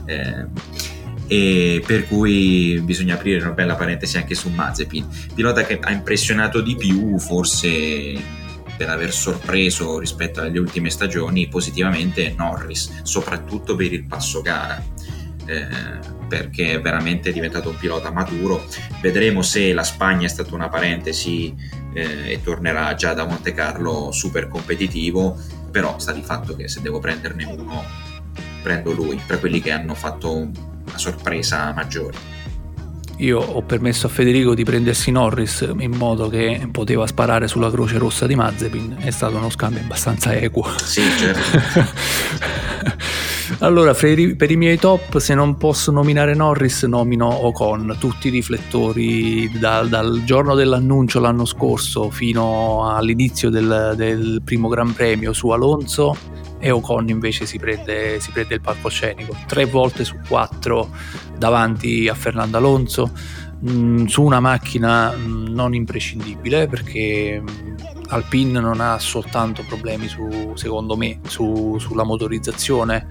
Eh, 0.06 0.87
e 1.28 1.82
per 1.86 2.08
cui 2.08 2.80
bisogna 2.82 3.14
aprire 3.14 3.42
una 3.42 3.52
bella 3.52 3.76
parentesi 3.76 4.16
anche 4.16 4.34
su 4.34 4.48
Mazepin. 4.48 5.06
Pilota 5.34 5.64
che 5.64 5.78
ha 5.80 5.92
impressionato 5.92 6.60
di 6.60 6.74
più 6.74 7.18
forse 7.18 8.46
per 8.76 8.88
aver 8.88 9.12
sorpreso 9.12 9.98
rispetto 9.98 10.40
alle 10.40 10.58
ultime 10.58 10.88
stagioni 10.90 11.48
positivamente 11.48 12.34
Norris 12.36 13.02
soprattutto 13.02 13.76
per 13.76 13.92
il 13.92 14.04
passo 14.06 14.40
gara. 14.40 14.82
Eh, 15.46 16.16
perché 16.28 16.72
è 16.72 16.80
veramente 16.80 17.32
diventato 17.32 17.70
un 17.70 17.76
pilota 17.76 18.10
maturo. 18.10 18.66
Vedremo 19.00 19.40
se 19.42 19.72
la 19.72 19.82
Spagna 19.82 20.26
è 20.26 20.28
stata 20.28 20.54
una 20.54 20.68
parentesi 20.68 21.54
eh, 21.94 22.32
e 22.32 22.40
tornerà 22.42 22.94
già 22.94 23.14
da 23.14 23.24
Monte 23.24 23.54
Carlo 23.54 24.12
super 24.12 24.48
competitivo 24.48 25.38
però 25.70 25.98
sta 25.98 26.12
di 26.12 26.22
fatto 26.22 26.56
che 26.56 26.68
se 26.68 26.80
devo 26.80 26.98
prenderne 26.98 27.44
uno 27.44 27.84
prendo 28.62 28.92
lui 28.92 29.20
tra 29.26 29.38
quelli 29.38 29.60
che 29.60 29.70
hanno 29.70 29.94
fatto 29.94 30.50
una 30.88 30.98
sorpresa 30.98 31.72
maggiore. 31.74 32.36
Io 33.18 33.40
ho 33.40 33.62
permesso 33.62 34.06
a 34.06 34.10
Federico 34.10 34.54
di 34.54 34.62
prendersi 34.64 35.10
Norris 35.10 35.68
in 35.78 35.90
modo 35.90 36.28
che 36.28 36.68
poteva 36.70 37.04
sparare 37.06 37.48
sulla 37.48 37.70
croce 37.70 37.98
rossa 37.98 38.26
di 38.26 38.36
Mazepin. 38.36 38.96
È 39.00 39.10
stato 39.10 39.36
uno 39.36 39.50
scambio 39.50 39.80
abbastanza 39.80 40.34
equo. 40.34 40.68
Sì, 40.78 41.02
certo. 41.18 41.96
allora, 43.60 43.94
per 43.94 44.18
i 44.18 44.56
miei 44.56 44.78
top, 44.78 45.18
se 45.18 45.34
non 45.34 45.56
posso 45.56 45.90
nominare 45.90 46.34
Norris, 46.34 46.84
nomino 46.84 47.46
Ocon. 47.46 47.96
Tutti 47.98 48.28
i 48.28 48.30
riflettori 48.30 49.50
da, 49.58 49.82
dal 49.82 50.22
giorno 50.24 50.54
dell'annuncio 50.54 51.20
l'anno 51.20 51.44
scorso 51.44 52.10
fino 52.10 52.94
all'inizio 52.94 53.50
del, 53.50 53.94
del 53.96 54.42
primo 54.44 54.68
Gran 54.68 54.92
Premio 54.92 55.32
su 55.32 55.48
Alonso 55.48 56.16
e 56.58 56.70
Ocon 56.70 57.08
invece 57.08 57.46
si 57.46 57.58
prende, 57.58 58.18
si 58.20 58.30
prende 58.32 58.54
il 58.54 58.60
palcoscenico 58.60 59.36
tre 59.46 59.64
volte 59.64 60.04
su 60.04 60.16
quattro 60.26 60.90
davanti 61.36 62.08
a 62.08 62.14
Fernando 62.14 62.56
Alonso 62.56 63.12
mm, 63.68 64.06
su 64.06 64.22
una 64.22 64.40
macchina 64.40 65.12
mm, 65.12 65.46
non 65.48 65.74
imprescindibile 65.74 66.66
perché 66.66 67.40
mm, 67.40 67.76
Alpine 68.08 68.60
non 68.60 68.80
ha 68.80 68.98
soltanto 68.98 69.64
problemi 69.66 70.08
su, 70.08 70.52
secondo 70.54 70.96
me 70.96 71.20
su, 71.26 71.76
sulla 71.78 72.04
motorizzazione 72.04 73.06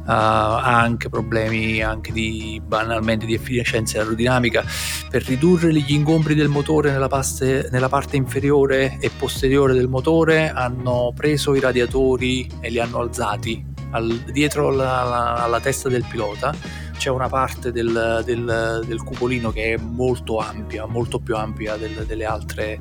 uh, 0.00 0.02
ha 0.06 0.80
anche 0.80 1.08
problemi 1.08 1.82
anche 1.82 2.12
di 2.12 2.60
banalmente 2.64 3.26
di 3.26 3.34
efficienza 3.34 3.98
aerodinamica. 3.98 4.64
Per 5.08 5.24
ridurre 5.24 5.72
gli 5.72 5.92
ingombri 5.92 6.34
del 6.34 6.48
motore 6.48 6.90
nella, 6.90 7.08
paste, 7.08 7.68
nella 7.70 7.88
parte 7.88 8.16
inferiore 8.16 8.98
e 9.00 9.10
posteriore 9.16 9.74
del 9.74 9.88
motore 9.88 10.50
hanno 10.50 11.12
preso 11.14 11.54
i 11.54 11.60
radiatori 11.60 12.48
e 12.60 12.70
li 12.70 12.80
hanno 12.80 12.98
alzati. 12.98 13.64
Al, 13.92 14.08
dietro 14.30 14.70
la, 14.70 15.02
la, 15.02 15.34
alla 15.42 15.60
testa 15.60 15.88
del 15.88 16.04
pilota 16.08 16.54
c'è 17.00 17.08
una 17.08 17.30
parte 17.30 17.72
del, 17.72 18.22
del, 18.26 18.82
del, 18.86 19.02
cupolino 19.02 19.50
che 19.50 19.72
è 19.72 19.76
molto 19.78 20.36
ampia, 20.36 20.84
molto 20.84 21.18
più 21.18 21.34
ampia 21.34 21.76
del, 21.76 22.04
delle, 22.04 22.26
altre, 22.26 22.78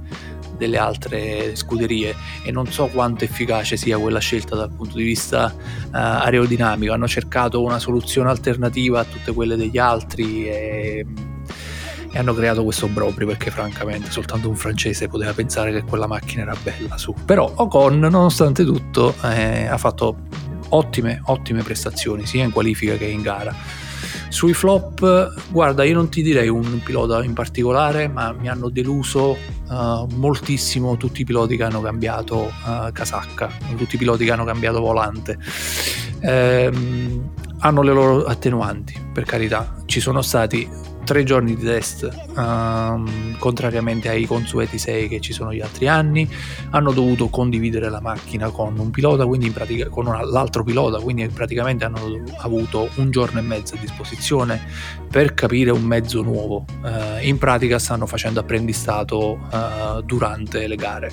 delle, 0.60 0.78
altre, 0.78 1.56
scuderie 1.56 2.16
e 2.44 2.52
non 2.52 2.68
so 2.68 2.86
quanto 2.88 3.24
efficace 3.24 3.78
sia 3.78 3.98
quella 3.98 4.20
scelta 4.20 4.56
dal 4.56 4.70
punto 4.70 4.98
di 4.98 5.04
vista 5.04 5.52
uh, 5.56 5.90
aerodinamico. 5.92 6.94
Hanno 6.94 7.08
cercato 7.08 7.64
una 7.64 7.80
soluzione 7.80 8.30
alternativa 8.30 9.00
a 9.00 9.04
tutte 9.06 9.32
quelle 9.32 9.56
degli 9.56 9.80
altri 9.80 10.48
e, 10.48 11.06
e 12.12 12.18
hanno 12.20 12.34
creato 12.34 12.64
questo 12.64 12.86
obbrobrio 12.86 13.26
perché 13.26 13.50
francamente 13.50 14.12
soltanto 14.12 14.50
un 14.50 14.56
francese 14.56 15.08
poteva 15.08 15.34
pensare 15.34 15.72
che 15.72 15.84
quella 15.84 16.08
macchina 16.08 16.44
era 16.44 16.56
bella 16.62 16.98
su. 16.98 17.16
Però 17.26 17.52
Ocon 17.56 18.00
nonostante 18.00 18.64
tutto 18.64 19.16
eh, 19.24 19.66
ha 19.66 19.78
fatto 19.78 20.18
ottime, 20.70 21.22
ottime 21.26 21.64
prestazioni 21.64 22.26
sia 22.26 22.44
in 22.44 22.52
qualifica 22.52 22.96
che 22.96 23.06
in 23.06 23.22
gara. 23.22 23.56
Sui 24.30 24.54
flop, 24.54 25.50
guarda, 25.50 25.84
io 25.84 25.96
non 25.96 26.10
ti 26.10 26.22
direi 26.22 26.48
un 26.48 26.82
pilota 26.84 27.24
in 27.24 27.34
particolare, 27.34 28.08
ma 28.08 28.32
mi 28.32 28.48
hanno 28.48 28.70
deluso 28.70 29.36
uh, 29.68 30.08
moltissimo 30.14 30.98
tutti 30.98 31.22
i 31.22 31.26
piloti 31.26 31.58
che 31.58 31.64
hanno 31.64 31.82
cambiato 31.82 32.52
uh, 32.66 32.92
casacca, 32.92 33.52
tutti 33.76 33.96
i 33.96 33.98
piloti 33.98 34.26
che 34.26 34.32
hanno 34.32 34.46
cambiato 34.46 34.80
volante. 34.80 35.38
Ehm, 36.22 37.32
hanno 37.60 37.82
le 37.82 37.92
loro 37.92 38.24
attenuanti, 38.26 38.94
per 39.12 39.26
carità. 39.26 39.76
Ci 39.86 40.00
sono 40.00 40.22
stati 40.22 40.68
tre 41.10 41.24
giorni 41.24 41.56
di 41.56 41.64
test, 41.64 42.08
um, 42.36 43.36
contrariamente 43.40 44.10
ai 44.10 44.28
consueti 44.28 44.78
sei 44.78 45.08
che 45.08 45.20
ci 45.20 45.34
sono 45.34 45.52
gli 45.52 45.60
altri 45.60 45.88
anni. 45.88 46.30
Hanno 46.70 46.92
dovuto 46.92 47.30
condividere 47.30 47.90
la 47.90 48.00
macchina 48.00 48.52
con 48.52 48.78
un 48.78 48.92
pilota, 48.92 49.26
quindi 49.26 49.48
in 49.48 49.54
pratica, 49.54 49.90
con 49.90 50.06
una, 50.06 50.24
l'altro 50.24 50.64
pilota, 50.64 51.00
quindi 51.00 51.28
praticamente 51.30 51.84
hanno 51.84 52.22
avuto 52.38 52.90
un 52.98 53.10
giorno 53.10 53.40
e 53.40 53.42
mezzo 53.42 53.74
a 53.74 53.80
disposizione 53.80 54.62
per 55.10 55.34
capire 55.34 55.72
un 55.72 55.82
mezzo 55.82 56.22
nuovo. 56.22 56.66
Uh, 56.84 57.26
in 57.26 57.40
pratica 57.40 57.80
stanno 57.80 58.06
facendo 58.06 58.40
apprendistato 58.40 59.40
uh, 59.52 60.02
durante 60.04 60.68
le 60.68 60.76
gare. 60.76 61.12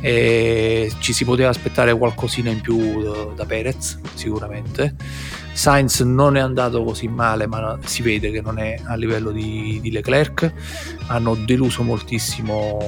E 0.00 0.90
ci 0.98 1.12
si 1.12 1.24
poteva 1.24 1.50
aspettare 1.50 1.96
qualcosina 1.96 2.50
in 2.50 2.60
più 2.60 2.76
uh, 2.76 3.32
da 3.36 3.44
Perez, 3.44 3.96
sicuramente. 4.14 4.96
Sainz 5.60 6.00
non 6.00 6.38
è 6.38 6.40
andato 6.40 6.82
così 6.82 7.06
male, 7.06 7.46
ma 7.46 7.78
si 7.84 8.00
vede 8.00 8.30
che 8.30 8.40
non 8.40 8.58
è 8.58 8.80
a 8.82 8.94
livello 8.94 9.30
di, 9.30 9.78
di 9.82 9.90
Leclerc. 9.90 10.50
Hanno 11.08 11.34
deluso 11.34 11.82
moltissimo 11.82 12.78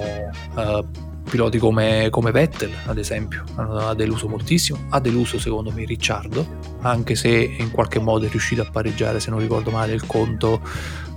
uh, 0.55 0.83
piloti 1.29 1.59
come, 1.59 2.09
come, 2.09 2.31
Vettel, 2.31 2.73
ad 2.87 2.97
esempio. 2.97 3.45
Ha 3.57 3.93
deluso 3.93 4.27
moltissimo. 4.27 4.87
Ha 4.89 5.01
deluso, 5.01 5.39
secondo 5.39 5.71
me, 5.71 5.85
Ricciardo, 5.85 6.47
anche 6.81 7.15
se 7.15 7.29
in 7.31 7.71
qualche 7.71 7.99
modo 7.99 8.25
è 8.25 8.31
riuscito 8.31 8.63
a 8.63 8.69
pareggiare, 8.73 9.21
se 9.21 9.29
non 9.29 9.41
ricordo 9.41 9.71
male, 9.71 9.93
il 9.93 10.07
conto 10.07 10.63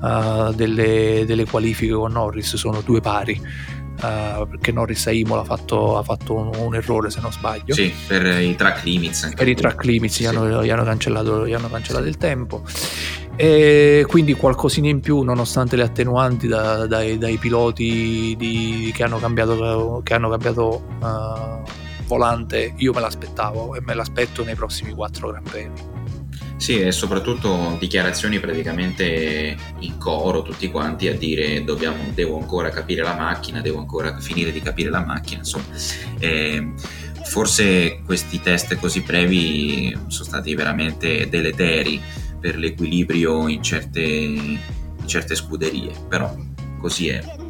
uh, 0.01 0.51
delle, 0.53 1.23
delle 1.25 1.45
qualifiche 1.45 1.93
con 1.93 2.11
Norris. 2.11 2.55
Sono 2.55 2.81
due 2.81 2.99
pari 2.99 3.41
uh, 4.01 4.47
perché 4.47 4.71
Norris 4.71 5.07
a 5.07 5.11
Imola 5.11 5.41
ha 5.41 5.45
fatto, 5.45 5.97
ha 5.97 6.03
fatto 6.03 6.33
un, 6.35 6.51
un, 6.55 6.75
errore 6.75 7.09
se 7.09 7.19
non 7.21 7.31
sbaglio. 7.31 7.73
Sì, 7.73 7.93
per 8.07 8.25
i 8.25 8.55
track 8.55 8.83
limits. 8.83 9.31
per 9.35 9.47
i 9.47 9.55
track 9.55 9.83
limits 9.83 10.15
sì. 10.15 10.23
gli, 10.23 10.25
hanno, 10.27 10.63
gli, 10.63 10.69
hanno, 10.69 10.83
cancellato, 10.83 11.47
gli 11.47 11.53
hanno 11.53 11.69
cancellato 11.69 12.05
il 12.05 12.17
tempo. 12.17 12.63
E 13.35 14.05
quindi 14.07 14.33
qualcosina 14.33 14.87
in 14.87 15.01
più 15.01 15.21
nonostante 15.21 15.75
le 15.75 15.83
attenuanti 15.83 16.47
da, 16.47 16.87
dai, 16.87 17.17
dai, 17.17 17.37
piloti 17.37 18.35
di, 18.37 18.91
che 18.95 19.03
hanno 19.03 19.19
cambiato, 19.19 20.01
che 20.03 20.13
hanno 20.13 20.29
cambiato 20.29 20.83
uh, 21.01 21.63
volante 22.07 22.73
io 22.77 22.93
me 22.93 23.01
l'aspettavo 23.01 23.75
e 23.75 23.81
me 23.81 23.93
l'aspetto 23.93 24.43
nei 24.43 24.55
prossimi 24.55 24.93
quattro 24.93 25.29
Gran 25.29 25.43
Premi 25.43 25.94
sì, 26.57 26.79
e 26.79 26.91
soprattutto 26.91 27.75
dichiarazioni 27.79 28.39
praticamente 28.39 29.55
in 29.79 29.97
coro, 29.97 30.41
tutti 30.41 30.69
quanti 30.71 31.07
a 31.07 31.15
dire 31.15 31.63
dobbiamo, 31.63 32.11
devo 32.13 32.39
ancora 32.39 32.69
capire 32.69 33.03
la 33.03 33.15
macchina, 33.15 33.61
devo 33.61 33.79
ancora 33.79 34.17
finire 34.19 34.51
di 34.51 34.61
capire 34.61 34.89
la 34.89 35.03
macchina, 35.03 35.39
insomma. 35.39 35.65
Eh, 36.19 36.73
forse 37.25 38.01
questi 38.05 38.39
test 38.39 38.75
così 38.77 39.01
brevi 39.01 39.95
sono 40.07 40.25
stati 40.25 40.55
veramente 40.55 41.27
deleteri 41.27 42.01
per 42.39 42.57
l'equilibrio 42.57 43.47
in 43.47 43.61
certe, 43.61 44.01
in 44.01 44.59
certe 45.05 45.35
scuderie, 45.35 45.91
però 46.07 46.33
così 46.79 47.09
è. 47.09 47.44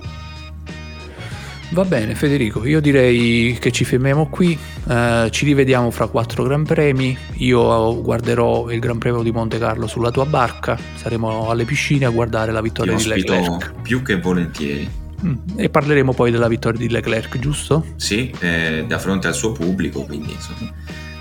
Va 1.70 1.84
bene 1.84 2.16
Federico, 2.16 2.66
io 2.66 2.80
direi 2.80 3.58
che 3.60 3.72
ci 3.72 3.84
fermiamo 3.84 4.28
qui, 4.28 4.58
eh, 4.88 5.28
ci 5.32 5.46
rivediamo 5.46 5.90
fra 5.92 6.08
quattro 6.08 6.44
Gran 6.44 6.64
Premi, 6.64 7.18
io 7.38 8.02
guarderò 8.02 8.70
il 8.70 8.80
Gran 8.80 8.98
Premio 8.98 9.24
di 9.24 9.32
Monte 9.32 9.58
Carlo 9.58 9.88
sulla 9.88 10.12
tua 10.12 10.26
barca, 10.26 10.78
saremo 10.96 11.50
alle 11.50 11.66
piscine 11.66 12.06
a 12.06 12.10
guardare 12.10 12.52
la 12.52 12.62
vittoria 12.62 12.96
di 12.96 13.06
Leclerc. 13.06 13.74
più 13.82 14.02
che 14.04 14.20
volentieri. 14.20 14.90
Mm, 15.26 15.36
e 15.58 15.70
parleremo 15.70 16.14
poi 16.14 16.32
della 16.32 16.48
vittoria 16.48 16.80
di 16.80 16.90
Leclerc, 16.90 17.40
giusto? 17.40 17.86
Sì, 17.96 18.32
eh, 18.40 18.86
da 18.88 19.00
fronte 19.00 19.28
al 19.28 19.34
suo 19.34 19.52
pubblico, 19.52 20.04
quindi 20.04 20.34
insomma, 20.34 20.72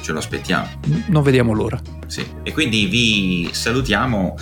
ce 0.02 0.12
lo 0.12 0.18
aspettiamo. 0.18 0.68
Non 1.06 1.22
vediamo 1.22 1.52
l'ora. 1.52 1.80
Sì, 2.06 2.24
e 2.42 2.52
quindi 2.52 2.86
vi 2.86 3.48
salutiamo 3.50 4.36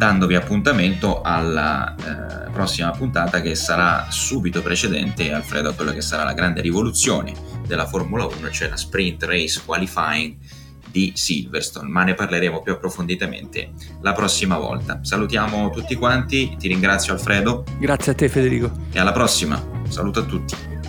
dandovi 0.00 0.34
appuntamento 0.34 1.20
alla 1.20 1.94
eh, 1.94 2.50
prossima 2.52 2.90
puntata 2.90 3.42
che 3.42 3.54
sarà 3.54 4.06
subito 4.08 4.62
precedente, 4.62 5.30
Alfredo, 5.30 5.68
a 5.68 5.74
quella 5.74 5.92
che 5.92 6.00
sarà 6.00 6.24
la 6.24 6.32
grande 6.32 6.62
rivoluzione 6.62 7.34
della 7.66 7.86
Formula 7.86 8.24
1, 8.24 8.50
cioè 8.50 8.70
la 8.70 8.78
Sprint 8.78 9.24
Race 9.24 9.60
Qualifying 9.62 10.36
di 10.90 11.12
Silverstone, 11.14 11.90
ma 11.90 12.02
ne 12.04 12.14
parleremo 12.14 12.62
più 12.62 12.72
approfonditamente 12.72 13.72
la 14.00 14.14
prossima 14.14 14.56
volta. 14.56 15.00
Salutiamo 15.02 15.68
tutti 15.68 15.94
quanti, 15.96 16.56
ti 16.58 16.68
ringrazio 16.68 17.12
Alfredo. 17.12 17.66
Grazie 17.78 18.12
a 18.12 18.14
te 18.14 18.30
Federico. 18.30 18.72
E 18.92 18.98
alla 18.98 19.12
prossima, 19.12 19.62
saluto 19.86 20.20
a 20.20 20.22
tutti. 20.22 20.79